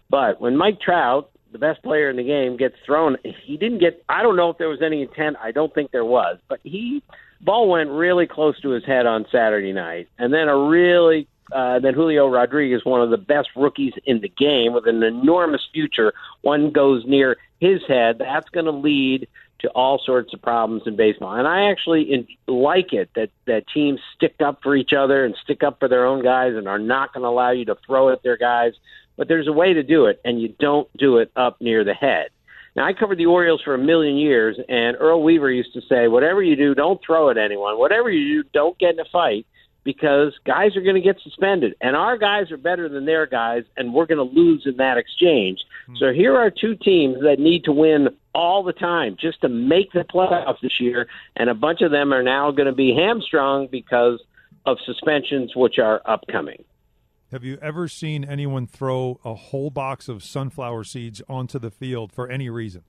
But 0.10 0.40
when 0.40 0.58
Mike 0.58 0.80
Trout, 0.80 1.32
the 1.52 1.60
best 1.60 1.82
player 1.82 2.10
in 2.10 2.18
the 2.18 2.24
game, 2.24 2.58
gets 2.58 2.76
thrown, 2.86 3.18
he 3.44 3.58
didn't 3.58 3.80
get. 3.80 4.04
I 4.10 4.22
don't 4.22 4.36
know 4.36 4.50
if 4.50 4.58
there 4.58 4.70
was 4.70 4.82
any 4.82 5.02
intent. 5.02 5.38
I 5.42 5.52
don't 5.52 5.74
think 5.74 5.92
there 5.92 6.06
was, 6.06 6.38
but 6.48 6.60
he 6.64 7.02
ball 7.42 7.70
went 7.70 7.90
really 7.90 8.28
close 8.28 8.60
to 8.62 8.70
his 8.70 8.86
head 8.86 9.06
on 9.06 9.26
Saturday 9.32 9.72
night, 9.72 10.10
and 10.20 10.34
then 10.34 10.50
a 10.50 10.58
really 10.58 11.28
uh, 11.52 11.80
then 11.80 11.94
Julio 11.94 12.28
Rodriguez, 12.28 12.82
one 12.84 13.02
of 13.02 13.10
the 13.10 13.18
best 13.18 13.50
rookies 13.56 13.94
in 14.06 14.22
the 14.22 14.30
game 14.30 14.74
with 14.74 14.88
an 14.88 15.04
enormous 15.04 15.62
future, 15.74 16.14
one 16.42 16.72
goes 16.72 17.04
near 17.06 17.38
his 17.60 17.82
head. 17.88 18.18
That's 18.20 18.50
going 18.50 18.66
to 18.66 18.72
lead 18.72 19.28
to 19.60 19.70
all 19.70 20.02
sorts 20.06 20.34
of 20.34 20.42
problems 20.42 20.84
in 20.86 20.96
baseball. 20.96 21.34
And 21.34 21.48
I 21.48 21.70
actually 21.70 22.28
like 22.48 22.94
it 22.94 23.10
that 23.16 23.30
that 23.46 23.66
teams 23.74 24.00
stick 24.16 24.36
up 24.40 24.60
for 24.64 24.76
each 24.76 24.94
other 24.94 25.26
and 25.26 25.36
stick 25.44 25.64
up 25.64 25.80
for 25.80 25.90
their 25.90 26.06
own 26.06 26.24
guys 26.24 26.54
and 26.56 26.68
are 26.68 26.80
not 26.80 27.14
going 27.14 27.24
to 27.24 27.28
allow 27.28 27.52
you 27.52 27.66
to 27.66 27.76
throw 27.86 28.10
at 28.10 28.24
their 28.24 28.38
guys 28.38 28.74
but 29.20 29.28
there's 29.28 29.50
a 29.50 29.52
way 29.52 29.74
to 29.74 29.84
do 29.84 30.06
it, 30.06 30.22
and 30.24 30.42
you 30.42 30.56
don't 30.62 30.88
do 30.98 31.18
it 31.18 31.30
up 31.36 31.60
near 31.60 31.84
the 31.84 31.94
head. 31.94 32.30
Now, 32.78 32.86
I 32.86 32.94
covered 32.94 33.18
the 33.18 33.26
Orioles 33.26 33.62
for 33.62 33.74
a 33.74 33.78
million 33.78 34.16
years, 34.16 34.58
and 34.70 34.96
Earl 34.98 35.22
Weaver 35.24 35.52
used 35.52 35.74
to 35.74 35.82
say, 35.90 36.08
whatever 36.08 36.42
you 36.42 36.56
do, 36.56 36.74
don't 36.74 37.02
throw 37.06 37.30
at 37.30 37.38
anyone. 37.38 37.78
Whatever 37.78 38.10
you 38.10 38.42
do, 38.42 38.50
don't 38.54 38.80
get 38.80 38.94
in 38.94 39.00
a 39.02 39.06
fight 39.12 39.46
because 39.90 40.38
guys 40.46 40.78
are 40.78 40.82
going 40.82 40.94
to 40.94 41.02
get 41.02 41.20
suspended, 41.24 41.74
and 41.82 41.96
our 41.96 42.16
guys 42.16 42.52
are 42.52 42.58
better 42.58 42.88
than 42.88 43.06
their 43.06 43.26
guys, 43.26 43.64
and 43.76 43.92
we're 43.92 44.06
going 44.06 44.20
to 44.20 44.40
lose 44.40 44.62
in 44.68 44.78
that 44.78 45.00
exchange. 45.00 45.58
Hmm. 45.88 45.96
So 46.00 46.14
here 46.14 46.38
are 46.38 46.52
two 46.52 46.76
teams 46.76 47.18
that 47.24 47.40
need 47.40 47.64
to 47.64 47.72
win 47.72 48.10
all 48.36 48.64
the 48.64 48.74
time 48.74 49.18
just 49.20 49.42
to 49.42 49.50
make 49.50 49.92
the 49.92 50.02
playoffs 50.02 50.62
this 50.62 50.80
year, 50.80 51.08
and 51.36 51.50
a 51.50 51.56
bunch 51.56 51.82
of 51.82 51.90
them 51.90 52.14
are 52.14 52.22
now 52.22 52.52
going 52.52 52.68
to 52.68 52.76
be 52.76 52.94
hamstrung 52.94 53.68
because 53.72 54.22
of 54.68 54.78
suspensions, 54.86 55.54
which 55.56 55.80
are 55.80 56.04
upcoming. 56.06 56.64
Have 57.32 57.44
you 57.44 57.58
ever 57.60 57.88
seen 57.88 58.24
anyone 58.24 58.68
throw 58.68 59.20
a 59.26 59.34
whole 59.34 59.72
box 59.72 60.08
of 60.08 60.24
sunflower 60.24 60.84
seeds 60.84 61.20
onto 61.28 61.58
the 61.58 61.72
field 61.72 62.12
for 62.12 62.30
any 62.30 62.48
reason? 62.52 62.84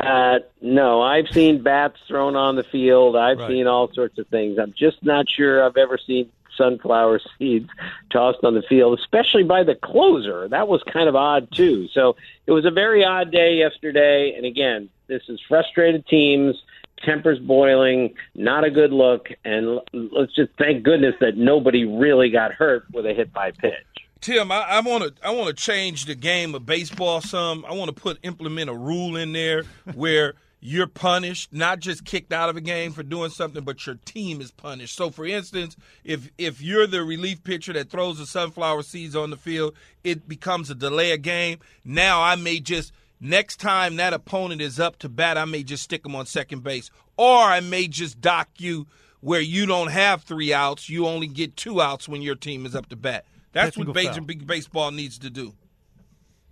Uh, 0.00 0.38
no, 0.60 1.02
I've 1.02 1.28
seen 1.28 1.62
bats 1.62 1.98
thrown 2.06 2.36
on 2.36 2.56
the 2.56 2.62
field. 2.64 3.16
I've 3.16 3.38
Right. 3.38 3.48
seen 3.48 3.66
all 3.66 3.92
sorts 3.92 4.18
of 4.18 4.26
things. 4.28 4.58
I'm 4.58 4.72
just 4.76 5.04
not 5.04 5.28
sure 5.28 5.64
I've 5.64 5.76
ever 5.76 5.98
seen 5.98 6.30
sunflower 6.56 7.20
seeds 7.38 7.68
tossed 8.10 8.44
on 8.44 8.54
the 8.54 8.62
field, 8.62 8.98
especially 8.98 9.42
by 9.42 9.64
the 9.64 9.74
closer. 9.74 10.48
That 10.48 10.68
was 10.68 10.82
kind 10.84 11.08
of 11.08 11.16
odd 11.16 11.50
too. 11.52 11.88
So 11.88 12.16
it 12.46 12.52
was 12.52 12.64
a 12.64 12.70
very 12.70 13.04
odd 13.04 13.30
day 13.32 13.56
yesterday. 13.56 14.34
And 14.36 14.44
again, 14.46 14.88
this 15.08 15.22
is 15.28 15.40
frustrated 15.48 16.06
teams. 16.06 16.56
Tempers 17.04 17.38
boiling, 17.38 18.14
not 18.34 18.64
a 18.64 18.70
good 18.72 18.92
look, 18.92 19.28
and 19.44 19.78
let's 19.92 20.34
just 20.34 20.50
thank 20.58 20.82
goodness 20.82 21.14
that 21.20 21.36
nobody 21.36 21.84
really 21.84 22.28
got 22.28 22.52
hurt 22.52 22.86
with 22.92 23.06
a 23.06 23.14
hit 23.14 23.32
by 23.32 23.52
pitch. 23.52 23.72
Tim, 24.20 24.50
I, 24.50 24.60
I 24.62 24.80
want 24.80 25.04
to 25.04 25.26
I 25.26 25.30
want 25.30 25.48
to 25.48 25.54
change 25.54 26.06
the 26.06 26.14
game 26.14 26.54
of 26.54 26.66
baseball 26.66 27.20
some. 27.20 27.64
I 27.64 27.72
want 27.72 27.94
to 27.94 28.00
put 28.00 28.18
implement 28.22 28.68
a 28.68 28.74
rule 28.74 29.16
in 29.16 29.32
there 29.32 29.64
where 29.94 30.34
you're 30.60 30.88
punished, 30.88 31.52
not 31.52 31.78
just 31.78 32.04
kicked 32.04 32.32
out 32.32 32.48
of 32.48 32.56
a 32.56 32.60
game 32.60 32.92
for 32.92 33.04
doing 33.04 33.30
something, 33.30 33.62
but 33.62 33.86
your 33.86 33.94
team 34.04 34.40
is 34.40 34.50
punished. 34.50 34.96
So, 34.96 35.10
for 35.10 35.24
instance, 35.24 35.76
if 36.04 36.30
if 36.36 36.60
you're 36.60 36.86
the 36.86 37.04
relief 37.04 37.44
pitcher 37.44 37.72
that 37.74 37.90
throws 37.90 38.18
the 38.18 38.26
sunflower 38.26 38.82
seeds 38.82 39.14
on 39.14 39.30
the 39.30 39.36
field, 39.36 39.74
it 40.02 40.28
becomes 40.28 40.68
a 40.68 40.74
delay 40.74 41.12
of 41.12 41.22
game. 41.22 41.58
Now, 41.84 42.20
I 42.20 42.34
may 42.34 42.58
just 42.58 42.92
next 43.20 43.60
time 43.60 43.96
that 43.96 44.12
opponent 44.12 44.60
is 44.60 44.80
up 44.80 44.98
to 45.00 45.08
bat, 45.08 45.38
I 45.38 45.44
may 45.44 45.62
just 45.62 45.84
stick 45.84 46.02
them 46.02 46.16
on 46.16 46.26
second 46.26 46.64
base, 46.64 46.90
or 47.16 47.38
I 47.38 47.60
may 47.60 47.86
just 47.86 48.20
dock 48.20 48.48
you 48.58 48.88
where 49.20 49.40
you 49.40 49.64
don't 49.66 49.90
have 49.90 50.22
three 50.22 50.52
outs. 50.52 50.88
You 50.88 51.06
only 51.06 51.28
get 51.28 51.56
two 51.56 51.80
outs 51.80 52.08
when 52.08 52.22
your 52.22 52.36
team 52.36 52.66
is 52.66 52.74
up 52.74 52.88
to 52.88 52.96
bat. 52.96 53.24
That's 53.52 53.76
what 53.76 53.94
Major. 53.94 54.20
League 54.20 54.46
Baseball 54.46 54.90
needs 54.90 55.18
to 55.18 55.30
do. 55.30 55.54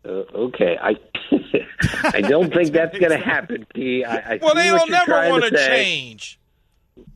Uh, 0.04 0.22
okay, 0.34 0.78
I 0.80 0.96
I 2.14 2.20
don't 2.20 2.52
think 2.52 2.72
that's 2.72 2.96
going 2.98 3.10
to 3.18 3.24
happen, 3.24 3.66
P. 3.74 4.04
I, 4.04 4.34
I 4.34 4.38
Well, 4.40 4.54
they 4.54 4.70
what 4.70 4.78
don't 4.78 4.88
you're 4.88 4.98
never 4.98 5.12
trying 5.12 5.30
want 5.30 5.44
to 5.44 5.50
to 5.50 5.66
change. 5.66 6.38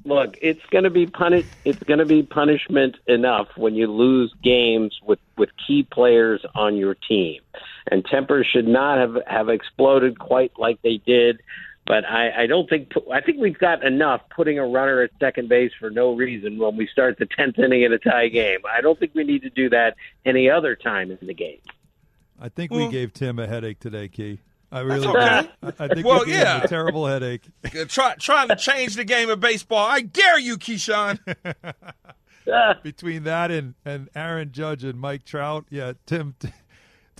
Look, 0.05 0.37
it's 0.43 0.61
going 0.71 0.85
to 0.85 0.91
be 0.91 1.07
punish. 1.07 1.47
It's 1.65 1.83
going 1.85 2.01
to 2.01 2.07
be 2.07 2.23
punishment 2.23 2.97
enough 3.07 3.49
when 3.57 3.75
you 3.75 3.87
lose 3.91 4.33
games 4.43 4.99
with 5.03 5.21
with 5.39 5.51
key 5.67 5.87
players 5.91 6.45
on 6.55 6.77
your 6.77 6.95
team, 6.95 7.41
and 7.91 8.05
tempers 8.05 8.47
should 8.51 8.69
not 8.69 8.99
have 8.99 9.17
have 9.27 9.49
exploded 9.49 10.19
quite 10.19 10.53
like 10.59 10.83
they 10.83 10.99
did. 10.99 11.41
But 11.91 12.05
I, 12.05 12.43
I 12.45 12.47
don't 12.47 12.69
think 12.71 12.93
I 13.13 13.21
think 13.21 13.39
we've 13.41 13.59
got 13.59 13.83
enough 13.85 14.21
putting 14.37 14.61
a 14.61 14.65
runner 14.65 15.03
at 15.03 15.11
second 15.19 15.49
base 15.49 15.73
for 15.81 15.91
no 15.91 16.15
reason 16.15 16.57
when 16.57 16.77
we 16.77 16.87
start 16.87 17.19
the 17.19 17.27
tenth 17.27 17.59
inning 17.59 17.83
in 17.83 17.93
a 17.93 17.99
tie 17.99 18.29
game. 18.29 18.61
I 18.73 18.81
don't 18.81 18.97
think 18.97 19.11
we 19.13 19.25
need 19.25 19.43
to 19.43 19.51
do 19.51 19.69
that 19.71 19.97
any 20.25 20.49
other 20.49 20.77
time 20.77 21.11
in 21.11 21.19
the 21.27 21.35
game. 21.35 21.59
I 22.41 22.49
think 22.49 22.71
Well- 22.71 22.87
we 22.87 22.93
gave 22.93 23.13
Tim 23.13 23.41
a 23.41 23.47
headache 23.49 23.81
today, 23.81 24.07
Key. 24.07 24.39
I 24.71 24.83
really 24.83 25.05
okay. 25.05 25.19
I 25.65 25.73
I 25.81 25.89
think 25.89 26.07
Well, 26.07 26.21
we 26.21 26.27
gave 26.27 26.35
him 26.37 26.43
yeah. 26.43 26.63
a 26.63 26.69
terrible 26.69 27.07
headache. 27.09 27.43
Try, 27.89 28.15
trying 28.21 28.47
to 28.51 28.55
change 28.55 28.95
the 28.95 29.03
game 29.05 29.29
of 29.29 29.41
baseball. 29.41 29.85
I 29.85 30.03
dare 30.03 30.39
you, 30.39 30.59
Keyshawn. 30.59 31.19
Ah. 32.53 32.75
Between 32.83 33.25
that 33.25 33.51
and, 33.51 33.75
and 33.85 34.09
Aaron 34.15 34.51
Judge 34.51 34.83
and 34.83 34.99
Mike 34.99 35.25
Trout, 35.25 35.67
yeah, 35.71 35.93
Tim, 36.07 36.35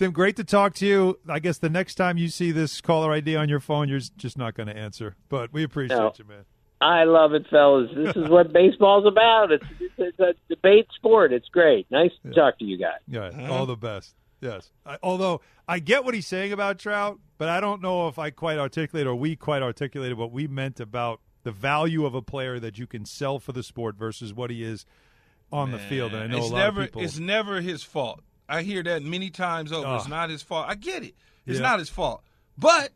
Tim, 0.01 0.11
great 0.13 0.35
to 0.37 0.43
talk 0.43 0.73
to 0.77 0.87
you. 0.87 1.19
I 1.29 1.37
guess 1.37 1.59
the 1.59 1.69
next 1.69 1.93
time 1.93 2.17
you 2.17 2.29
see 2.29 2.51
this 2.51 2.81
caller 2.81 3.11
ID 3.11 3.35
on 3.35 3.49
your 3.49 3.59
phone, 3.59 3.87
you're 3.87 3.99
just 4.17 4.35
not 4.35 4.55
going 4.55 4.65
to 4.65 4.75
answer. 4.75 5.15
But 5.29 5.53
we 5.53 5.61
appreciate 5.61 5.95
No. 5.95 6.11
you, 6.17 6.25
man. 6.25 6.45
I 6.81 7.03
love 7.03 7.35
it, 7.35 7.45
fellas. 7.51 7.91
This 7.95 8.15
is 8.15 8.27
what 8.27 8.51
baseball's 8.53 9.05
about. 9.05 9.51
It's, 9.51 9.63
it's 9.99 10.19
a 10.19 10.33
debate 10.49 10.87
sport. 10.95 11.31
It's 11.31 11.47
great. 11.49 11.85
Nice 11.91 12.09
to 12.23 12.33
talk 12.33 12.57
to 12.57 12.65
you 12.65 12.79
guys. 12.79 12.97
Yeah, 13.07 13.25
uh-huh. 13.25 13.53
all 13.53 13.67
the 13.67 13.75
best. 13.75 14.15
Yes. 14.39 14.71
I, 14.87 14.97
although 15.03 15.41
I 15.67 15.77
get 15.77 16.03
what 16.03 16.15
he's 16.15 16.25
saying 16.25 16.51
about 16.51 16.79
Trout, 16.79 17.19
but 17.37 17.49
I 17.49 17.59
don't 17.59 17.83
know 17.83 18.07
if 18.07 18.17
I 18.17 18.31
quite 18.31 18.57
articulate 18.57 19.05
or 19.05 19.13
we 19.13 19.35
quite 19.35 19.61
articulated 19.61 20.17
what 20.17 20.31
we 20.31 20.47
meant 20.47 20.79
about 20.79 21.21
the 21.43 21.51
value 21.51 22.07
of 22.07 22.15
a 22.15 22.23
player 22.23 22.59
that 22.59 22.79
you 22.79 22.87
can 22.87 23.05
sell 23.05 23.37
for 23.37 23.51
the 23.51 23.61
sport 23.61 23.97
versus 23.97 24.33
what 24.33 24.49
he 24.49 24.63
is 24.63 24.83
on 25.51 25.69
the 25.69 25.77
field. 25.77 26.15
And 26.15 26.23
I 26.23 26.25
know 26.25 26.39
it's 26.39 26.49
a 26.49 26.53
lot 26.53 26.57
never 26.57 26.81
of 26.81 26.87
people. 26.87 27.03
it's 27.03 27.19
never 27.19 27.61
his 27.61 27.83
fault. 27.83 28.23
I 28.51 28.61
hear 28.63 28.83
that 28.83 29.01
many 29.03 29.29
times 29.29 29.71
over. 29.71 29.95
It's 29.95 30.05
Ah. 30.05 30.09
not 30.09 30.29
his 30.29 30.41
fault. 30.41 30.65
I 30.67 30.75
get 30.75 31.03
it. 31.03 31.15
It's 31.45 31.57
Yeah. 31.59 31.63
not 31.63 31.79
his 31.79 31.89
fault. 31.89 32.23
But 32.57 32.91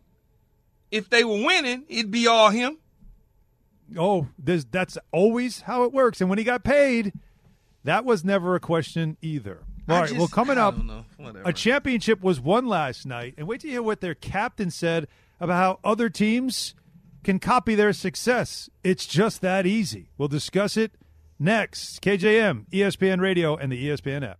if 0.92 1.10
they 1.10 1.24
were 1.24 1.44
winning, 1.44 1.86
it'd 1.88 2.12
be 2.12 2.28
all 2.28 2.50
him. 2.50 2.78
Oh, 3.98 4.28
there's, 4.38 4.66
that's 4.66 4.98
always 5.12 5.62
how 5.62 5.84
it 5.84 5.94
works. 5.94 6.20
And 6.22 6.30
when 6.30 6.38
he 6.40 6.44
got 6.44 6.64
paid, 6.64 7.14
that 7.84 8.04
was 8.04 8.24
never 8.26 8.56
a 8.56 8.60
question 8.60 9.18
either. 9.22 9.62
All 9.88 10.00
right. 10.00 10.08
just- 10.10 10.18
well, 10.18 10.28
coming 10.28 10.58
up, 10.58 10.76
don't 10.76 10.88
know. 10.88 11.06
Whatever. 11.18 11.48
a 11.48 11.54
championship 11.54 12.22
was 12.22 12.40
won 12.40 12.66
last 12.68 13.06
night. 13.06 13.36
And 13.38 13.48
wait 13.48 13.62
to 13.62 13.68
hear 13.70 13.84
what 13.84 14.02
their 14.02 14.16
captain 14.16 14.72
said 14.72 15.08
about 15.40 15.56
how 15.58 15.80
other 15.90 16.10
teams 16.10 16.74
can 17.24 17.38
copy 17.40 17.76
their 17.76 17.94
success. 17.94 18.70
It's 18.84 19.06
just 19.06 19.42
that 19.42 19.66
easy. 19.68 20.10
We'll 20.18 20.28
discuss 20.28 20.76
it 20.78 20.94
next. 21.38 22.02
KJM, 22.02 22.66
ESPN 22.72 23.20
Radio, 23.22 23.56
and 23.56 23.72
the 23.72 23.78
ESPN 23.90 24.24
app. 24.24 24.40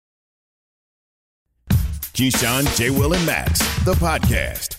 Keyshawn, 2.13 2.67
J. 2.77 2.89
Will, 2.89 3.13
and 3.13 3.25
Max, 3.25 3.59
the 3.85 3.93
podcast. 3.93 4.75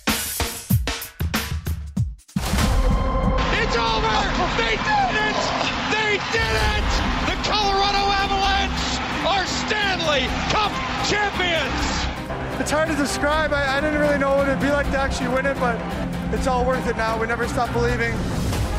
It's 3.57 3.77
over! 3.77 4.17
They 4.61 4.77
did 4.77 5.15
it! 5.17 5.41
They 5.89 6.21
did 6.29 6.55
it! 6.77 6.89
The 7.25 7.37
Colorado 7.49 8.05
Avalanche 8.21 9.01
are 9.27 9.47
Stanley 9.47 10.29
Cup 10.53 10.73
champions! 11.09 12.61
It's 12.61 12.71
hard 12.71 12.89
to 12.91 12.97
describe. 12.97 13.53
I, 13.55 13.79
I 13.79 13.81
didn't 13.81 13.99
really 14.01 14.19
know 14.19 14.37
what 14.37 14.47
it'd 14.49 14.61
be 14.61 14.69
like 14.71 14.91
to 14.91 14.99
actually 14.99 15.29
win 15.29 15.47
it, 15.47 15.59
but 15.59 15.81
it's 16.35 16.47
all 16.47 16.67
worth 16.67 16.87
it 16.87 16.97
now. 16.99 17.19
We 17.19 17.27
never 17.27 17.49
stop 17.49 17.73
believing. 17.73 18.13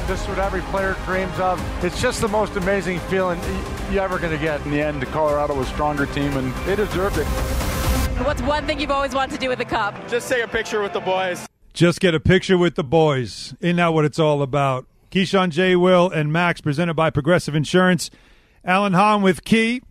This 0.05 0.21
is 0.21 0.27
what 0.27 0.37
every 0.37 0.61
player 0.63 0.95
dreams 1.05 1.37
of. 1.39 1.59
It's 1.83 1.99
just 1.99 2.21
the 2.21 2.27
most 2.27 2.55
amazing 2.55 2.99
feeling 2.99 3.39
y- 3.39 3.89
you 3.91 3.99
ever 3.99 4.19
going 4.19 4.31
to 4.31 4.37
get. 4.37 4.63
In 4.63 4.71
the 4.71 4.81
end, 4.81 5.03
Colorado 5.07 5.55
was 5.55 5.67
a 5.67 5.73
stronger 5.73 6.05
team, 6.05 6.37
and 6.37 6.53
they 6.65 6.75
deserved 6.75 7.17
it. 7.17 7.72
What's 8.19 8.41
one 8.43 8.65
thing 8.65 8.79
you've 8.79 8.91
always 8.91 9.13
wanted 9.15 9.33
to 9.33 9.39
do 9.39 9.49
with 9.49 9.57
the 9.57 9.65
cup? 9.65 10.07
Just 10.07 10.29
take 10.29 10.43
a 10.43 10.47
picture 10.47 10.81
with 10.81 10.93
the 10.93 10.99
boys. 10.99 11.47
Just 11.73 11.99
get 11.99 12.13
a 12.13 12.19
picture 12.19 12.57
with 12.57 12.75
the 12.75 12.83
boys. 12.83 13.55
Isn't 13.59 13.77
that 13.77 13.93
what 13.93 14.05
it's 14.05 14.19
all 14.19 14.43
about? 14.43 14.85
Keyshawn 15.11 15.49
J. 15.49 15.75
Will 15.75 16.09
and 16.09 16.31
Max, 16.31 16.61
presented 16.61 16.93
by 16.93 17.09
Progressive 17.09 17.55
Insurance. 17.55 18.11
Alan 18.63 18.93
Hahn 18.93 19.23
with 19.23 19.43
Key. 19.43 19.81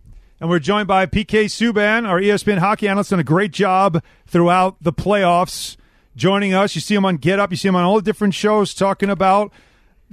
And 0.41 0.49
we're 0.49 0.61
joined 0.61 0.89
by 0.89 1.07
PK 1.07 1.45
Subban, 1.47 2.09
our 2.09 2.21
ESPN 2.21 2.59
hockey 2.59 2.89
analyst, 2.89 3.11
done 3.11 3.21
a 3.21 3.25
great 3.25 3.53
job 3.53 4.03
throughout 4.27 4.77
the 4.81 4.93
playoffs 4.93 5.77
joining 6.17 6.55
us. 6.55 6.75
You 6.75 6.81
see 6.81 6.95
him 6.95 7.05
on 7.05 7.17
Get 7.17 7.39
Up. 7.39 7.51
You 7.51 7.57
see 7.57 7.69
him 7.69 7.77
on 7.77 7.85
all 7.85 7.97
the 7.97 8.03
different 8.03 8.35
shows 8.35 8.73
talking 8.73 9.11
about 9.11 9.53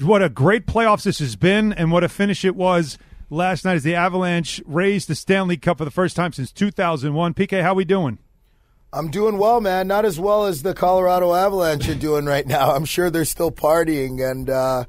what 0.01 0.23
a 0.23 0.29
great 0.29 0.65
playoffs 0.65 1.03
this 1.03 1.19
has 1.19 1.35
been 1.35 1.73
and 1.73 1.91
what 1.91 2.03
a 2.03 2.09
finish 2.09 2.43
it 2.43 2.55
was 2.55 2.97
last 3.29 3.65
night 3.65 3.75
as 3.75 3.83
the 3.83 3.95
Avalanche 3.95 4.61
raised 4.65 5.07
the 5.07 5.15
Stanley 5.15 5.57
Cup 5.57 5.77
for 5.77 5.85
the 5.85 5.91
first 5.91 6.15
time 6.15 6.33
since 6.33 6.51
2001. 6.51 7.33
PK, 7.33 7.61
how 7.61 7.73
we 7.73 7.85
doing? 7.85 8.19
I'm 8.91 9.11
doing 9.11 9.37
well, 9.37 9.61
man. 9.61 9.87
Not 9.87 10.05
as 10.05 10.19
well 10.19 10.45
as 10.45 10.63
the 10.63 10.73
Colorado 10.73 11.35
Avalanche 11.35 11.87
are 11.89 11.95
doing 11.95 12.25
right 12.25 12.45
now. 12.47 12.71
I'm 12.71 12.85
sure 12.85 13.09
they're 13.09 13.25
still 13.25 13.51
partying 13.51 14.27
and 14.27 14.49
uh, 14.49 14.85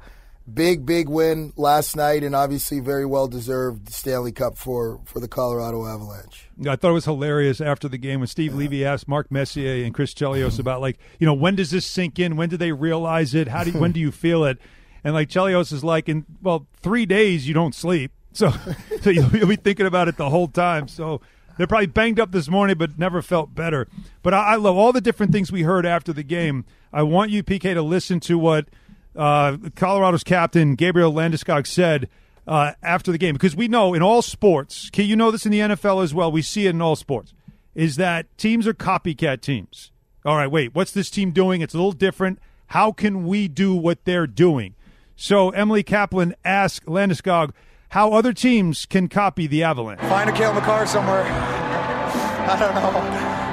big, 0.51 0.85
big 0.87 1.07
win 1.07 1.53
last 1.55 1.95
night, 1.95 2.23
and 2.23 2.35
obviously 2.35 2.79
very 2.79 3.05
well 3.05 3.27
deserved 3.27 3.89
Stanley 3.89 4.31
Cup 4.31 4.57
for 4.57 4.99
for 5.05 5.19
the 5.19 5.27
Colorado 5.27 5.85
Avalanche. 5.85 6.49
I 6.67 6.75
thought 6.75 6.89
it 6.89 6.93
was 6.93 7.05
hilarious 7.05 7.61
after 7.61 7.87
the 7.87 7.99
game 7.99 8.21
when 8.21 8.27
Steve 8.27 8.53
yeah. 8.53 8.57
Levy 8.57 8.85
asked 8.85 9.07
Mark 9.07 9.31
Messier 9.31 9.85
and 9.85 9.93
Chris 9.93 10.15
Chelios 10.15 10.59
about 10.59 10.81
like, 10.81 10.97
you 11.19 11.27
know, 11.27 11.33
when 11.33 11.55
does 11.55 11.69
this 11.69 11.85
sink 11.85 12.17
in? 12.17 12.37
When 12.37 12.49
do 12.49 12.57
they 12.57 12.71
realize 12.71 13.35
it? 13.35 13.47
How 13.47 13.63
do 13.63 13.71
when 13.73 13.91
do 13.91 13.99
you 13.99 14.11
feel 14.11 14.45
it? 14.45 14.57
And 15.03 15.13
like 15.13 15.29
Chelios 15.29 15.71
is 15.71 15.83
like, 15.83 16.09
in 16.09 16.25
well, 16.41 16.67
three 16.81 17.05
days 17.05 17.47
you 17.47 17.53
don't 17.53 17.75
sleep, 17.75 18.11
so 18.33 18.53
so 19.01 19.09
you'll, 19.09 19.29
you'll 19.35 19.47
be 19.47 19.55
thinking 19.55 19.85
about 19.85 20.07
it 20.07 20.17
the 20.17 20.29
whole 20.29 20.47
time. 20.47 20.87
So. 20.87 21.21
They're 21.57 21.67
probably 21.67 21.87
banged 21.87 22.19
up 22.19 22.31
this 22.31 22.47
morning, 22.49 22.77
but 22.77 22.97
never 22.97 23.21
felt 23.21 23.53
better. 23.53 23.87
But 24.23 24.33
I, 24.33 24.53
I 24.53 24.55
love 24.55 24.77
all 24.77 24.93
the 24.93 25.01
different 25.01 25.31
things 25.31 25.51
we 25.51 25.63
heard 25.63 25.85
after 25.85 26.13
the 26.13 26.23
game. 26.23 26.65
I 26.93 27.03
want 27.03 27.29
you, 27.29 27.43
PK, 27.43 27.73
to 27.73 27.81
listen 27.81 28.19
to 28.21 28.37
what 28.37 28.67
uh, 29.15 29.57
Colorado's 29.75 30.23
captain 30.23 30.75
Gabriel 30.75 31.11
Landeskog 31.11 31.67
said 31.67 32.09
uh, 32.47 32.73
after 32.81 33.11
the 33.11 33.17
game 33.17 33.33
because 33.35 33.55
we 33.55 33.67
know 33.67 33.93
in 33.93 34.01
all 34.01 34.21
sports, 34.21 34.89
you 34.95 35.15
know 35.15 35.31
this 35.31 35.45
in 35.45 35.51
the 35.51 35.59
NFL 35.59 36.03
as 36.03 36.13
well. 36.13 36.31
We 36.31 36.41
see 36.41 36.65
it 36.65 36.71
in 36.71 36.81
all 36.81 36.95
sports. 36.95 37.33
Is 37.75 37.95
that 37.97 38.25
teams 38.37 38.67
are 38.67 38.73
copycat 38.73 39.41
teams? 39.41 39.91
All 40.25 40.35
right, 40.35 40.51
wait, 40.51 40.75
what's 40.75 40.91
this 40.91 41.09
team 41.09 41.31
doing? 41.31 41.61
It's 41.61 41.73
a 41.73 41.77
little 41.77 41.91
different. 41.91 42.39
How 42.67 42.91
can 42.91 43.25
we 43.25 43.47
do 43.47 43.75
what 43.75 44.05
they're 44.05 44.27
doing? 44.27 44.75
So 45.15 45.49
Emily 45.51 45.83
Kaplan 45.83 46.35
asked 46.43 46.85
Landeskog 46.85 47.51
how 47.91 48.13
other 48.13 48.31
teams 48.31 48.85
can 48.85 49.09
copy 49.09 49.47
the 49.47 49.63
Avalanche. 49.63 49.99
Find 50.01 50.29
a 50.29 50.33
Cale 50.33 50.53
Makar 50.53 50.87
somewhere. 50.87 51.23
I 51.23 52.57
don't 52.57 52.73
know. 52.73 52.99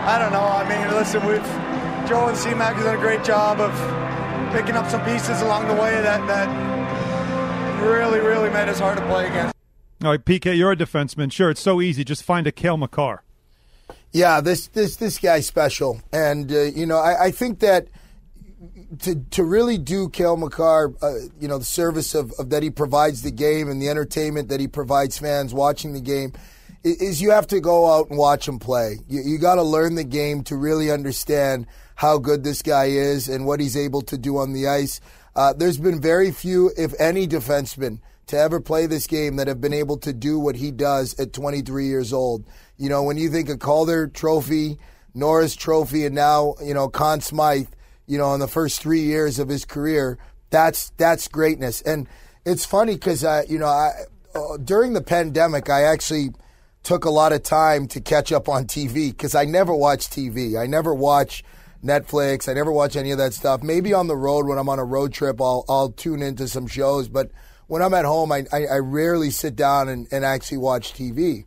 I 0.06 0.18
don't 0.18 0.32
know. 0.32 0.40
I 0.40 0.68
mean, 0.68 0.94
listen, 0.94 1.26
we've 1.26 1.42
Joe 2.08 2.28
and 2.28 2.36
C-Mac 2.36 2.76
has 2.76 2.84
done 2.84 2.94
a 2.94 2.98
great 2.98 3.24
job 3.24 3.60
of 3.60 3.72
picking 4.52 4.76
up 4.76 4.88
some 4.88 5.04
pieces 5.04 5.42
along 5.42 5.66
the 5.66 5.74
way 5.74 5.90
that, 6.00 6.24
that 6.28 7.82
really, 7.82 8.20
really 8.20 8.48
made 8.48 8.68
us 8.68 8.78
hard 8.78 8.96
to 8.96 9.04
play 9.06 9.26
against. 9.26 9.54
All 10.04 10.10
right, 10.10 10.24
PK, 10.24 10.56
you're 10.56 10.70
a 10.70 10.76
defenseman. 10.76 11.32
Sure, 11.32 11.50
it's 11.50 11.60
so 11.60 11.80
easy. 11.80 12.04
Just 12.04 12.22
find 12.22 12.46
a 12.46 12.52
Cale 12.52 12.76
Makar. 12.76 13.24
Yeah, 14.12 14.40
this 14.40 14.68
this 14.68 14.96
this 14.96 15.18
guy's 15.18 15.46
special, 15.46 16.00
and 16.12 16.50
uh, 16.50 16.62
you 16.62 16.86
know 16.86 16.96
I, 16.96 17.24
I, 17.24 17.30
think 17.30 17.58
that 17.58 17.88
to 19.00 19.16
to 19.30 19.44
really 19.44 19.78
do 19.78 20.08
Cale 20.08 20.36
Makar, 20.36 20.94
uh, 21.02 21.14
you 21.40 21.48
know, 21.48 21.58
the 21.58 21.64
service 21.64 22.14
of, 22.14 22.32
of, 22.38 22.50
that 22.50 22.62
he 22.62 22.70
provides 22.70 23.22
the 23.22 23.30
game 23.30 23.68
and 23.68 23.80
the 23.80 23.88
entertainment 23.88 24.48
that 24.48 24.60
he 24.60 24.68
provides 24.68 25.18
fans 25.18 25.52
watching 25.52 25.92
the 25.92 26.00
game, 26.00 26.32
is, 26.82 26.96
is 27.00 27.22
you 27.22 27.30
have 27.30 27.46
to 27.48 27.60
go 27.60 27.92
out 27.92 28.08
and 28.08 28.18
watch 28.18 28.48
him 28.48 28.58
play. 28.58 28.98
You, 29.08 29.22
you 29.22 29.38
got 29.38 29.56
to 29.56 29.62
learn 29.62 29.94
the 29.94 30.04
game 30.04 30.42
to 30.44 30.56
really 30.56 30.90
understand 30.90 31.66
how 31.96 32.18
good 32.18 32.44
this 32.44 32.62
guy 32.62 32.86
is 32.86 33.28
and 33.28 33.44
what 33.44 33.60
he's 33.60 33.76
able 33.76 34.02
to 34.02 34.16
do 34.16 34.38
on 34.38 34.52
the 34.52 34.68
ice. 34.68 35.00
Uh, 35.34 35.52
there's 35.52 35.78
been 35.78 36.00
very 36.00 36.30
few, 36.30 36.70
if 36.76 36.94
any, 36.98 37.26
defensemen 37.26 38.00
to 38.28 38.38
ever 38.38 38.60
play 38.60 38.86
this 38.86 39.06
game 39.06 39.36
that 39.36 39.48
have 39.48 39.60
been 39.60 39.72
able 39.72 39.96
to 39.96 40.12
do 40.12 40.38
what 40.38 40.56
he 40.56 40.70
does 40.70 41.18
at 41.18 41.32
23 41.32 41.86
years 41.86 42.12
old. 42.12 42.44
You 42.76 42.88
know, 42.88 43.02
when 43.02 43.16
you 43.16 43.30
think 43.30 43.48
of 43.48 43.58
Calder 43.58 44.06
Trophy, 44.06 44.78
Norris 45.14 45.56
Trophy, 45.56 46.06
and 46.06 46.14
now 46.14 46.54
you 46.62 46.74
know 46.74 46.88
Conn 46.88 47.20
Smythe, 47.20 47.68
you 48.08 48.18
know, 48.18 48.34
in 48.34 48.40
the 48.40 48.48
first 48.48 48.80
three 48.80 49.02
years 49.02 49.38
of 49.38 49.48
his 49.48 49.64
career, 49.64 50.18
that's 50.50 50.90
that's 50.96 51.28
greatness. 51.28 51.82
And 51.82 52.08
it's 52.44 52.64
funny 52.64 52.94
because 52.94 53.22
uh, 53.22 53.42
you 53.48 53.58
know, 53.58 53.66
I, 53.66 53.92
uh, 54.34 54.56
during 54.56 54.94
the 54.94 55.02
pandemic, 55.02 55.68
I 55.68 55.82
actually 55.82 56.30
took 56.82 57.04
a 57.04 57.10
lot 57.10 57.32
of 57.32 57.42
time 57.42 57.86
to 57.88 58.00
catch 58.00 58.32
up 58.32 58.48
on 58.48 58.64
TV 58.64 59.10
because 59.10 59.34
I 59.34 59.44
never 59.44 59.74
watch 59.74 60.08
TV. 60.08 60.58
I 60.58 60.66
never 60.66 60.94
watch 60.94 61.44
Netflix. 61.84 62.48
I 62.48 62.54
never 62.54 62.72
watch 62.72 62.96
any 62.96 63.10
of 63.10 63.18
that 63.18 63.34
stuff. 63.34 63.62
Maybe 63.62 63.92
on 63.92 64.06
the 64.06 64.16
road 64.16 64.46
when 64.46 64.58
I'm 64.58 64.68
on 64.70 64.78
a 64.78 64.84
road 64.84 65.12
trip, 65.12 65.40
I'll 65.40 65.64
I'll 65.68 65.90
tune 65.90 66.22
into 66.22 66.48
some 66.48 66.66
shows. 66.66 67.08
But 67.08 67.30
when 67.66 67.82
I'm 67.82 67.92
at 67.92 68.06
home, 68.06 68.32
I 68.32 68.46
I, 68.50 68.64
I 68.66 68.78
rarely 68.78 69.30
sit 69.30 69.54
down 69.54 69.88
and, 69.88 70.08
and 70.10 70.24
actually 70.24 70.58
watch 70.58 70.94
TV. 70.94 71.44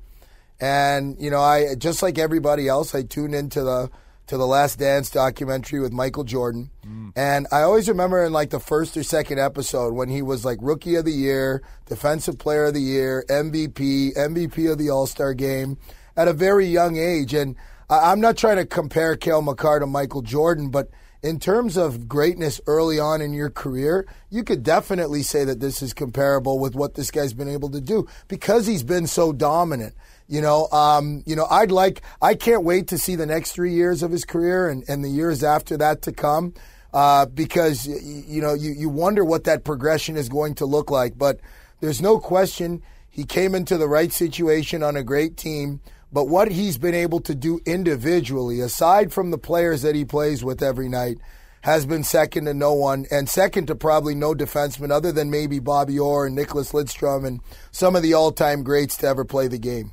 And 0.60 1.20
you 1.20 1.32
know, 1.32 1.42
I 1.42 1.74
just 1.74 2.04
like 2.04 2.20
everybody 2.20 2.68
else, 2.68 2.94
I 2.94 3.02
tune 3.02 3.34
into 3.34 3.64
the 3.64 3.90
to 4.32 4.38
the 4.38 4.48
Last 4.48 4.80
Dance 4.80 5.10
documentary 5.10 5.82
with 5.82 5.92
Michael 5.92 6.24
Jordan. 6.24 6.72
Mm. 6.88 7.12
And 7.18 7.48
I 7.52 7.64
always 7.64 7.90
remember 7.90 8.24
in 8.24 8.32
like 8.32 8.50
the 8.50 8.62
first 8.62 8.96
or 8.96 9.04
second 9.04 9.40
episode 9.40 9.94
when 9.94 10.08
he 10.08 10.22
was 10.22 10.46
like 10.46 10.58
Rookie 10.62 10.96
of 10.96 11.04
the 11.04 11.12
Year, 11.12 11.62
Defensive 11.86 12.40
Player 12.40 12.68
of 12.68 12.74
the 12.74 12.80
Year, 12.80 13.26
MVP, 13.28 14.16
MVP 14.16 14.72
of 14.72 14.78
the 14.78 14.90
All 14.90 15.06
Star 15.06 15.34
Game 15.34 15.78
at 16.16 16.30
a 16.30 16.34
very 16.34 16.66
young 16.66 16.96
age. 16.96 17.34
And 17.34 17.58
I'm 17.90 18.22
not 18.22 18.38
trying 18.38 18.56
to 18.56 18.66
compare 18.66 19.18
Cale 19.18 19.42
Makar 19.42 19.80
to 19.80 19.86
Michael 19.86 20.22
Jordan, 20.22 20.70
but 20.70 20.88
in 21.22 21.38
terms 21.38 21.76
of 21.76 22.08
greatness 22.08 22.62
early 22.68 23.00
on 23.00 23.20
in 23.20 23.34
your 23.34 23.50
career, 23.50 24.08
you 24.30 24.46
could 24.46 24.64
definitely 24.64 25.24
say 25.24 25.44
that 25.44 25.60
this 25.60 25.82
is 25.82 25.94
comparable 25.94 26.58
with 26.58 26.74
what 26.74 26.96
this 26.96 27.12
guy's 27.12 27.34
been 27.34 27.50
able 27.50 27.70
to 27.72 27.82
do 27.82 28.08
because 28.30 28.66
he's 28.66 28.84
been 28.84 29.08
so 29.08 29.34
dominant. 29.34 29.94
You 30.32 30.42
know, 30.42 30.68
um, 30.72 31.24
you 31.26 31.36
know, 31.36 31.46
I'd 31.50 31.72
like, 31.72 32.02
I 32.22 32.36
can't 32.36 32.64
wait 32.64 32.88
to 32.88 32.98
see 32.98 33.16
the 33.16 33.26
next 33.26 33.52
three 33.52 33.74
years 33.74 34.02
of 34.02 34.12
his 34.12 34.26
career 34.26 34.70
and, 34.70 34.84
and 34.88 35.04
the 35.04 35.10
years 35.10 35.44
after 35.44 35.78
that 35.78 36.02
to 36.04 36.12
come, 36.12 36.54
uh, 36.94 37.26
because 37.26 37.86
you 37.86 38.42
know, 38.42 38.54
you, 38.54 38.72
you 38.72 38.90
wonder 38.90 39.24
what 39.24 39.44
that 39.44 39.64
progression 39.64 40.16
is 40.16 40.30
going 40.30 40.56
to 40.56 40.66
look 40.66 40.90
like. 40.90 41.18
But 41.18 41.40
there's 41.82 42.02
no 42.02 42.18
question 42.18 42.82
he 43.10 43.26
came 43.26 43.54
into 43.54 43.78
the 43.78 43.88
right 43.88 44.12
situation 44.12 44.82
on 44.82 44.96
a 44.96 45.04
great 45.04 45.36
team 45.38 45.82
but 46.14 46.26
what 46.26 46.52
he's 46.52 46.78
been 46.78 46.94
able 46.94 47.22
to 47.22 47.34
do 47.34 47.62
individually, 47.66 48.60
aside 48.60 49.14
from 49.14 49.32
the 49.32 49.38
players 49.38 49.82
that 49.84 49.96
he 49.96 50.04
plays 50.04 50.44
with 50.44 50.62
every 50.62 50.90
night, 50.90 51.18
has 51.62 51.86
been 51.86 52.04
second 52.04 52.46
to 52.46 52.54
no 52.54 52.74
one, 52.74 53.06
and 53.12 53.30
second 53.30 53.68
to 53.68 53.76
probably 53.76 54.16
no 54.16 54.34
defenseman 54.34 54.92
other 54.92 55.12
than 55.12 55.30
maybe 55.30 55.60
Bobby 55.60 55.98
Orr 56.00 56.26
and 56.26 56.38
Nicklas 56.38 56.74
Lidstrom 56.74 57.26
and 57.26 57.40
some 57.72 57.96
of 57.96 58.02
the 58.02 58.14
all-time 58.14 58.64
greats 58.64 58.98
to 58.98 59.08
ever 59.08 59.24
play 59.24 59.48
the 59.48 59.60
game. 59.60 59.92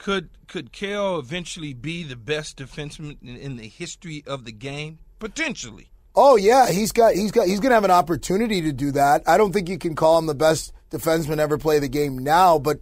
Could 0.00 0.30
could 0.48 0.72
Cale 0.72 1.18
eventually 1.18 1.74
be 1.74 2.04
the 2.04 2.16
best 2.16 2.56
defenseman 2.56 3.18
in, 3.22 3.36
in 3.36 3.56
the 3.58 3.68
history 3.68 4.24
of 4.26 4.46
the 4.46 4.52
game? 4.52 4.98
Potentially. 5.18 5.90
Oh 6.14 6.36
yeah, 6.36 6.70
he's 6.70 6.90
got 6.90 7.14
he's 7.14 7.30
got 7.30 7.46
he's 7.46 7.60
going 7.60 7.68
to 7.68 7.74
have 7.74 7.84
an 7.84 7.90
opportunity 7.90 8.62
to 8.62 8.72
do 8.72 8.92
that. 8.92 9.22
I 9.26 9.36
don't 9.36 9.52
think 9.52 9.68
you 9.68 9.76
can 9.76 9.94
call 9.94 10.18
him 10.18 10.24
the 10.24 10.34
best 10.34 10.72
defenseman 10.90 11.38
ever 11.38 11.58
play 11.58 11.80
the 11.80 11.88
game 11.88 12.16
now, 12.16 12.58
but 12.58 12.80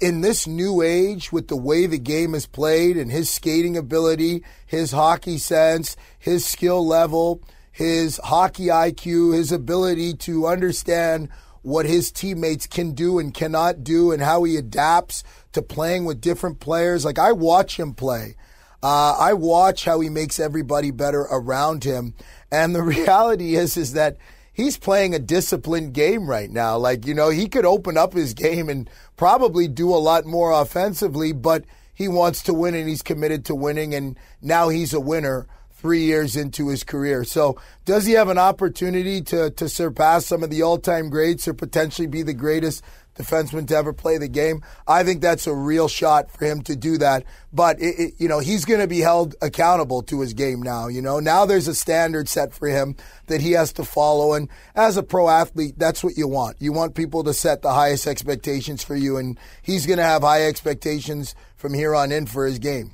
in 0.00 0.22
this 0.22 0.46
new 0.46 0.80
age 0.80 1.30
with 1.30 1.48
the 1.48 1.58
way 1.58 1.84
the 1.84 1.98
game 1.98 2.34
is 2.34 2.46
played 2.46 2.96
and 2.96 3.12
his 3.12 3.28
skating 3.28 3.76
ability, 3.76 4.42
his 4.64 4.92
hockey 4.92 5.36
sense, 5.36 5.94
his 6.18 6.46
skill 6.46 6.86
level, 6.86 7.42
his 7.70 8.18
hockey 8.24 8.68
IQ, 8.68 9.34
his 9.34 9.52
ability 9.52 10.14
to 10.14 10.46
understand 10.46 11.28
what 11.66 11.84
his 11.84 12.12
teammates 12.12 12.64
can 12.64 12.92
do 12.92 13.18
and 13.18 13.34
cannot 13.34 13.82
do 13.82 14.12
and 14.12 14.22
how 14.22 14.44
he 14.44 14.56
adapts 14.56 15.24
to 15.50 15.60
playing 15.60 16.04
with 16.04 16.20
different 16.20 16.60
players. 16.60 17.04
Like 17.04 17.18
I 17.18 17.32
watch 17.32 17.76
him 17.76 17.92
play. 17.92 18.36
Uh, 18.84 19.16
I 19.18 19.32
watch 19.32 19.84
how 19.84 19.98
he 19.98 20.08
makes 20.08 20.38
everybody 20.38 20.92
better 20.92 21.22
around 21.22 21.82
him. 21.82 22.14
And 22.52 22.72
the 22.72 22.82
reality 22.96 23.56
is, 23.56 23.76
is 23.76 23.94
that 23.94 24.16
he's 24.52 24.78
playing 24.78 25.12
a 25.12 25.18
disciplined 25.18 25.92
game 25.92 26.30
right 26.30 26.48
now. 26.48 26.76
Like, 26.76 27.04
you 27.04 27.14
know, 27.14 27.30
he 27.30 27.48
could 27.48 27.66
open 27.66 27.98
up 27.98 28.12
his 28.12 28.32
game 28.32 28.68
and 28.68 28.88
probably 29.16 29.66
do 29.66 29.92
a 29.92 29.98
lot 29.98 30.24
more 30.24 30.52
offensively, 30.52 31.32
but 31.32 31.64
he 31.92 32.06
wants 32.06 32.44
to 32.44 32.54
win 32.54 32.76
and 32.76 32.88
he's 32.88 33.02
committed 33.02 33.44
to 33.46 33.56
winning. 33.56 33.92
And 33.92 34.16
now 34.40 34.68
he's 34.68 34.94
a 34.94 35.00
winner 35.00 35.48
three 35.86 36.02
years 36.02 36.34
into 36.34 36.66
his 36.66 36.82
career. 36.82 37.22
So, 37.22 37.60
does 37.84 38.06
he 38.06 38.14
have 38.14 38.28
an 38.28 38.38
opportunity 38.38 39.22
to, 39.22 39.50
to 39.50 39.68
surpass 39.68 40.26
some 40.26 40.42
of 40.42 40.50
the 40.50 40.62
all 40.62 40.78
time 40.78 41.10
greats 41.10 41.46
or 41.46 41.54
potentially 41.54 42.08
be 42.08 42.24
the 42.24 42.34
greatest 42.34 42.82
defenseman 43.16 43.68
to 43.68 43.76
ever 43.76 43.92
play 43.92 44.18
the 44.18 44.26
game. 44.26 44.62
I 44.84 45.04
think 45.04 45.22
that's 45.22 45.46
a 45.46 45.54
real 45.54 45.86
shot 45.86 46.28
for 46.32 46.44
him 46.44 46.62
to 46.62 46.74
do 46.74 46.98
that. 46.98 47.22
But, 47.52 47.80
it, 47.80 47.98
it, 47.98 48.14
you 48.18 48.26
know, 48.26 48.40
he's 48.40 48.64
going 48.64 48.80
to 48.80 48.88
be 48.88 48.98
held 48.98 49.36
accountable 49.40 50.02
to 50.02 50.22
his 50.22 50.34
game 50.34 50.60
now. 50.60 50.88
You 50.88 51.02
know, 51.02 51.20
now 51.20 51.46
there's 51.46 51.68
a 51.68 51.74
standard 51.74 52.28
set 52.28 52.52
for 52.52 52.66
him 52.66 52.96
that 53.28 53.40
he 53.40 53.52
has 53.52 53.72
to 53.74 53.84
follow. 53.84 54.34
And 54.34 54.48
as 54.74 54.96
a 54.96 55.04
pro 55.04 55.28
athlete, 55.28 55.74
that's 55.78 56.02
what 56.02 56.16
you 56.16 56.26
want. 56.26 56.56
You 56.60 56.72
want 56.72 56.96
people 56.96 57.22
to 57.22 57.32
set 57.32 57.62
the 57.62 57.72
highest 57.72 58.08
expectations 58.08 58.82
for 58.82 58.96
you. 58.96 59.18
And 59.18 59.38
he's 59.62 59.86
going 59.86 59.98
to 59.98 60.04
have 60.04 60.22
high 60.22 60.46
expectations 60.46 61.36
from 61.54 61.74
here 61.74 61.94
on 61.94 62.10
in 62.10 62.26
for 62.26 62.44
his 62.44 62.58
game. 62.58 62.90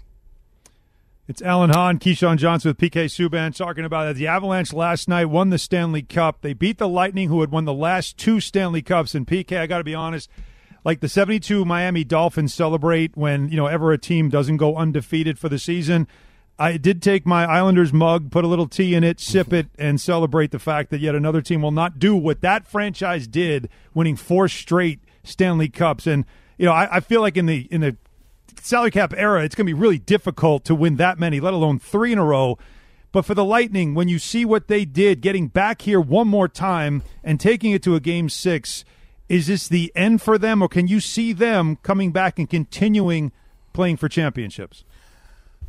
It's 1.29 1.41
Alan 1.41 1.71
Hahn, 1.71 2.01
Keyshawn 2.01 2.37
Johnson 2.37 2.71
with 2.71 2.79
PK 2.79 3.05
Subban 3.05 3.55
talking 3.55 3.85
about 3.85 4.09
it. 4.09 4.17
The 4.17 4.27
Avalanche 4.27 4.73
last 4.73 5.09
night 5.09 5.27
won 5.27 5.51
the 5.51 5.59
Stanley 5.59 6.03
Cup. 6.03 6.41
They 6.41 6.53
beat 6.53 6.79
the 6.79 6.89
Lightning, 6.89 7.29
who 7.29 7.43
had 7.43 7.53
won 7.53 7.65
the 7.65 7.73
last 7.73 8.19
two 8.19 8.41
Stanley 8.41 8.83
Cups. 8.83 9.15
And 9.15 9.25
PK, 9.25 9.57
I 9.57 9.69
got 9.69 9.79
to 9.79 9.85
be 9.85 9.95
honest, 9.95 10.29
like 10.85 10.99
the 10.99 11.09
72 11.09 11.65
Miami 11.65 12.03
Dolphins 12.03 12.53
celebrate 12.53 13.17
when, 13.17 13.49
you 13.51 13.57
know, 13.57 13.69
ever 13.69 13.93
a 13.93 13.99
team 13.99 14.31
doesn't 14.31 14.57
go 14.57 14.75
undefeated 14.75 15.39
for 15.39 15.49
the 15.49 15.61
season. 15.61 16.09
I 16.59 16.77
did 16.77 17.01
take 17.01 17.25
my 17.25 17.45
Islanders 17.45 17.93
mug, 17.93 18.33
put 18.33 18.45
a 18.45 18.49
little 18.49 18.67
tea 18.67 18.97
in 18.97 19.05
it, 19.05 19.21
sip 19.21 19.53
it, 19.53 19.69
and 19.79 20.01
celebrate 20.01 20.51
the 20.51 20.59
fact 20.59 20.91
that 20.91 21.01
yet 21.01 21.15
another 21.15 21.41
team 21.41 21.63
will 21.63 21.71
not 21.71 22.01
do 22.01 22.17
what 22.17 22.41
that 22.41 22.67
franchise 22.67 23.29
did, 23.29 23.69
winning 23.95 24.17
four 24.17 24.49
straight 24.49 24.99
Stanley 25.23 25.69
Cups. 25.69 26.05
And, 26.09 26.25
you 26.59 26.67
know, 26.67 26.73
I, 26.73 26.97
I 26.97 27.01
feel 27.01 27.21
like 27.21 27.37
in 27.37 27.47
the 27.47 27.69
in 27.71 27.81
the 27.81 27.97
salary 28.63 28.91
cap 28.91 29.13
era, 29.17 29.45
it's 29.45 29.55
going 29.55 29.67
to 29.67 29.75
be 29.75 29.79
really 29.79 29.99
difficult 29.99 30.65
to 30.65 30.75
win 30.75 30.97
that 30.97 31.19
many, 31.19 31.41
let 31.41 31.55
alone 31.55 31.79
three 31.79 32.13
in 32.13 32.19
a 32.19 32.25
row. 32.25 32.59
But 33.11 33.27
for 33.27 33.35
the 33.35 33.45
Lightning, 33.45 33.95
when 33.95 34.09
you 34.09 34.19
see 34.19 34.45
what 34.45 34.69
they 34.69 34.85
did, 34.85 35.21
getting 35.21 35.49
back 35.49 35.83
here 35.83 36.01
one 36.01 36.29
more 36.29 36.49
time 36.49 37.03
and 37.23 37.39
taking 37.39 37.73
it 37.73 37.83
to 37.83 37.95
a 37.95 38.01
game 38.01 38.29
six, 38.29 38.85
is 39.29 39.49
this 39.49 39.69
the 39.69 39.93
end 39.95 40.23
for 40.23 40.39
them, 40.39 40.63
or 40.63 40.69
can 40.69 40.89
you 40.89 41.01
see 41.01 41.33
them 41.33 41.77
coming 41.83 42.13
back 42.13 42.39
and 42.39 42.49
continuing 42.49 43.33
playing 43.73 43.99
for 43.99 44.09
championships? 44.09 44.85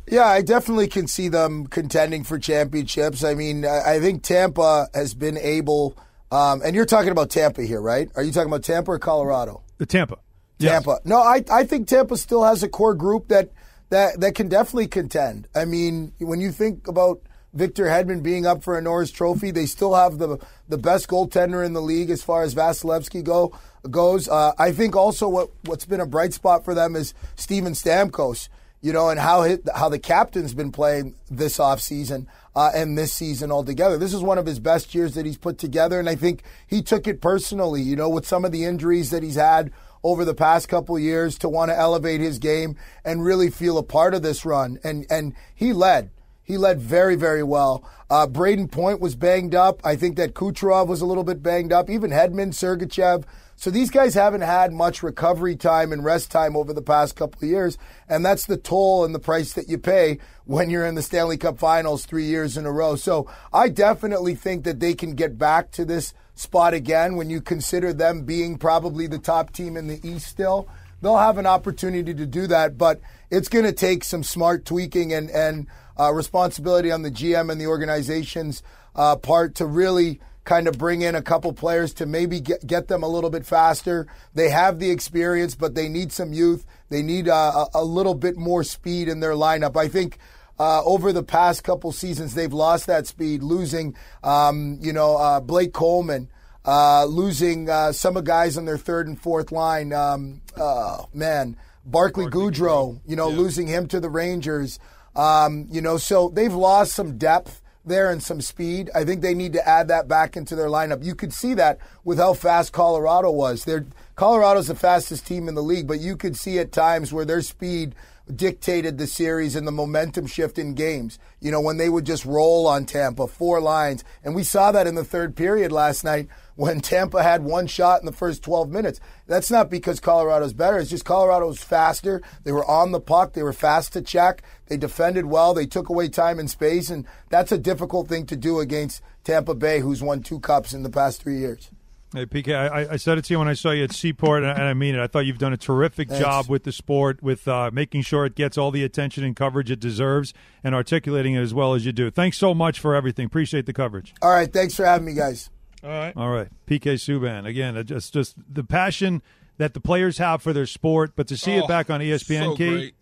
Yeah, 0.06 0.26
I 0.26 0.42
definitely 0.42 0.88
can 0.88 1.06
see 1.06 1.28
them 1.28 1.66
contending 1.66 2.24
for 2.24 2.38
championships. 2.38 3.24
I 3.24 3.34
mean, 3.34 3.64
I 3.64 4.00
think 4.00 4.22
Tampa 4.22 4.88
has 4.94 5.14
been 5.14 5.38
able, 5.38 5.96
um, 6.30 6.60
and 6.62 6.74
you're 6.74 6.84
talking 6.84 7.10
about 7.10 7.30
Tampa 7.30 7.62
here, 7.62 7.80
right? 7.80 8.10
Are 8.14 8.22
you 8.22 8.30
talking 8.32 8.48
about 8.48 8.64
Tampa 8.64 8.92
or 8.92 8.98
Colorado? 8.98 9.62
The 9.78 9.86
Tampa. 9.86 10.18
Tampa. 10.58 10.90
Yes. 10.90 11.00
No, 11.04 11.18
I 11.18 11.44
I 11.50 11.64
think 11.64 11.88
Tampa 11.88 12.16
still 12.16 12.44
has 12.44 12.62
a 12.62 12.68
core 12.68 12.94
group 12.94 13.28
that 13.28 13.50
that 13.90 14.20
that 14.20 14.34
can 14.34 14.48
definitely 14.48 14.88
contend. 14.88 15.48
I 15.54 15.64
mean, 15.64 16.12
when 16.18 16.40
you 16.40 16.52
think 16.52 16.88
about 16.88 17.20
Victor 17.52 17.84
Hedman 17.84 18.22
being 18.22 18.46
up 18.46 18.62
for 18.62 18.76
a 18.76 18.82
Norris 18.82 19.10
Trophy, 19.10 19.50
they 19.50 19.66
still 19.66 19.94
have 19.94 20.18
the 20.18 20.38
the 20.68 20.78
best 20.78 21.08
goaltender 21.08 21.64
in 21.64 21.72
the 21.72 21.82
league 21.82 22.10
as 22.10 22.22
far 22.22 22.42
as 22.42 22.54
Vasilevskiy 22.54 23.24
go 23.24 23.56
goes. 23.90 24.28
Uh, 24.28 24.52
I 24.58 24.72
think 24.72 24.96
also 24.96 25.28
what 25.28 25.50
what's 25.64 25.86
been 25.86 26.00
a 26.00 26.06
bright 26.06 26.32
spot 26.32 26.64
for 26.64 26.74
them 26.74 26.96
is 26.96 27.14
Steven 27.36 27.72
Stamkos. 27.72 28.48
You 28.80 28.92
know, 28.92 29.08
and 29.08 29.18
how 29.18 29.56
how 29.74 29.88
the 29.88 29.98
captain's 29.98 30.52
been 30.52 30.70
playing 30.70 31.14
this 31.30 31.56
offseason 31.56 32.26
uh, 32.54 32.70
and 32.74 32.98
this 32.98 33.14
season 33.14 33.50
altogether. 33.50 33.96
This 33.96 34.12
is 34.12 34.20
one 34.20 34.36
of 34.36 34.44
his 34.44 34.58
best 34.58 34.94
years 34.94 35.14
that 35.14 35.24
he's 35.24 35.38
put 35.38 35.56
together, 35.56 35.98
and 35.98 36.06
I 36.06 36.16
think 36.16 36.42
he 36.66 36.82
took 36.82 37.06
it 37.06 37.22
personally. 37.22 37.80
You 37.80 37.96
know, 37.96 38.10
with 38.10 38.26
some 38.26 38.44
of 38.44 38.52
the 38.52 38.64
injuries 38.64 39.08
that 39.10 39.22
he's 39.22 39.36
had 39.36 39.70
over 40.04 40.24
the 40.24 40.34
past 40.34 40.68
couple 40.68 40.96
years 40.98 41.36
to 41.38 41.48
want 41.48 41.70
to 41.70 41.76
elevate 41.76 42.20
his 42.20 42.38
game 42.38 42.76
and 43.04 43.24
really 43.24 43.50
feel 43.50 43.78
a 43.78 43.82
part 43.82 44.14
of 44.14 44.22
this 44.22 44.44
run. 44.44 44.78
And 44.84 45.06
and 45.10 45.34
he 45.54 45.72
led. 45.72 46.10
He 46.44 46.58
led 46.58 46.78
very, 46.78 47.16
very 47.16 47.42
well. 47.42 47.88
Uh, 48.10 48.26
Brayden 48.26 48.70
Point 48.70 49.00
was 49.00 49.16
banged 49.16 49.54
up. 49.54 49.80
I 49.82 49.96
think 49.96 50.16
that 50.16 50.34
Kucherov 50.34 50.86
was 50.86 51.00
a 51.00 51.06
little 51.06 51.24
bit 51.24 51.42
banged 51.42 51.72
up. 51.72 51.88
Even 51.88 52.10
Hedman, 52.10 52.52
Sergachev. 52.52 53.24
So 53.56 53.70
these 53.70 53.90
guys 53.90 54.14
haven't 54.14 54.42
had 54.42 54.72
much 54.72 55.02
recovery 55.02 55.56
time 55.56 55.90
and 55.92 56.04
rest 56.04 56.30
time 56.30 56.56
over 56.56 56.74
the 56.74 56.82
past 56.82 57.16
couple 57.16 57.38
of 57.42 57.48
years, 57.48 57.78
and 58.08 58.24
that's 58.24 58.46
the 58.46 58.56
toll 58.56 59.04
and 59.04 59.14
the 59.14 59.20
price 59.20 59.52
that 59.54 59.68
you 59.68 59.78
pay 59.78 60.18
when 60.44 60.70
you're 60.70 60.84
in 60.84 60.96
the 60.96 61.02
Stanley 61.02 61.38
Cup 61.38 61.58
Finals 61.58 62.04
three 62.04 62.24
years 62.24 62.56
in 62.56 62.66
a 62.66 62.72
row. 62.72 62.96
So 62.96 63.30
I 63.52 63.68
definitely 63.68 64.34
think 64.34 64.64
that 64.64 64.80
they 64.80 64.92
can 64.92 65.14
get 65.14 65.38
back 65.38 65.70
to 65.72 65.84
this 65.84 66.12
spot 66.34 66.74
again 66.74 67.16
when 67.16 67.30
you 67.30 67.40
consider 67.40 67.92
them 67.92 68.22
being 68.22 68.58
probably 68.58 69.06
the 69.06 69.18
top 69.18 69.52
team 69.52 69.76
in 69.76 69.86
the 69.86 70.00
East 70.06 70.26
still. 70.26 70.68
They'll 71.00 71.18
have 71.18 71.38
an 71.38 71.46
opportunity 71.46 72.14
to 72.14 72.26
do 72.26 72.46
that, 72.46 72.78
but 72.78 73.00
it's 73.30 73.48
going 73.48 73.64
to 73.66 73.72
take 73.72 74.04
some 74.04 74.22
smart 74.22 74.64
tweaking 74.64 75.12
and, 75.12 75.30
and 75.30 75.66
uh, 75.98 76.12
responsibility 76.12 76.90
on 76.90 77.02
the 77.02 77.10
GM 77.10 77.50
and 77.50 77.60
the 77.60 77.66
organization's 77.66 78.62
uh, 78.94 79.16
part 79.16 79.54
to 79.56 79.66
really 79.66 80.20
kind 80.44 80.68
of 80.68 80.78
bring 80.78 81.02
in 81.02 81.14
a 81.14 81.22
couple 81.22 81.52
players 81.52 81.94
to 81.94 82.06
maybe 82.06 82.40
get, 82.40 82.66
get 82.66 82.88
them 82.88 83.02
a 83.02 83.08
little 83.08 83.30
bit 83.30 83.46
faster. 83.46 84.06
They 84.34 84.50
have 84.50 84.78
the 84.78 84.90
experience, 84.90 85.54
but 85.54 85.74
they 85.74 85.88
need 85.88 86.12
some 86.12 86.32
youth. 86.32 86.66
They 86.90 87.02
need 87.02 87.28
uh, 87.28 87.66
a, 87.74 87.80
a 87.80 87.84
little 87.84 88.14
bit 88.14 88.36
more 88.36 88.62
speed 88.62 89.08
in 89.08 89.20
their 89.20 89.32
lineup. 89.32 89.76
I 89.76 89.88
think 89.88 90.18
uh, 90.58 90.82
over 90.84 91.12
the 91.12 91.22
past 91.22 91.64
couple 91.64 91.92
seasons, 91.92 92.34
they've 92.34 92.52
lost 92.52 92.86
that 92.86 93.06
speed, 93.06 93.42
losing, 93.42 93.96
um, 94.22 94.78
you 94.80 94.92
know, 94.92 95.16
uh, 95.16 95.40
Blake 95.40 95.72
Coleman, 95.72 96.30
uh, 96.64 97.04
losing 97.04 97.68
uh, 97.68 97.92
some 97.92 98.16
of 98.16 98.24
guys 98.24 98.56
on 98.56 98.64
their 98.64 98.78
third 98.78 99.06
and 99.08 99.20
fourth 99.20 99.52
line. 99.52 99.92
Um, 99.92 100.40
oh, 100.56 101.08
man, 101.12 101.56
Barclay, 101.84 102.26
Goodrow, 102.26 103.00
you 103.06 103.16
know, 103.16 103.30
yeah. 103.30 103.36
losing 103.36 103.66
him 103.66 103.86
to 103.88 104.00
the 104.00 104.08
Rangers. 104.08 104.78
Um, 105.16 105.66
you 105.70 105.80
know, 105.80 105.96
so 105.96 106.28
they've 106.28 106.54
lost 106.54 106.92
some 106.92 107.18
depth 107.18 107.60
there 107.84 108.10
and 108.10 108.22
some 108.22 108.40
speed. 108.40 108.90
I 108.94 109.04
think 109.04 109.20
they 109.20 109.34
need 109.34 109.52
to 109.52 109.68
add 109.68 109.88
that 109.88 110.08
back 110.08 110.36
into 110.36 110.56
their 110.56 110.68
lineup. 110.68 111.04
You 111.04 111.14
could 111.14 111.32
see 111.32 111.54
that 111.54 111.78
with 112.02 112.18
how 112.18 112.32
fast 112.32 112.72
Colorado 112.72 113.30
was. 113.30 113.64
They're, 113.64 113.86
Colorado's 114.16 114.68
the 114.68 114.74
fastest 114.74 115.26
team 115.26 115.48
in 115.48 115.54
the 115.54 115.62
league, 115.62 115.86
but 115.86 116.00
you 116.00 116.16
could 116.16 116.36
see 116.36 116.58
at 116.58 116.72
times 116.72 117.12
where 117.12 117.24
their 117.24 117.42
speed 117.42 117.94
dictated 118.32 118.96
the 118.96 119.06
series 119.06 119.54
and 119.54 119.66
the 119.66 119.72
momentum 119.72 120.26
shift 120.26 120.58
in 120.58 120.74
games. 120.74 121.18
You 121.40 121.50
know, 121.50 121.60
when 121.60 121.76
they 121.76 121.88
would 121.88 122.06
just 122.06 122.24
roll 122.24 122.66
on 122.66 122.86
Tampa, 122.86 123.26
four 123.26 123.60
lines. 123.60 124.04
And 124.22 124.34
we 124.34 124.42
saw 124.44 124.72
that 124.72 124.86
in 124.86 124.94
the 124.94 125.04
third 125.04 125.36
period 125.36 125.72
last 125.72 126.04
night 126.04 126.28
when 126.56 126.80
Tampa 126.80 127.22
had 127.22 127.44
one 127.44 127.66
shot 127.66 128.00
in 128.00 128.06
the 128.06 128.12
first 128.12 128.42
12 128.42 128.70
minutes. 128.70 129.00
That's 129.26 129.50
not 129.50 129.70
because 129.70 130.00
Colorado's 130.00 130.54
better. 130.54 130.78
It's 130.78 130.90
just 130.90 131.04
Colorado's 131.04 131.62
faster. 131.62 132.22
They 132.44 132.52
were 132.52 132.64
on 132.64 132.92
the 132.92 133.00
puck. 133.00 133.34
They 133.34 133.42
were 133.42 133.52
fast 133.52 133.92
to 133.92 134.02
check. 134.02 134.42
They 134.66 134.76
defended 134.76 135.26
well. 135.26 135.52
They 135.52 135.66
took 135.66 135.88
away 135.88 136.08
time 136.08 136.38
and 136.38 136.50
space. 136.50 136.88
And 136.90 137.06
that's 137.28 137.52
a 137.52 137.58
difficult 137.58 138.08
thing 138.08 138.26
to 138.26 138.36
do 138.36 138.60
against 138.60 139.02
Tampa 139.24 139.54
Bay, 139.54 139.80
who's 139.80 140.02
won 140.02 140.22
two 140.22 140.40
cups 140.40 140.72
in 140.72 140.82
the 140.82 140.90
past 140.90 141.22
three 141.22 141.38
years. 141.38 141.70
Hey, 142.14 142.26
PK, 142.26 142.54
I, 142.54 142.92
I, 142.92 142.96
said 142.96 143.18
it 143.18 143.24
to 143.24 143.34
you 143.34 143.40
when 143.40 143.48
I 143.48 143.54
saw 143.54 143.72
you 143.72 143.82
at 143.82 143.92
Seaport, 143.92 144.44
and 144.44 144.62
I 144.62 144.72
mean 144.72 144.94
it. 144.94 145.00
I 145.00 145.08
thought 145.08 145.26
you've 145.26 145.38
done 145.38 145.52
a 145.52 145.56
terrific 145.56 146.08
Thanks. 146.08 146.22
job 146.22 146.48
with 146.48 146.62
the 146.62 146.70
sport, 146.70 147.20
with 147.24 147.48
uh, 147.48 147.70
making 147.72 148.02
sure 148.02 148.24
it 148.24 148.36
gets 148.36 148.56
all 148.56 148.70
the 148.70 148.84
attention 148.84 149.24
and 149.24 149.34
coverage 149.34 149.68
it 149.68 149.80
deserves, 149.80 150.32
and 150.62 150.76
articulating 150.76 151.34
it 151.34 151.40
as 151.40 151.52
well 151.52 151.74
as 151.74 151.84
you 151.84 151.90
do. 151.90 152.12
Thanks 152.12 152.38
so 152.38 152.54
much 152.54 152.78
for 152.78 152.94
everything. 152.94 153.26
Appreciate 153.26 153.66
the 153.66 153.72
coverage. 153.72 154.14
All 154.22 154.30
right. 154.30 154.52
Thanks 154.52 154.76
for 154.76 154.84
having 154.84 155.06
me, 155.06 155.14
guys. 155.14 155.50
All 155.82 155.90
right. 155.90 156.16
All 156.16 156.30
right. 156.30 156.48
PK 156.68 156.94
Subban. 156.94 157.46
Again, 157.46 157.84
just 157.84 158.14
just 158.14 158.36
the 158.48 158.62
passion 158.62 159.20
that 159.56 159.74
the 159.74 159.80
players 159.80 160.18
have 160.18 160.40
for 160.40 160.52
their 160.52 160.66
sport, 160.66 161.14
but 161.16 161.26
to 161.26 161.36
see 161.36 161.56
oh, 161.58 161.64
it 161.64 161.68
back 161.68 161.90
on 161.90 162.00
ESPN, 162.00 162.44
so 162.44 162.56
Key, 162.56 162.70
great. 162.70 162.94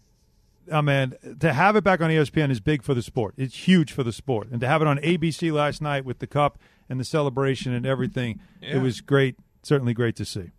I 0.72 0.80
mean, 0.80 1.14
to 1.40 1.52
have 1.52 1.76
it 1.76 1.84
back 1.84 2.00
on 2.00 2.08
ESPN 2.08 2.50
is 2.50 2.60
big 2.60 2.82
for 2.82 2.94
the 2.94 3.02
sport. 3.02 3.34
It's 3.36 3.68
huge 3.68 3.92
for 3.92 4.02
the 4.02 4.12
sport. 4.12 4.48
And 4.50 4.60
to 4.62 4.68
have 4.68 4.80
it 4.80 4.88
on 4.88 4.98
ABC 4.98 5.52
last 5.52 5.82
night 5.82 6.06
with 6.06 6.20
the 6.20 6.26
cup 6.26 6.58
and 6.88 7.00
the 7.00 7.04
celebration 7.04 7.72
and 7.72 7.86
everything, 7.86 8.40
yeah. 8.60 8.76
it 8.76 8.82
was 8.82 9.00
great. 9.00 9.36
Certainly 9.62 9.94
great 9.94 10.16
to 10.16 10.24
see. 10.24 10.50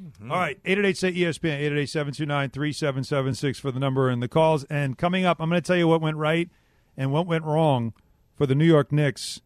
Mm-hmm. 0.00 0.30
All 0.30 0.38
right, 0.38 0.58
888 0.64 0.96
say 0.96 1.12
ESPN, 1.12 1.54
888 1.54 1.86
729 1.86 2.50
3776 2.50 3.58
for 3.58 3.70
the 3.70 3.78
number 3.78 4.08
and 4.08 4.22
the 4.22 4.28
calls. 4.28 4.64
And 4.64 4.98
coming 4.98 5.24
up, 5.24 5.40
I'm 5.40 5.48
going 5.48 5.60
to 5.60 5.66
tell 5.66 5.76
you 5.76 5.86
what 5.86 6.00
went 6.00 6.16
right 6.16 6.48
and 6.96 7.12
what 7.12 7.26
went 7.26 7.44
wrong 7.44 7.92
for 8.34 8.46
the 8.46 8.54
New 8.54 8.64
York 8.64 8.90
Knicks 8.90 9.40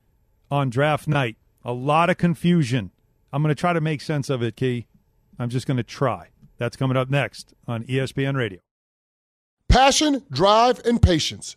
on 0.50 0.70
draft 0.70 1.06
night. 1.06 1.36
A 1.64 1.72
lot 1.72 2.08
of 2.08 2.16
confusion. 2.16 2.92
I'm 3.32 3.42
going 3.42 3.54
to 3.54 3.60
try 3.60 3.72
to 3.72 3.80
make 3.80 4.00
sense 4.00 4.30
of 4.30 4.42
it, 4.42 4.56
Key. 4.56 4.86
I'm 5.38 5.50
just 5.50 5.66
going 5.66 5.76
to 5.76 5.82
try. 5.82 6.28
That's 6.56 6.76
coming 6.76 6.96
up 6.96 7.10
next 7.10 7.54
on 7.66 7.84
ESPN 7.84 8.36
Radio. 8.36 8.60
Passion, 9.68 10.24
drive, 10.30 10.80
and 10.84 11.00
patience. 11.00 11.56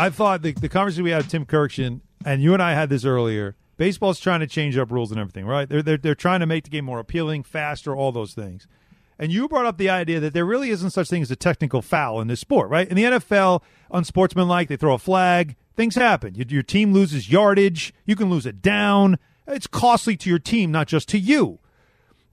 I 0.00 0.08
thought 0.08 0.40
the, 0.40 0.52
the 0.52 0.70
conversation 0.70 1.04
we 1.04 1.10
had 1.10 1.24
with 1.24 1.28
Tim 1.30 1.44
Kurkjian, 1.44 2.00
and 2.24 2.42
you 2.42 2.54
and 2.54 2.62
I 2.62 2.72
had 2.72 2.88
this 2.88 3.04
earlier. 3.04 3.54
Baseball's 3.76 4.18
trying 4.18 4.40
to 4.40 4.46
change 4.46 4.78
up 4.78 4.90
rules 4.90 5.10
and 5.10 5.20
everything, 5.20 5.44
right? 5.44 5.68
They're, 5.68 5.82
they're, 5.82 5.98
they're 5.98 6.14
trying 6.14 6.40
to 6.40 6.46
make 6.46 6.64
the 6.64 6.70
game 6.70 6.86
more 6.86 6.98
appealing, 6.98 7.42
faster, 7.42 7.94
all 7.94 8.10
those 8.10 8.32
things. 8.32 8.66
And 9.18 9.30
you 9.30 9.46
brought 9.46 9.66
up 9.66 9.76
the 9.76 9.90
idea 9.90 10.18
that 10.20 10.32
there 10.32 10.46
really 10.46 10.70
isn't 10.70 10.92
such 10.92 11.10
thing 11.10 11.20
as 11.20 11.30
a 11.30 11.36
technical 11.36 11.82
foul 11.82 12.18
in 12.22 12.28
this 12.28 12.40
sport, 12.40 12.70
right? 12.70 12.88
In 12.88 12.96
the 12.96 13.04
NFL, 13.04 13.62
unsportsmanlike, 13.90 14.68
they 14.68 14.76
throw 14.76 14.94
a 14.94 14.98
flag, 14.98 15.54
things 15.76 15.96
happen. 15.96 16.34
Your, 16.34 16.46
your 16.48 16.62
team 16.62 16.94
loses 16.94 17.30
yardage, 17.30 17.92
you 18.06 18.16
can 18.16 18.30
lose 18.30 18.46
it 18.46 18.62
down. 18.62 19.18
It's 19.46 19.66
costly 19.66 20.16
to 20.16 20.30
your 20.30 20.38
team, 20.38 20.72
not 20.72 20.86
just 20.88 21.10
to 21.10 21.18
you. 21.18 21.59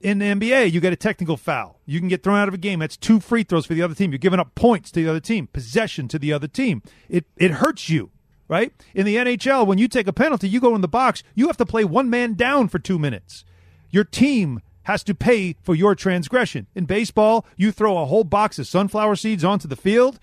In 0.00 0.18
the 0.20 0.26
NBA, 0.26 0.70
you 0.70 0.80
get 0.80 0.92
a 0.92 0.96
technical 0.96 1.36
foul. 1.36 1.80
You 1.84 1.98
can 1.98 2.08
get 2.08 2.22
thrown 2.22 2.38
out 2.38 2.46
of 2.46 2.54
a 2.54 2.58
game. 2.58 2.78
That's 2.78 2.96
two 2.96 3.18
free 3.18 3.42
throws 3.42 3.66
for 3.66 3.74
the 3.74 3.82
other 3.82 3.94
team. 3.94 4.12
You're 4.12 4.18
giving 4.18 4.38
up 4.38 4.54
points 4.54 4.92
to 4.92 5.02
the 5.02 5.10
other 5.10 5.20
team, 5.20 5.48
possession 5.48 6.06
to 6.08 6.18
the 6.18 6.32
other 6.32 6.46
team. 6.46 6.82
It 7.08 7.26
it 7.36 7.50
hurts 7.52 7.88
you, 7.88 8.10
right? 8.46 8.72
In 8.94 9.06
the 9.06 9.16
NHL, 9.16 9.66
when 9.66 9.78
you 9.78 9.88
take 9.88 10.06
a 10.06 10.12
penalty, 10.12 10.48
you 10.48 10.60
go 10.60 10.74
in 10.76 10.82
the 10.82 10.88
box. 10.88 11.24
You 11.34 11.48
have 11.48 11.56
to 11.56 11.66
play 11.66 11.84
one 11.84 12.08
man 12.08 12.34
down 12.34 12.68
for 12.68 12.78
two 12.78 12.98
minutes. 12.98 13.44
Your 13.90 14.04
team 14.04 14.60
has 14.84 15.02
to 15.04 15.14
pay 15.14 15.56
for 15.62 15.74
your 15.74 15.94
transgression. 15.94 16.66
In 16.74 16.84
baseball, 16.84 17.44
you 17.56 17.72
throw 17.72 17.98
a 17.98 18.06
whole 18.06 18.24
box 18.24 18.58
of 18.58 18.66
sunflower 18.66 19.16
seeds 19.16 19.44
onto 19.44 19.66
the 19.66 19.76
field. 19.76 20.20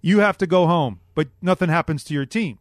You 0.00 0.20
have 0.20 0.38
to 0.38 0.46
go 0.46 0.66
home, 0.66 1.00
but 1.14 1.28
nothing 1.42 1.68
happens 1.68 2.02
to 2.04 2.14
your 2.14 2.26
team. 2.26 2.58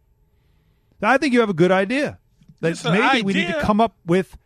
I 1.02 1.18
think 1.18 1.34
you 1.34 1.40
have 1.40 1.50
a 1.50 1.54
good 1.54 1.72
idea. 1.72 2.20
That 2.60 2.72
It's 2.72 2.84
maybe 2.84 3.22
we 3.24 3.34
need 3.34 3.48
to 3.48 3.62
come 3.62 3.80
up 3.80 3.96
with 4.06 4.38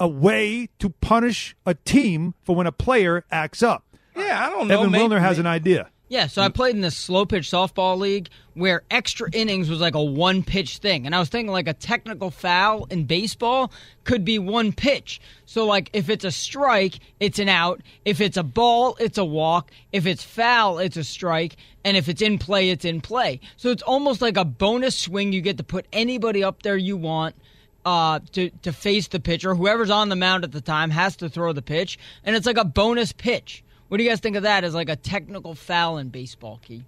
a 0.00 0.08
way 0.08 0.70
to 0.78 0.88
punish 0.88 1.54
a 1.66 1.74
team 1.74 2.34
for 2.42 2.56
when 2.56 2.66
a 2.66 2.72
player 2.72 3.24
acts 3.30 3.62
up. 3.62 3.84
Yeah, 4.16 4.46
I 4.46 4.50
don't 4.50 4.66
know. 4.66 4.80
Evan 4.80 4.90
maybe- 4.90 5.04
Wilner 5.04 5.20
has 5.20 5.38
an 5.38 5.46
idea. 5.46 5.90
Yeah, 6.08 6.26
so 6.26 6.42
I 6.42 6.48
played 6.48 6.74
in 6.74 6.80
this 6.80 6.96
slow 6.96 7.24
pitch 7.24 7.48
softball 7.48 7.96
league 7.96 8.30
where 8.54 8.82
extra 8.90 9.30
innings 9.32 9.70
was 9.70 9.80
like 9.80 9.94
a 9.94 10.02
one 10.02 10.42
pitch 10.42 10.78
thing. 10.78 11.06
And 11.06 11.14
I 11.14 11.20
was 11.20 11.28
thinking 11.28 11.52
like 11.52 11.68
a 11.68 11.72
technical 11.72 12.32
foul 12.32 12.86
in 12.90 13.04
baseball 13.04 13.70
could 14.02 14.24
be 14.24 14.36
one 14.36 14.72
pitch. 14.72 15.20
So 15.46 15.66
like 15.66 15.88
if 15.92 16.10
it's 16.10 16.24
a 16.24 16.32
strike, 16.32 16.98
it's 17.20 17.38
an 17.38 17.48
out. 17.48 17.80
If 18.04 18.20
it's 18.20 18.36
a 18.36 18.42
ball, 18.42 18.96
it's 18.98 19.18
a 19.18 19.24
walk. 19.24 19.70
If 19.92 20.04
it's 20.04 20.24
foul, 20.24 20.80
it's 20.80 20.96
a 20.96 21.04
strike. 21.04 21.56
And 21.84 21.96
if 21.96 22.08
it's 22.08 22.22
in 22.22 22.38
play, 22.38 22.70
it's 22.70 22.84
in 22.84 23.00
play. 23.00 23.38
So 23.56 23.70
it's 23.70 23.82
almost 23.84 24.20
like 24.20 24.36
a 24.36 24.44
bonus 24.44 24.98
swing. 24.98 25.32
You 25.32 25.40
get 25.40 25.58
to 25.58 25.64
put 25.64 25.86
anybody 25.92 26.42
up 26.42 26.64
there 26.64 26.76
you 26.76 26.96
want 26.96 27.36
uh, 27.84 28.20
to 28.32 28.50
to 28.62 28.72
face 28.72 29.08
the 29.08 29.20
pitcher. 29.20 29.54
Whoever's 29.54 29.90
on 29.90 30.08
the 30.08 30.16
mound 30.16 30.44
at 30.44 30.52
the 30.52 30.60
time 30.60 30.90
has 30.90 31.16
to 31.16 31.28
throw 31.28 31.52
the 31.52 31.62
pitch, 31.62 31.98
and 32.24 32.36
it's 32.36 32.46
like 32.46 32.58
a 32.58 32.64
bonus 32.64 33.12
pitch. 33.12 33.64
What 33.88 33.98
do 33.98 34.04
you 34.04 34.10
guys 34.10 34.20
think 34.20 34.36
of 34.36 34.42
that 34.44 34.62
as 34.64 34.74
like 34.74 34.88
a 34.88 34.96
technical 34.96 35.54
foul 35.54 35.98
in 35.98 36.10
baseball, 36.10 36.60
Key? 36.62 36.84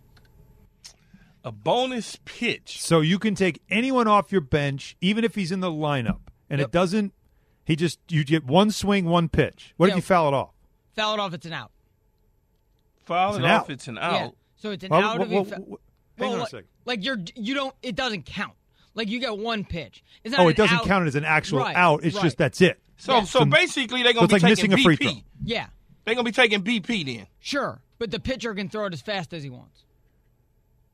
A 1.45 1.51
bonus 1.51 2.16
pitch. 2.24 2.80
So 2.80 3.01
you 3.01 3.18
can 3.18 3.34
take 3.34 3.61
anyone 3.68 4.07
off 4.07 4.30
your 4.30 4.40
bench, 4.40 4.97
even 5.01 5.24
if 5.24 5.34
he's 5.34 5.51
in 5.51 5.59
the 5.61 5.70
lineup, 5.70 6.20
and 6.49 6.61
it 6.61 6.70
doesn't. 6.70 7.12
He 7.64 7.74
just 7.76 7.99
you 8.09 8.24
get 8.24 8.45
one 8.45 8.70
swing, 8.70 9.07
one 9.07 9.28
pitch. 9.28 9.74
What 9.76 9.86
if 9.86 9.93
Yeah. 9.93 9.97
you 9.97 10.03
foul 10.03 10.28
it 10.28 10.34
off? 10.34 10.51
Foul 10.95 11.14
it 11.14 11.20
off, 11.20 11.34
it's 11.34 11.47
an 11.47 11.53
out. 11.53 11.70
Foul 13.05 13.30
It's 13.30 13.38
it 13.38 13.45
off, 13.45 13.62
out. 13.62 13.70
it's 13.70 13.88
an 13.88 13.95
Yeah. 13.97 14.24
out. 14.26 14.36
So 14.57 14.70
it's 14.70 14.84
an 14.84 14.90
Well, 14.90 15.01
out 15.01 15.18
well, 15.18 15.22
of 15.26 15.32
well, 15.32 15.43
a 15.43 15.45
fa- 15.45 15.62
well, 15.66 15.80
hang 16.18 16.34
on 16.34 16.40
a 16.43 16.47
second. 16.47 16.68
Like 16.84 17.05
you're 17.05 17.18
you 17.34 17.55
don't 17.55 17.74
it 17.82 17.97
doesn't 17.97 18.24
count. 18.26 18.55
Like 18.95 19.09
you 19.09 19.20
get 19.20 19.36
one 19.36 19.64
pitch. 19.64 20.03
It's 20.24 20.32
not 20.36 20.45
Oh, 20.45 20.49
it 20.49 20.57
doesn't 20.57 20.78
out. 20.78 20.84
count 20.86 21.07
as 21.07 21.14
an 21.14 21.24
actual 21.24 21.61
Right, 21.61 21.74
out. 21.76 22.05
It's 22.05 22.14
right. 22.16 22.24
just 22.24 22.38
that's 22.38 22.61
it. 22.61 22.78
So, 22.97 23.24
so 23.24 23.45
basically, 23.45 24.03
they're 24.03 24.12
gonna 24.12 24.24
it's 24.24 24.32
be 24.34 24.40
like 24.40 24.57
taking 24.57 24.70
missing 24.70 24.72
a 24.74 24.82
free 24.82 24.97
BP. 24.97 25.12
throw. 25.12 25.22
Yeah, 25.45 25.66
They're 26.05 26.14
gonna 26.14 26.24
be 26.24 26.32
taking 26.32 26.62
BP 26.62 27.05
then. 27.05 27.26
sure. 27.40 27.80
But 27.99 28.11
the 28.11 28.20
pitcher 28.20 28.55
can 28.55 28.68
throw 28.68 28.86
it 28.86 28.93
as 28.93 29.01
fast 29.01 29.32
as 29.32 29.43
he 29.43 29.51
wants. 29.51 29.84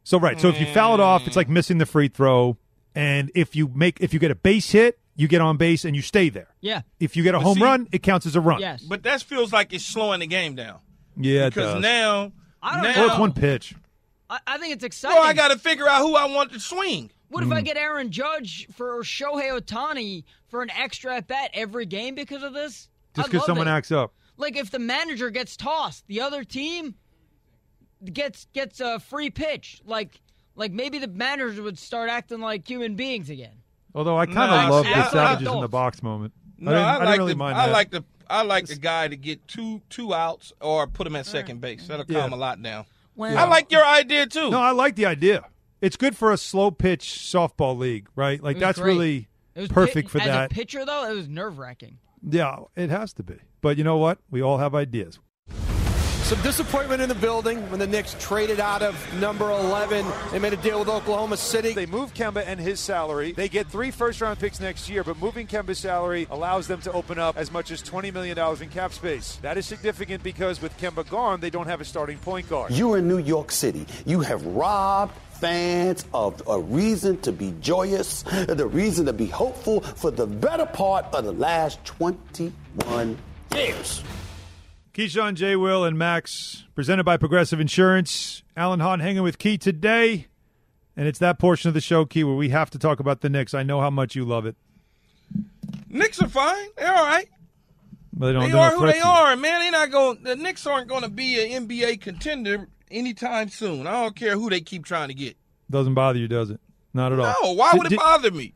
So 0.04 0.18
right. 0.18 0.40
So 0.40 0.48
if 0.48 0.60
you 0.60 0.66
foul 0.66 0.94
it 0.94 1.00
off, 1.00 1.26
it's 1.26 1.36
like 1.36 1.48
mm. 1.48 1.52
missing 1.52 1.78
the 1.78 1.86
free 1.86 2.08
throw. 2.08 2.56
And 2.94 3.30
if 3.34 3.54
you 3.54 3.68
make 3.74 4.00
if 4.00 4.12
you 4.14 4.18
get 4.18 4.30
a 4.30 4.34
base 4.34 4.70
hit, 4.70 4.98
you 5.16 5.28
get 5.28 5.40
on 5.40 5.56
base 5.56 5.84
and 5.84 5.94
you 5.96 6.02
stay 6.02 6.28
there. 6.28 6.48
Yeah. 6.60 6.82
If 7.00 7.16
you 7.16 7.22
get 7.22 7.34
a 7.34 7.38
But 7.38 7.44
home 7.44 7.58
see- 7.58 7.64
run, 7.64 7.88
it 7.92 8.02
counts 8.02 8.24
as 8.26 8.36
a 8.36 8.40
run. 8.40 8.60
Yes. 8.60 8.82
But 8.82 9.02
that 9.02 9.22
feels 9.22 9.52
like 9.52 9.72
it's 9.72 9.84
slowing 9.84 10.20
the 10.20 10.26
game 10.26 10.54
down. 10.54 10.78
Yeah, 11.16 11.46
it 11.46 11.54
because 11.54 11.74
does. 11.74 11.82
now, 11.82 12.32
I 12.62 12.74
don't 12.82 12.94
now 12.94 13.02
Or 13.04 13.06
it's 13.08 13.18
one 13.18 13.32
pitch. 13.32 13.74
I, 14.30 14.38
I 14.46 14.58
think 14.58 14.74
it's 14.74 14.84
exciting. 14.84 15.16
Well, 15.18 15.28
I 15.28 15.32
got 15.32 15.48
to 15.48 15.58
figure 15.58 15.88
out 15.88 16.00
who 16.02 16.14
I 16.14 16.26
want 16.26 16.52
to 16.52 16.60
swing. 16.60 17.10
What 17.28 17.44
Mm. 17.44 17.48
if 17.48 17.52
I 17.52 17.60
get 17.60 17.76
Aaron 17.76 18.10
Judge 18.10 18.66
for 18.74 19.02
Shohei 19.02 19.50
Ohtani 19.60 20.24
for 20.48 20.62
an 20.62 20.70
extra 20.70 21.16
at 21.16 21.26
bat 21.28 21.50
every 21.52 21.84
game 21.86 22.14
because 22.14 22.42
of 22.42 22.54
this? 22.54 22.88
Just 23.14 23.30
because 23.30 23.46
someone 23.46 23.68
it. 23.68 23.70
acts 23.72 23.90
up. 23.92 24.14
Like 24.36 24.56
if 24.56 24.70
the 24.70 24.78
manager 24.78 25.28
gets 25.30 25.56
tossed, 25.56 26.06
the 26.06 26.20
other 26.20 26.44
team 26.44 26.94
gets 28.12 28.46
gets 28.52 28.80
a 28.80 28.98
free 29.00 29.30
pitch. 29.30 29.80
Like 29.84 30.20
like 30.54 30.72
maybe 30.72 30.98
the 30.98 31.08
managers 31.08 31.60
would 31.60 31.78
start 31.78 32.08
acting 32.10 32.40
like 32.40 32.68
human 32.68 32.94
beings 32.94 33.30
again. 33.30 33.56
Although 33.94 34.18
I 34.18 34.26
kind 34.26 34.36
No, 34.50 34.58
of 34.58 34.70
love 34.70 34.84
the 34.84 34.90
I- 34.96 35.06
I 35.06 35.10
savages 35.10 35.52
in 35.52 35.60
the 35.60 35.68
box 35.68 36.02
moment. 36.02 36.32
No, 36.58 36.70
I 36.72 36.74
didn't, 36.74 36.84
I, 36.84 36.88
I 36.88 36.92
didn't 36.94 37.06
like 37.08 37.18
really 37.18 37.32
the 37.32 37.36
mind 37.38 37.58
I 37.58 37.66
like 37.70 37.90
the 37.90 38.04
I 38.30 38.42
like 38.42 38.66
the 38.66 38.76
guy 38.76 39.08
to 39.08 39.16
get 39.16 39.46
two 39.48 39.80
two 39.90 40.14
outs 40.14 40.52
or 40.60 40.86
put 40.86 41.06
him 41.06 41.16
at 41.16 41.26
second 41.26 41.60
base. 41.60 41.86
That'll 41.86 42.04
Yeah. 42.08 42.20
calm 42.20 42.32
a 42.32 42.36
lot 42.36 42.62
down. 42.62 42.84
Well- 43.16 43.36
I 43.36 43.44
like 43.48 43.72
your 43.72 43.84
idea 43.84 44.26
too. 44.26 44.50
No, 44.50 44.60
I 44.60 44.70
like 44.70 44.94
the 44.96 45.06
idea. 45.06 45.44
It's 45.80 45.96
good 45.96 46.16
for 46.16 46.32
a 46.32 46.36
slow 46.36 46.70
pitch 46.70 47.04
softball 47.04 47.76
league, 47.78 48.08
right? 48.16 48.42
Like 48.42 48.58
that's 48.58 48.78
great. 48.78 48.92
really 48.92 49.28
It 49.54 49.60
was 49.60 49.68
perfect 49.68 50.08
pi- 50.08 50.18
for 50.18 50.20
as 50.22 50.26
that. 50.28 50.52
a 50.52 50.54
pitcher 50.54 50.84
though, 50.84 51.08
it 51.10 51.14
was 51.14 51.28
nerve 51.28 51.58
wracking. 51.58 51.98
yeah, 52.28 52.56
it 52.76 52.90
has 52.90 53.12
to 53.14 53.22
be. 53.22 53.36
But 53.60 53.76
you 53.78 53.84
know 53.84 53.96
what? 53.98 54.18
We 54.30 54.42
all 54.42 54.58
have 54.58 54.74
ideas. 54.74 55.18
Some 56.24 56.42
disappointment 56.42 57.00
in 57.00 57.08
the 57.08 57.14
building 57.14 57.58
when 57.70 57.78
the 57.80 57.86
Knicks 57.86 58.14
traded 58.20 58.60
out 58.60 58.82
of 58.82 58.94
number 59.18 59.50
11. 59.50 60.04
They 60.30 60.38
made 60.38 60.52
a 60.52 60.58
deal 60.58 60.78
with 60.80 60.88
Oklahoma 60.90 61.38
City. 61.38 61.72
They 61.72 61.86
move 61.86 62.12
Kemba 62.12 62.44
and 62.46 62.60
his 62.60 62.80
salary. 62.80 63.32
They 63.32 63.48
get 63.48 63.66
three 63.68 63.90
first 63.90 64.20
round 64.20 64.38
picks 64.38 64.60
next 64.60 64.90
year, 64.90 65.02
but 65.02 65.18
moving 65.18 65.46
Kemba's 65.46 65.78
salary 65.78 66.26
allows 66.30 66.66
them 66.68 66.82
to 66.82 66.92
open 66.92 67.18
up 67.18 67.38
as 67.38 67.50
much 67.50 67.70
as 67.70 67.82
$20 67.82 68.12
million 68.12 68.38
in 68.62 68.68
cap 68.68 68.92
space. 68.92 69.36
That 69.40 69.56
is 69.56 69.64
significant 69.64 70.22
because 70.22 70.60
with 70.60 70.76
Kemba 70.78 71.08
gone, 71.08 71.40
they 71.40 71.48
don't 71.48 71.66
have 71.66 71.80
a 71.80 71.84
starting 71.86 72.18
point 72.18 72.46
guard. 72.50 72.72
You're 72.72 72.98
in 72.98 73.08
New 73.08 73.18
York 73.18 73.50
City. 73.50 73.86
You 74.04 74.20
have 74.20 74.44
robbed 74.44 75.14
fans 75.40 76.04
of 76.12 76.42
a 76.48 76.58
reason 76.58 77.20
to 77.20 77.32
be 77.32 77.54
joyous, 77.60 78.22
the 78.48 78.66
reason 78.66 79.06
to 79.06 79.12
be 79.12 79.26
hopeful 79.26 79.80
for 79.80 80.10
the 80.10 80.26
better 80.26 80.66
part 80.66 81.06
of 81.14 81.24
the 81.24 81.32
last 81.32 81.84
21 81.84 83.18
years. 83.54 84.02
Keyshawn, 84.92 85.34
J. 85.34 85.54
Will, 85.54 85.84
and 85.84 85.96
Max, 85.96 86.64
presented 86.74 87.04
by 87.04 87.16
Progressive 87.16 87.60
Insurance. 87.60 88.42
Alan 88.56 88.80
Hahn 88.80 88.98
hanging 88.98 89.22
with 89.22 89.38
Key 89.38 89.56
today. 89.56 90.26
And 90.96 91.06
it's 91.06 91.20
that 91.20 91.38
portion 91.38 91.68
of 91.68 91.74
the 91.74 91.80
show, 91.80 92.04
Key, 92.04 92.24
where 92.24 92.34
we 92.34 92.48
have 92.48 92.70
to 92.70 92.78
talk 92.78 92.98
about 92.98 93.20
the 93.20 93.28
Knicks. 93.28 93.54
I 93.54 93.62
know 93.62 93.80
how 93.80 93.90
much 93.90 94.16
you 94.16 94.24
love 94.24 94.46
it. 94.46 94.56
Knicks 95.88 96.20
are 96.20 96.28
fine. 96.28 96.66
They're 96.76 96.92
all 96.92 97.06
right. 97.06 97.28
But 98.12 98.26
they 98.26 98.32
don't 98.32 98.42
They 98.42 98.50
they're 98.50 98.70
who 98.76 98.86
they 98.86 98.98
are, 98.98 99.36
man. 99.36 99.60
They're 99.60 99.70
not 99.70 99.92
going. 99.92 100.22
The 100.24 100.34
Knicks 100.34 100.66
aren't 100.66 100.88
going 100.88 101.02
to 101.02 101.08
be 101.08 101.54
an 101.54 101.68
NBA 101.68 102.00
contender 102.00 102.68
anytime 102.90 103.48
soon. 103.48 103.86
I 103.86 104.02
don't 104.02 104.16
care 104.16 104.34
who 104.34 104.50
they 104.50 104.60
keep 104.60 104.84
trying 104.84 105.08
to 105.08 105.14
get. 105.14 105.36
Doesn't 105.70 105.94
bother 105.94 106.18
you, 106.18 106.28
does 106.28 106.50
it? 106.50 106.60
Not 106.94 107.12
at 107.12 107.20
all. 107.20 107.34
No, 107.42 107.52
why 107.52 107.72
would 107.74 107.92
it 107.92 107.98
bother 107.98 108.30
me? 108.30 108.54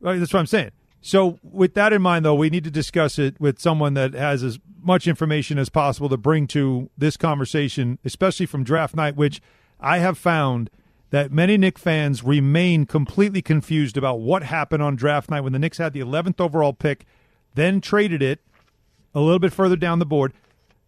Right, 0.00 0.18
that's 0.18 0.32
what 0.32 0.40
I'm 0.40 0.46
saying. 0.46 0.70
So, 1.02 1.38
with 1.42 1.74
that 1.74 1.92
in 1.92 2.02
mind, 2.02 2.24
though, 2.24 2.34
we 2.34 2.50
need 2.50 2.64
to 2.64 2.70
discuss 2.70 3.18
it 3.18 3.40
with 3.40 3.58
someone 3.58 3.94
that 3.94 4.12
has 4.12 4.42
as 4.42 4.58
much 4.82 5.06
information 5.06 5.58
as 5.58 5.68
possible 5.68 6.08
to 6.10 6.16
bring 6.16 6.46
to 6.48 6.90
this 6.96 7.16
conversation, 7.16 7.98
especially 8.04 8.46
from 8.46 8.64
draft 8.64 8.94
night, 8.94 9.16
which 9.16 9.40
I 9.78 9.98
have 9.98 10.18
found 10.18 10.70
that 11.10 11.32
many 11.32 11.56
Knick 11.56 11.78
fans 11.78 12.22
remain 12.22 12.86
completely 12.86 13.42
confused 13.42 13.96
about 13.96 14.20
what 14.20 14.42
happened 14.42 14.82
on 14.82 14.94
draft 14.94 15.30
night 15.30 15.40
when 15.40 15.52
the 15.52 15.58
Knicks 15.58 15.78
had 15.78 15.92
the 15.92 16.00
11th 16.00 16.40
overall 16.40 16.72
pick, 16.72 17.04
then 17.54 17.80
traded 17.80 18.22
it 18.22 18.40
a 19.14 19.20
little 19.20 19.40
bit 19.40 19.52
further 19.52 19.76
down 19.76 19.98
the 19.98 20.06
board, 20.06 20.32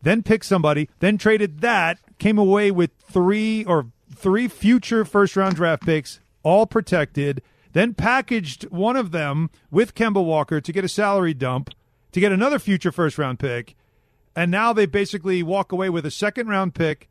then 0.03 0.23
picked 0.23 0.45
somebody, 0.45 0.89
then 0.99 1.19
traded 1.19 1.61
that, 1.61 1.99
came 2.19 2.39
away 2.39 2.71
with 2.71 2.91
three 2.99 3.65
or 3.65 3.87
three 4.15 4.49
future 4.49 5.05
first 5.05 5.37
round 5.37 5.57
draft 5.57 5.85
picks, 5.85 6.21
all 6.43 6.67
protected, 6.67 7.43
then 7.73 7.95
packaged 7.95 8.65
one 8.71 8.97
of 8.97 9.13
them 9.13 9.51
with 9.71 9.95
Kemba 9.95 10.23
Walker 10.25 10.61
to 10.61 10.73
get 10.73 10.85
a 10.85 10.89
salary 10.89 11.35
dump, 11.35 11.71
to 12.13 12.21
get 12.21 12.33
another 12.33 12.59
future 12.59 12.93
first 12.93 13.19
round 13.19 13.39
pick, 13.39 13.75
and 14.35 14.51
now 14.51 14.73
they 14.73 14.87
basically 14.87 15.43
walk 15.43 15.73
away 15.73 15.91
with 15.91 16.07
a 16.07 16.11
second 16.11 16.49
round 16.49 16.75
pick 16.75 17.09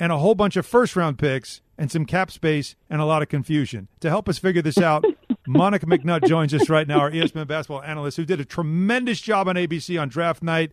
and 0.00 0.12
a 0.12 0.18
whole 0.18 0.34
bunch 0.34 0.56
of 0.56 0.66
first 0.66 0.96
round 0.96 1.18
picks 1.18 1.60
and 1.78 1.90
some 1.90 2.04
cap 2.04 2.30
space 2.30 2.76
and 2.88 3.00
a 3.00 3.04
lot 3.04 3.22
of 3.22 3.28
confusion. 3.28 3.88
To 4.00 4.08
help 4.08 4.28
us 4.28 4.38
figure 4.38 4.62
this 4.62 4.78
out, 4.78 5.04
Monica 5.46 5.86
McNutt 5.86 6.26
joins 6.26 6.54
us 6.54 6.68
right 6.68 6.86
now, 6.86 7.00
our 7.00 7.10
ESPN 7.10 7.46
basketball 7.46 7.82
analyst, 7.82 8.16
who 8.16 8.24
did 8.24 8.40
a 8.40 8.44
tremendous 8.44 9.20
job 9.20 9.48
on 9.48 9.56
ABC 9.56 10.00
on 10.00 10.08
draft 10.08 10.42
night. 10.42 10.72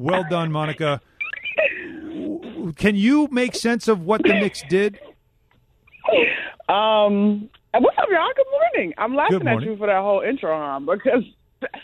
Well 0.00 0.24
done, 0.30 0.50
Monica. 0.50 1.02
Can 2.76 2.96
you 2.96 3.28
make 3.30 3.54
sense 3.54 3.86
of 3.86 4.00
what 4.00 4.22
the 4.22 4.32
Knicks 4.32 4.62
did? 4.70 4.98
Um, 6.70 7.50
what's 7.74 7.98
up, 7.98 8.06
y'all? 8.10 8.30
Good 8.34 8.46
morning. 8.50 8.94
I'm 8.96 9.14
laughing 9.14 9.40
Good 9.40 9.46
at 9.48 9.62
you 9.62 9.76
for 9.76 9.86
that 9.88 10.00
whole 10.00 10.22
intro 10.22 10.56
on 10.56 10.86
because 10.86 11.22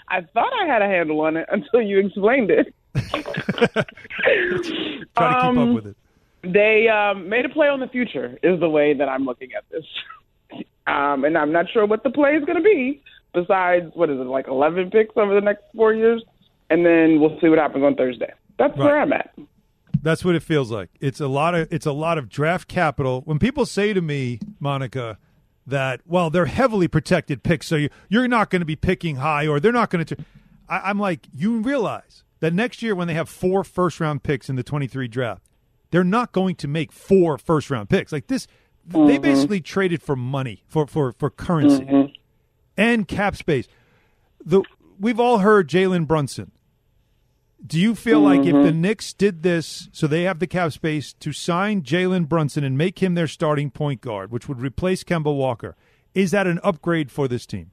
I 0.08 0.22
thought 0.32 0.50
I 0.58 0.64
had 0.64 0.80
a 0.80 0.86
handle 0.86 1.20
on 1.20 1.36
it 1.36 1.46
until 1.52 1.82
you 1.82 1.98
explained 1.98 2.50
it. 2.50 2.74
Try 2.94 3.84
to 4.54 4.62
keep 4.62 5.18
Um, 5.20 5.58
up 5.58 5.74
with 5.74 5.86
it. 5.88 5.96
They 6.42 6.88
um, 6.88 7.28
made 7.28 7.44
a 7.44 7.50
play 7.50 7.68
on 7.68 7.80
the 7.80 7.88
future, 7.88 8.38
is 8.42 8.58
the 8.60 8.70
way 8.70 8.94
that 8.94 9.10
I'm 9.10 9.26
looking 9.26 9.50
at 9.52 9.64
this. 9.70 9.84
Um, 10.86 11.24
and 11.26 11.36
I'm 11.36 11.52
not 11.52 11.66
sure 11.70 11.84
what 11.84 12.02
the 12.02 12.10
play 12.10 12.30
is 12.36 12.44
going 12.46 12.56
to 12.56 12.62
be. 12.64 13.02
Besides, 13.34 13.90
what 13.94 14.08
is 14.08 14.18
it, 14.18 14.24
like 14.24 14.48
11 14.48 14.90
picks 14.90 15.14
over 15.18 15.34
the 15.34 15.42
next 15.42 15.64
four 15.74 15.92
years, 15.92 16.22
and 16.70 16.84
then 16.84 17.20
we'll 17.20 17.38
see 17.40 17.48
what 17.48 17.58
happens 17.58 17.84
on 17.84 17.94
Thursday. 17.94 18.32
That's 18.58 18.76
where 18.76 19.00
I'm 19.00 19.12
at. 19.12 19.34
That's 20.02 20.24
what 20.24 20.34
it 20.34 20.42
feels 20.42 20.70
like. 20.70 20.90
It's 21.00 21.20
a 21.20 21.26
lot 21.28 21.54
of 21.54 21.68
it's 21.72 21.86
a 21.86 21.92
lot 21.92 22.16
of 22.18 22.28
draft 22.28 22.68
capital. 22.68 23.22
When 23.24 23.38
people 23.38 23.66
say 23.66 23.92
to 23.92 24.00
me, 24.00 24.38
Monica, 24.60 25.18
that 25.66 26.00
well 26.06 26.30
they're 26.30 26.46
heavily 26.46 26.86
protected 26.88 27.42
picks, 27.42 27.66
so 27.66 27.76
you, 27.76 27.88
you're 28.08 28.28
not 28.28 28.50
going 28.50 28.60
to 28.60 28.66
be 28.66 28.76
picking 28.76 29.16
high, 29.16 29.46
or 29.48 29.58
they're 29.60 29.72
not 29.72 29.90
going 29.90 30.04
to. 30.04 30.16
I'm 30.68 30.98
like, 30.98 31.26
you 31.34 31.60
realize 31.60 32.24
that 32.40 32.52
next 32.52 32.82
year 32.82 32.94
when 32.94 33.08
they 33.08 33.14
have 33.14 33.28
four 33.28 33.62
first 33.64 34.00
round 34.00 34.22
picks 34.22 34.48
in 34.48 34.56
the 34.56 34.62
23 34.62 35.06
draft, 35.08 35.42
they're 35.90 36.02
not 36.04 36.32
going 36.32 36.56
to 36.56 36.68
make 36.68 36.92
four 36.92 37.38
first 37.38 37.70
round 37.70 37.88
picks 37.88 38.12
like 38.12 38.26
this. 38.28 38.46
They 38.88 39.18
Mhm. 39.18 39.22
basically 39.22 39.60
traded 39.60 40.02
for 40.02 40.14
money 40.14 40.62
for 40.68 40.86
for 40.86 41.12
for 41.12 41.30
currency 41.30 42.14
and 42.76 43.08
cap 43.08 43.34
space. 43.36 43.66
The 44.44 44.62
we've 45.00 45.18
all 45.18 45.38
heard 45.38 45.68
Jalen 45.68 46.06
Brunson. 46.06 46.52
Do 47.66 47.80
you 47.80 47.94
feel 47.94 48.20
like 48.20 48.44
if 48.44 48.52
the 48.52 48.70
Knicks 48.70 49.12
did 49.12 49.42
this, 49.42 49.88
so 49.90 50.06
they 50.06 50.22
have 50.22 50.38
the 50.38 50.46
cap 50.46 50.72
space 50.72 51.12
to 51.14 51.32
sign 51.32 51.82
Jalen 51.82 52.28
Brunson 52.28 52.62
and 52.64 52.76
make 52.76 53.02
him 53.02 53.14
their 53.14 53.26
starting 53.26 53.70
point 53.70 54.00
guard, 54.00 54.30
which 54.30 54.48
would 54.48 54.60
replace 54.60 55.02
Kemba 55.02 55.34
Walker, 55.34 55.74
is 56.14 56.30
that 56.30 56.46
an 56.46 56.60
upgrade 56.62 57.10
for 57.10 57.26
this 57.26 57.46
team? 57.46 57.70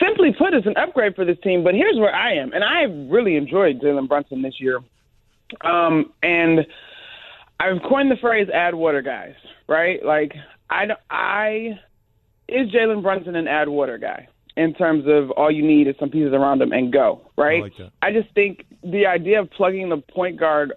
Simply 0.00 0.32
put, 0.36 0.54
it's 0.54 0.66
an 0.66 0.76
upgrade 0.76 1.14
for 1.14 1.24
this 1.24 1.38
team. 1.42 1.62
But 1.62 1.74
here's 1.74 1.96
where 1.96 2.14
I 2.14 2.34
am, 2.34 2.52
and 2.52 2.64
I 2.64 2.82
really 3.12 3.36
enjoyed 3.36 3.80
Jalen 3.80 4.08
Brunson 4.08 4.42
this 4.42 4.54
year. 4.58 4.80
Um, 5.60 6.12
and 6.22 6.66
I've 7.60 7.82
coined 7.88 8.10
the 8.10 8.16
phrase 8.16 8.48
"add 8.52 8.74
water 8.74 9.02
guys." 9.02 9.34
Right? 9.68 10.04
Like 10.04 10.32
I, 10.70 10.86
I 11.10 11.80
is 12.48 12.70
Jalen 12.70 13.02
Brunson 13.02 13.36
an 13.36 13.48
add 13.48 13.68
water 13.68 13.98
guy 13.98 14.28
in 14.56 14.74
terms 14.74 15.04
of 15.06 15.30
all 15.32 15.50
you 15.50 15.62
need 15.62 15.88
is 15.88 15.96
some 15.98 16.10
pieces 16.10 16.32
around 16.32 16.62
him 16.62 16.72
and 16.72 16.92
go. 16.92 17.30
Right? 17.36 17.62
like. 17.62 17.72
I 18.02 18.12
just 18.12 18.32
think 18.34 18.64
the 18.82 19.06
idea 19.06 19.40
of 19.40 19.50
plugging 19.50 19.88
the 19.88 19.98
point 19.98 20.38
guard 20.38 20.72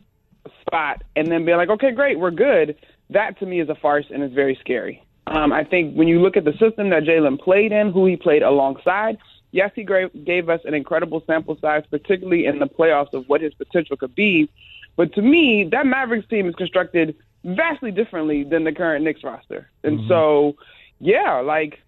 spot 0.62 1.04
and 1.16 1.32
then 1.32 1.46
being 1.46 1.58
like, 1.58 1.70
okay, 1.70 1.92
great, 1.92 2.20
we're 2.20 2.32
good. 2.32 2.76
That 3.10 3.40
to 3.40 3.46
me 3.46 3.62
is 3.62 3.70
a 3.70 3.76
farce 3.76 4.06
and 4.10 4.24
is 4.24 4.34
very 4.34 4.58
scary. 4.60 5.04
Um, 5.28 5.52
I 5.52 5.64
think 5.64 5.96
when 5.96 6.08
you 6.08 6.22
look 6.22 6.38
at 6.38 6.46
the 6.46 6.54
system 6.54 6.90
that 6.90 7.04
Jalen 7.04 7.40
played 7.40 7.72
in, 7.72 7.92
who 7.92 8.06
he 8.06 8.16
played 8.16 8.44
alongside, 8.44 9.18
yes, 9.52 9.72
he 9.76 9.84
gra- 9.84 10.10
gave 10.10 10.50
us 10.50 10.62
an 10.66 10.74
incredible 10.74 11.22
sample 11.28 11.58
size, 11.60 11.84
particularly 11.90 12.46
in 12.46 12.60
the 12.60 12.68
playoffs 12.68 13.14
of 13.14 13.28
what 13.28 13.42
his 13.42 13.54
potential 13.54 13.98
could 13.98 14.16
be. 14.16 14.50
But 14.96 15.14
to 15.14 15.22
me, 15.22 15.68
that 15.72 15.86
Mavericks 15.86 16.28
team 16.28 16.48
is 16.48 16.56
constructed 16.56 17.16
vastly 17.44 17.92
differently 17.92 18.44
than 18.44 18.64
the 18.64 18.72
current 18.72 19.04
Knicks 19.04 19.24
roster. 19.24 19.70
And 19.84 20.00
so, 20.08 20.56
yeah, 21.00 21.40
like, 21.40 21.80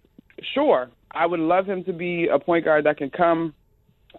sure, 0.53 0.89
I 1.11 1.25
would 1.25 1.39
love 1.39 1.65
him 1.65 1.83
to 1.85 1.93
be 1.93 2.27
a 2.27 2.39
point 2.39 2.65
guard 2.65 2.85
that 2.85 2.97
can 2.97 3.09
come 3.09 3.53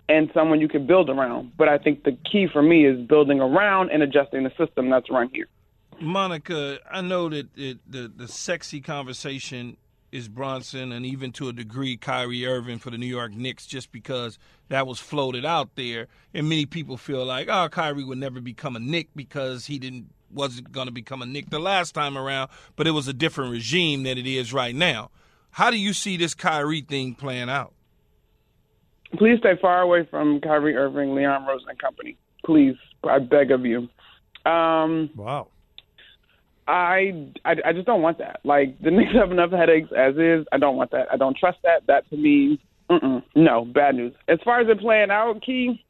and 0.08 0.30
someone 0.34 0.60
you 0.60 0.68
can 0.68 0.86
build 0.86 1.10
around. 1.10 1.52
But 1.56 1.68
I 1.68 1.78
think 1.78 2.04
the 2.04 2.16
key 2.30 2.48
for 2.52 2.62
me 2.62 2.86
is 2.86 3.06
building 3.06 3.40
around 3.40 3.90
and 3.90 4.02
adjusting 4.02 4.44
the 4.44 4.52
system 4.58 4.90
that's 4.90 5.10
run 5.10 5.30
here. 5.32 5.46
Monica, 6.00 6.78
I 6.90 7.02
know 7.02 7.28
that 7.28 7.48
it, 7.56 7.78
the 7.86 8.10
the 8.14 8.26
sexy 8.26 8.80
conversation 8.80 9.76
is 10.12 10.28
Brunson 10.28 10.92
and 10.92 11.06
even 11.06 11.30
to 11.32 11.48
a 11.48 11.52
degree 11.52 11.96
Kyrie 11.96 12.46
Irving 12.46 12.78
for 12.78 12.90
the 12.90 12.98
New 12.98 13.06
York 13.06 13.32
Knicks 13.32 13.66
just 13.66 13.92
because 13.92 14.38
that 14.68 14.86
was 14.86 14.98
floated 14.98 15.44
out 15.44 15.76
there 15.76 16.08
and 16.34 16.48
many 16.48 16.66
people 16.66 16.96
feel 16.96 17.24
like 17.24 17.48
oh 17.48 17.68
Kyrie 17.68 18.02
would 18.02 18.18
never 18.18 18.40
become 18.40 18.74
a 18.74 18.80
Knick 18.80 19.08
because 19.14 19.66
he 19.66 19.78
didn't 19.78 20.06
wasn't 20.32 20.72
going 20.72 20.86
to 20.86 20.92
become 20.92 21.22
a 21.22 21.26
Knick 21.26 21.50
the 21.50 21.60
last 21.60 21.94
time 21.94 22.18
around 22.18 22.50
but 22.74 22.86
it 22.86 22.92
was 22.92 23.06
a 23.06 23.12
different 23.12 23.52
regime 23.52 24.02
than 24.02 24.18
it 24.18 24.26
is 24.26 24.52
right 24.52 24.74
now. 24.74 25.10
How 25.50 25.70
do 25.70 25.78
you 25.78 25.92
see 25.92 26.16
this 26.16 26.34
Kyrie 26.34 26.80
thing 26.80 27.14
playing 27.14 27.48
out? 27.48 27.72
Please 29.16 29.38
stay 29.40 29.56
far 29.60 29.80
away 29.80 30.06
from 30.08 30.40
Kyrie 30.40 30.76
Irving, 30.76 31.14
Leon 31.14 31.46
Rose, 31.46 31.64
and 31.68 31.78
company. 31.78 32.16
Please, 32.44 32.76
I 33.02 33.18
beg 33.18 33.50
of 33.50 33.64
you. 33.66 33.88
Um, 34.50 35.10
wow. 35.16 35.48
I, 36.68 37.32
I 37.44 37.56
I 37.64 37.72
just 37.72 37.86
don't 37.86 38.02
want 38.02 38.18
that. 38.18 38.40
Like 38.44 38.80
the 38.80 38.90
Knicks 38.92 39.12
have 39.14 39.32
enough 39.32 39.50
headaches 39.50 39.90
as 39.96 40.16
is. 40.16 40.46
I 40.52 40.58
don't 40.58 40.76
want 40.76 40.92
that. 40.92 41.08
I 41.12 41.16
don't 41.16 41.36
trust 41.36 41.58
that. 41.64 41.86
That 41.88 42.08
to 42.10 42.16
me, 42.16 42.60
no, 43.34 43.64
bad 43.64 43.96
news. 43.96 44.14
As 44.28 44.38
far 44.44 44.60
as 44.60 44.68
it 44.68 44.80
playing 44.80 45.10
out, 45.10 45.42
Key. 45.42 45.84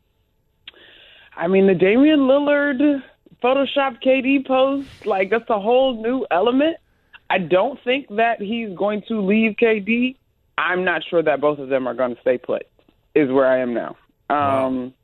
I 1.36 1.48
mean, 1.48 1.66
the 1.66 1.74
Damian 1.74 2.20
Lillard 2.20 3.02
Photoshop 3.42 4.02
KD 4.02 4.46
post, 4.46 5.06
like 5.06 5.30
that's 5.30 5.48
a 5.48 5.60
whole 5.60 6.02
new 6.02 6.26
element. 6.30 6.76
I 7.30 7.38
don't 7.38 7.78
think 7.84 8.08
that 8.16 8.40
he's 8.40 8.76
going 8.76 9.02
to 9.08 9.20
leave 9.20 9.54
KD. 9.56 10.16
I'm 10.58 10.84
not 10.84 11.02
sure 11.08 11.22
that 11.22 11.40
both 11.40 11.60
of 11.60 11.68
them 11.68 11.86
are 11.86 11.94
going 11.94 12.14
to 12.14 12.20
stay 12.20 12.36
put. 12.36 12.66
Is 13.14 13.30
where 13.30 13.46
I 13.46 13.60
am 13.60 13.72
now. 13.72 13.96
Um, 14.28 14.94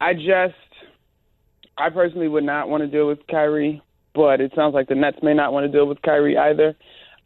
I 0.00 0.14
just, 0.14 0.54
I 1.76 1.90
personally 1.90 2.28
would 2.28 2.44
not 2.44 2.68
want 2.68 2.82
to 2.82 2.86
deal 2.86 3.06
with 3.06 3.18
Kyrie, 3.28 3.82
but 4.14 4.40
it 4.40 4.52
sounds 4.54 4.74
like 4.74 4.88
the 4.88 4.94
Nets 4.94 5.18
may 5.22 5.34
not 5.34 5.52
want 5.52 5.64
to 5.64 5.72
deal 5.72 5.86
with 5.86 6.02
Kyrie 6.02 6.36
either. 6.36 6.76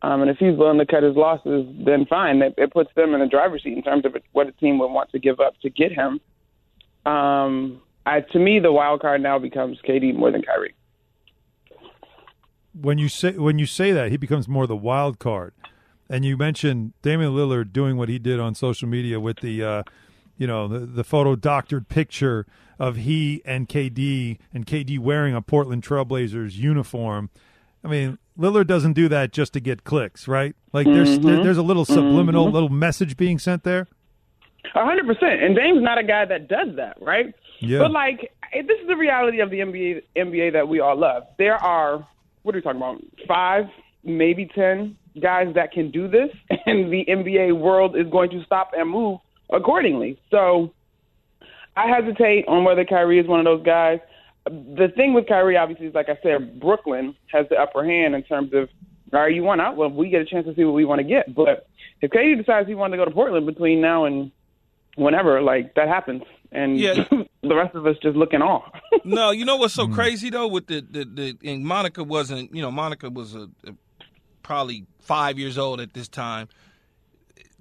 Um, 0.03 0.23
and 0.23 0.31
if 0.31 0.39
he's 0.39 0.57
willing 0.57 0.79
to 0.79 0.87
cut 0.87 1.03
his 1.03 1.17
losses, 1.17 1.67
then 1.85 2.07
fine. 2.07 2.43
It, 2.43 2.55
it 2.59 2.73
puts 2.73 2.91
them 2.95 3.15
in 3.15 3.21
the 3.21 3.27
driver's 3.27 3.63
seat 3.63 3.77
in 3.77 3.83
terms 3.83 4.05
of 4.05 4.15
what 4.33 4.49
a 4.49 4.53
team 4.53 4.79
would 4.79 4.93
want 4.93 5.11
to 5.13 5.19
give 5.19 5.41
up 5.41 5.59
to 5.61 5.71
get 5.71 5.93
him. 5.93 6.21
Um, 7.11 7.81
I, 8.07 8.21
to 8.21 8.39
me, 8.39 8.61
the 8.61 8.73
wild 8.73 9.01
card 9.01 9.23
now 9.23 9.39
becomes 9.39 9.79
KD 9.87 10.15
more 10.15 10.31
than 10.31 10.43
Kyrie. 10.43 10.75
When 12.79 12.99
you 12.99 13.09
say 13.09 13.33
when 13.33 13.59
you 13.59 13.67
say 13.67 13.93
that, 13.93 14.11
he 14.11 14.17
becomes 14.17 14.49
more 14.49 14.67
the 14.67 14.77
wild 14.77 15.19
card. 15.19 15.53
And 16.09 16.25
you 16.25 16.37
mentioned 16.37 16.93
Damian 17.03 17.33
Lillard 17.33 17.73
doing 17.73 17.97
what 17.97 18.09
he 18.09 18.19
did 18.19 18.39
on 18.39 18.55
social 18.55 18.89
media 18.89 19.19
with 19.19 19.39
the, 19.41 19.63
uh, 19.65 19.83
you 20.37 20.47
know, 20.47 20.69
the, 20.69 20.81
the 20.81 21.05
photo 21.05 21.35
doctored 21.35 21.89
picture 21.89 22.47
of 22.79 22.97
he 22.97 23.41
and 23.47 23.69
KD 23.69 24.39
and 24.53 24.67
KD 24.67 24.99
wearing 24.99 25.35
a 25.35 25.41
Portland 25.41 25.83
Trailblazers 25.83 26.57
uniform. 26.57 27.31
I 27.83 27.89
mean, 27.89 28.19
Lillard 28.39 28.67
doesn't 28.67 28.93
do 28.95 29.09
that 29.09 29.33
just 29.33 29.53
to 29.55 29.61
get 29.61 29.85
clicks, 29.85 30.27
right? 30.29 30.55
Like 30.73 30.87
there's 30.87 31.19
Mhm. 31.19 31.23
there, 31.23 31.43
there's 31.45 31.57
a 31.59 31.63
little 31.63 31.85
subliminal 31.85 32.49
Mhm. 32.49 32.53
little 32.53 32.69
message 32.69 33.17
being 33.17 33.39
sent 33.39 33.63
there. 33.63 33.87
A 34.75 34.85
hundred 34.85 35.07
percent. 35.07 35.43
And 35.43 35.55
Dame's 35.55 35.83
not 35.83 35.99
a 35.99 36.03
guy 36.05 36.25
that 36.25 36.49
does 36.49 36.75
that, 36.77 36.97
right? 37.01 37.33
Yeah. 37.61 37.79
But 37.79 37.93
like, 37.93 38.33
this 38.53 38.79
is 38.81 38.89
the 38.89 38.97
reality 38.97 39.41
of 39.41 39.51
the 39.51 39.61
NBA, 39.61 40.03
NBA 40.17 40.51
that 40.55 40.67
we 40.69 40.81
all 40.81 40.97
love. 40.97 41.25
There 41.39 41.55
are, 41.57 42.07
what 42.45 42.55
are 42.55 42.59
we 42.59 42.63
talking 42.63 42.81
about? 42.81 43.03
Five, 43.27 43.65
maybe 44.05 44.47
ten 44.55 44.97
guys 45.21 45.49
that 45.55 45.73
can 45.73 45.91
do 45.91 46.07
this, 46.07 46.31
and 46.67 46.93
the 46.93 47.05
NBA 47.09 47.59
world 47.59 47.97
is 47.97 48.07
going 48.11 48.31
to 48.31 48.45
stop 48.45 48.71
and 48.77 48.89
move 48.89 49.19
accordingly. 49.51 50.19
So, 50.31 50.73
I 51.77 51.89
hesitate 51.89 52.47
on 52.47 52.65
whether 52.65 52.85
Kyrie 52.85 53.19
is 53.19 53.27
one 53.27 53.41
of 53.41 53.45
those 53.45 53.65
guys. 53.65 53.99
The 54.47 54.89
thing 54.95 55.15
with 55.15 55.27
Kyrie, 55.27 55.57
obviously, 55.57 55.87
is 55.87 55.95
like 55.95 56.09
I 56.09 56.19
said, 56.23 56.61
Brooklyn 56.61 57.17
has 57.33 57.47
the 57.49 57.57
upper 57.57 57.85
hand 57.85 58.15
in 58.15 58.23
terms 58.23 58.53
of, 58.53 58.69
are 59.13 59.31
you 59.31 59.43
want 59.43 59.61
out? 59.61 59.77
Well, 59.77 59.91
we 59.91 60.11
get 60.11 60.21
a 60.21 60.25
chance 60.27 60.47
to 60.47 60.55
see 60.55 60.65
what 60.65 60.75
we 60.75 60.85
want 60.85 61.01
to 61.01 61.05
get. 61.07 61.35
But 61.35 61.67
if 62.03 62.11
KD 62.11 62.37
decides 62.37 62.69
he 62.69 62.75
wants 62.75 62.93
to 62.93 62.99
go 62.99 63.07
to 63.07 63.11
Portland 63.11 63.47
between 63.47 63.81
now 63.81 64.05
and 64.05 64.31
whenever, 64.97 65.41
like 65.41 65.75
that 65.75 65.89
happens, 65.89 66.23
and 66.53 66.79
Yeah. 66.79 67.05
the 67.49 67.55
rest 67.55 67.75
of 67.75 67.87
us 67.87 67.97
just 68.03 68.17
look 68.17 68.33
in 68.33 68.43
awe. 68.43 68.63
no, 69.05 69.31
you 69.31 69.45
know 69.45 69.57
what's 69.57 69.75
so 69.75 69.87
Hmm. 69.87 69.95
crazy 69.95 70.31
though 70.31 70.49
with 70.49 70.67
the, 70.67 70.81
the 70.89 71.05
the 71.05 71.51
and 71.51 71.65
Monica 71.65 72.03
wasn't 72.05 72.55
you 72.55 72.63
know 72.63 72.71
Monica 72.71 73.11
was 73.11 73.35
a, 73.35 73.49
a 73.67 73.75
probably 74.43 74.87
five 75.01 75.39
years 75.39 75.57
old 75.59 75.81
at 75.81 75.95
this 75.95 76.09
time. 76.09 76.49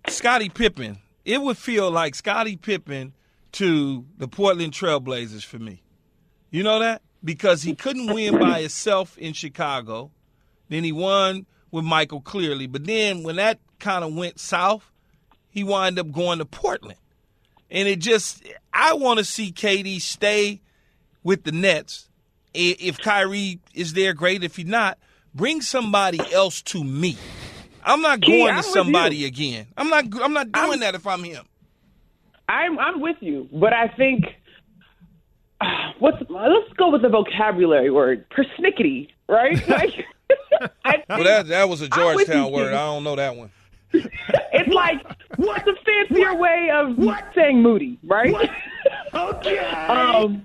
Scottie 0.07 0.49
Pippen, 0.49 0.99
it 1.25 1.41
would 1.41 1.57
feel 1.57 1.89
like 1.89 2.15
Scottie 2.15 2.57
Pippen 2.57 3.13
to 3.53 4.05
the 4.17 4.27
Portland 4.27 4.73
Trailblazers 4.73 5.45
for 5.45 5.59
me. 5.59 5.83
You 6.51 6.63
know 6.63 6.79
that 6.79 7.01
because 7.23 7.63
he 7.63 7.73
couldn't 7.73 8.11
win 8.11 8.37
by 8.37 8.61
himself 8.61 9.17
in 9.17 9.33
Chicago, 9.33 10.11
then 10.69 10.83
he 10.83 10.91
won 10.91 11.45
with 11.71 11.85
Michael 11.85 12.21
clearly, 12.21 12.67
but 12.67 12.85
then 12.85 13.23
when 13.23 13.37
that 13.37 13.59
kind 13.79 14.03
of 14.03 14.13
went 14.13 14.39
south, 14.39 14.91
he 15.49 15.63
wound 15.63 15.97
up 15.99 16.11
going 16.11 16.39
to 16.39 16.45
Portland. 16.45 16.97
And 17.73 17.87
it 17.87 17.99
just, 17.99 18.43
I 18.71 18.93
want 18.93 19.17
to 19.17 19.25
see 19.25 19.51
KD 19.51 19.99
stay 19.99 20.61
with 21.23 21.43
the 21.43 21.51
Nets. 21.51 22.07
If 22.53 22.99
Kyrie 22.99 23.59
is 23.73 23.93
there, 23.93 24.13
great. 24.13 24.43
If 24.43 24.55
he's 24.57 24.67
not, 24.67 24.99
bring 25.33 25.59
somebody 25.59 26.19
else 26.31 26.61
to 26.61 26.83
me. 26.83 27.17
I'm 27.83 28.01
not 28.01 28.21
Key, 28.21 28.37
going 28.37 28.53
I'm 28.55 28.63
to 28.63 28.69
somebody 28.69 29.25
again. 29.25 29.67
I'm 29.75 29.89
not. 29.89 30.05
I'm 30.21 30.33
not 30.33 30.51
doing 30.51 30.79
that 30.81 30.95
if 30.95 31.05
I'm 31.07 31.23
him. 31.23 31.43
I'm 32.47 32.77
I'm 32.79 33.01
with 33.01 33.17
you, 33.21 33.49
but 33.51 33.73
I 33.73 33.87
think 33.87 34.25
what's 35.99 36.17
let's 36.29 36.73
go 36.77 36.91
with 36.91 37.01
the 37.01 37.09
vocabulary 37.09 37.89
word 37.89 38.25
persnickety, 38.29 39.09
right? 39.27 39.61
Like 39.67 40.05
I 40.85 41.03
Well, 41.09 41.23
that 41.23 41.47
that 41.47 41.67
was 41.67 41.81
a 41.81 41.85
I'm 41.85 41.91
Georgetown 41.91 42.51
word. 42.51 42.73
I 42.73 42.85
don't 42.85 43.03
know 43.03 43.15
that 43.15 43.35
one. 43.35 43.51
it's 44.53 44.73
like 44.73 45.01
what's 45.35 45.67
a 45.67 45.73
fancier 45.85 46.35
way 46.35 46.69
of 46.73 46.97
saying 47.35 47.61
moody, 47.61 47.99
right? 48.03 48.33
okay. 49.13 49.57
um, 49.59 50.43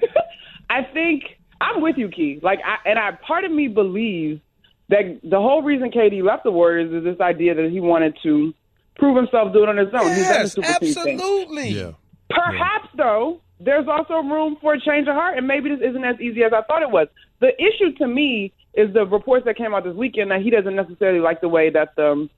I 0.70 0.82
think 0.92 1.24
I'm 1.60 1.80
with 1.80 1.96
you, 1.96 2.08
Key. 2.08 2.40
Like, 2.42 2.60
I, 2.64 2.88
and 2.88 2.98
I 2.98 3.12
part 3.26 3.44
of 3.44 3.52
me 3.52 3.68
believes 3.68 4.40
that 4.88 5.20
the 5.22 5.38
whole 5.38 5.62
reason 5.62 5.90
KD 5.90 6.22
left 6.22 6.44
the 6.44 6.50
Warriors 6.50 6.92
is 6.92 7.04
this 7.04 7.20
idea 7.20 7.54
that 7.54 7.70
he 7.70 7.80
wanted 7.80 8.16
to 8.22 8.54
prove 8.96 9.16
himself, 9.16 9.52
doing 9.52 9.68
it 9.68 9.70
on 9.70 9.76
his 9.78 9.94
own. 9.94 10.08
He's 10.08 10.18
Yes, 10.18 10.52
super 10.52 10.68
absolutely. 10.68 11.70
Yeah. 11.70 11.92
Perhaps, 12.30 12.88
though, 12.96 13.40
there's 13.60 13.86
also 13.88 14.14
room 14.14 14.56
for 14.60 14.74
a 14.74 14.80
change 14.80 15.08
of 15.08 15.14
heart, 15.14 15.38
and 15.38 15.46
maybe 15.46 15.70
this 15.70 15.80
isn't 15.82 16.04
as 16.04 16.20
easy 16.20 16.42
as 16.44 16.52
I 16.52 16.62
thought 16.62 16.82
it 16.82 16.90
was. 16.90 17.08
The 17.40 17.52
issue 17.60 17.92
to 17.98 18.06
me 18.06 18.52
is 18.74 18.92
the 18.92 19.06
reports 19.06 19.44
that 19.46 19.56
came 19.56 19.74
out 19.74 19.84
this 19.84 19.94
weekend 19.94 20.30
that 20.30 20.42
he 20.42 20.50
doesn't 20.50 20.74
necessarily 20.74 21.20
like 21.20 21.40
the 21.40 21.48
way 21.48 21.70
that 21.70 21.96
the 21.96 22.28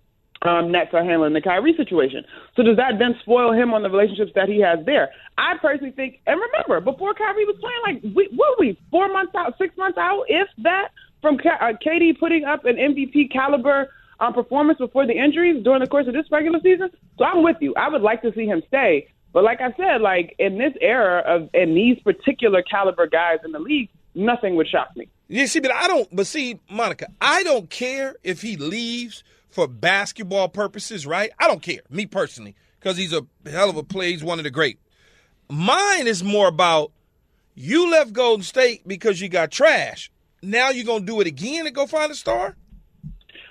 um, 0.43 0.71
Nets 0.71 0.91
are 0.93 1.05
handling 1.05 1.33
the 1.33 1.41
Kyrie 1.41 1.75
situation. 1.77 2.25
So 2.57 2.63
does 2.63 2.77
that 2.77 2.99
then 2.99 3.17
spoil 3.23 3.53
him 3.53 3.75
on 3.75 3.83
the 3.83 3.91
relationships 3.91 4.33
that 4.35 4.49
he 4.49 4.61
has 4.61 4.85
there? 4.87 5.11
I 5.37 5.55
personally 5.61 5.93
think, 5.93 6.21
and 6.27 6.41
remember, 6.41 6.81
before 6.81 7.15
Kyrie 7.15 7.45
was 7.45 7.57
playing, 7.61 7.83
like, 7.83 8.15
we, 8.15 8.29
were 8.37 8.55
we, 8.59 8.79
four 8.91 9.13
months 9.13 9.33
out, 9.37 9.55
six 9.59 9.77
months 9.77 9.99
out, 9.99 10.25
if 10.29 10.49
that, 10.63 10.89
from 11.21 11.37
uh, 11.37 11.73
KD 11.85 12.19
putting 12.19 12.45
up 12.45 12.65
an 12.65 12.77
MVP 12.77 13.33
caliber 13.33 13.89
um, 14.21 14.33
performance 14.33 14.79
before 14.79 15.07
the 15.07 15.13
injuries 15.13 15.63
during 15.65 15.81
the 15.81 15.87
course 15.87 16.07
of 16.07 16.15
this 16.15 16.27
regular 16.31 16.61
season. 16.63 16.91
So 17.19 17.25
I'm 17.25 17.43
with 17.43 17.57
you. 17.61 17.75
I 17.77 17.89
would 17.89 18.03
like 18.03 18.23
to 18.23 18.33
see 18.35 18.47
him 18.47 18.63
stay. 18.69 19.09
But 19.33 19.45
like 19.45 19.61
I 19.61 19.73
said, 19.77 20.01
like 20.01 20.35
in 20.39 20.59
this 20.59 20.73
era 20.81 21.23
of 21.27 21.51
and 21.53 21.77
these 21.77 21.99
particular 22.01 22.63
caliber 22.63 23.07
guys 23.07 23.39
in 23.45 23.53
the 23.53 23.59
league, 23.59 23.91
nothing 24.19 24.57
would 24.57 24.69
shock 24.69 24.89
me. 24.97 25.09
Yeah, 25.29 25.47
see, 25.47 25.61
but 25.61 25.73
I 25.73 25.87
don't. 25.87 26.09
But 26.15 26.27
see, 26.27 26.59
Monica, 26.71 27.09
I 27.21 27.43
don't 27.43 27.71
care 27.71 28.17
if 28.23 28.43
he 28.43 28.57
leaves 28.57 29.23
for 29.51 29.67
basketball 29.67 30.49
purposes, 30.49 31.07
right? 31.07 31.31
I 31.39 31.47
don't 31.49 31.63
care, 31.63 31.81
me 31.91 32.07
personally, 32.07 32.55
because 32.81 32.97
he's 32.97 33.13
a 33.13 33.27
hell 33.51 33.71
of 33.71 33.77
a 33.77 33.83
player. 33.83 34.11
He's 34.11 34.25
one 34.25 34.39
of 34.39 34.45
the 34.45 34.51
great. 34.51 34.79
Mine 35.51 36.07
is 36.07 36.23
more 36.23 36.49
about 36.49 36.93
you 37.55 37.91
left 37.91 38.13
Golden 38.13 38.43
State 38.43 38.87
because 38.87 39.21
you 39.21 39.29
got 39.29 39.51
trash. 39.51 40.11
Now 40.43 40.71
you're 40.71 40.85
gonna 40.85 41.05
do 41.05 41.21
it 41.21 41.27
again 41.27 41.67
and 41.67 41.75
go 41.75 41.87
find 41.87 42.11
a 42.13 42.15
star. 42.15 42.57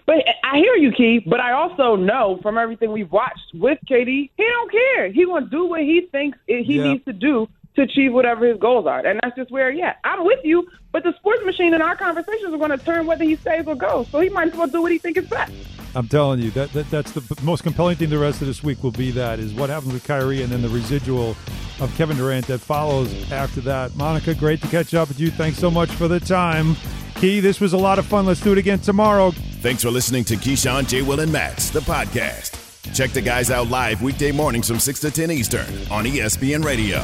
But 0.05 0.15
I 0.43 0.57
hear 0.57 0.75
you, 0.75 0.91
Keith. 0.93 1.23
But 1.25 1.41
I 1.41 1.51
also 1.51 1.97
know 1.97 2.39
from 2.41 2.57
everything 2.57 2.93
we've 2.93 3.11
watched 3.11 3.53
with 3.53 3.77
KD, 3.91 4.29
he 4.37 4.43
don't 4.43 4.71
care. 4.71 5.11
He 5.11 5.25
gonna 5.25 5.47
do 5.47 5.65
what 5.65 5.81
he 5.81 6.07
thinks 6.11 6.37
he 6.47 6.61
Yeah. 6.77 6.93
needs 6.93 7.05
to 7.05 7.13
do 7.13 7.49
to 7.77 7.83
achieve 7.83 8.11
whatever 8.11 8.45
his 8.45 8.59
goals 8.59 8.87
are, 8.87 9.05
and 9.05 9.19
that's 9.23 9.35
just 9.35 9.51
where 9.51 9.71
he 9.71 9.81
at. 9.83 9.99
I'm 10.03 10.25
with 10.25 10.39
you, 10.43 10.67
but 10.91 11.03
the 11.03 11.13
sports 11.17 11.43
machine 11.45 11.73
in 11.73 11.81
our 11.81 11.95
conversations 11.95 12.53
are 12.53 12.57
going 12.57 12.71
to 12.71 12.77
turn 12.77 13.05
whether 13.05 13.23
he 13.23 13.35
stays 13.35 13.65
or 13.67 13.75
goes. 13.75 14.07
So 14.09 14.19
he 14.19 14.29
might 14.29 14.49
as 14.49 14.55
well 14.55 14.67
do 14.67 14.81
what 14.81 14.91
he 14.91 14.97
thinks 14.97 15.19
is 15.21 15.29
best. 15.29 15.53
I'm 15.95 16.07
telling 16.07 16.39
you 16.39 16.51
that, 16.51 16.73
that 16.73 16.89
that's 16.89 17.11
the 17.11 17.39
most 17.43 17.63
compelling 17.63 17.95
thing 17.95 18.09
the 18.09 18.17
rest 18.17 18.41
of 18.41 18.47
this 18.47 18.61
week 18.61 18.83
will 18.83 18.91
be 18.91 19.11
that 19.11 19.39
is 19.39 19.53
what 19.53 19.69
happens 19.69 19.93
with 19.93 20.03
Kyrie 20.05 20.41
and 20.41 20.51
then 20.51 20.61
the 20.61 20.69
residual 20.69 21.35
of 21.79 21.93
Kevin 21.95 22.17
Durant 22.17 22.47
that 22.47 22.59
follows 22.59 23.31
after 23.31 23.61
that. 23.61 23.95
Monica, 23.95 24.33
great 24.33 24.61
to 24.61 24.67
catch 24.67 24.93
up 24.93 25.07
with 25.07 25.19
you. 25.19 25.29
Thanks 25.31 25.57
so 25.57 25.71
much 25.71 25.89
for 25.89 26.07
the 26.07 26.19
time. 26.19 26.75
Key, 27.15 27.39
this 27.39 27.59
was 27.59 27.73
a 27.73 27.77
lot 27.77 27.99
of 27.99 28.05
fun. 28.05 28.25
Let's 28.25 28.41
do 28.41 28.51
it 28.51 28.57
again 28.57 28.79
tomorrow. 28.79 29.31
Thanks 29.31 29.83
for 29.83 29.89
listening 29.89 30.23
to 30.25 30.35
Keyshawn, 30.35 30.87
J. 30.87 31.01
Will, 31.03 31.19
and 31.19 31.31
Max, 31.31 31.69
the 31.69 31.79
podcast. 31.79 32.63
Check 32.93 33.11
the 33.11 33.21
guys 33.21 33.49
out 33.49 33.69
live 33.69 34.01
weekday 34.01 34.31
mornings 34.31 34.67
from 34.67 34.79
6 34.79 34.99
to 35.01 35.11
10 35.11 35.31
Eastern 35.31 35.67
on 35.91 36.05
ESPN 36.05 36.63
Radio. 36.63 37.03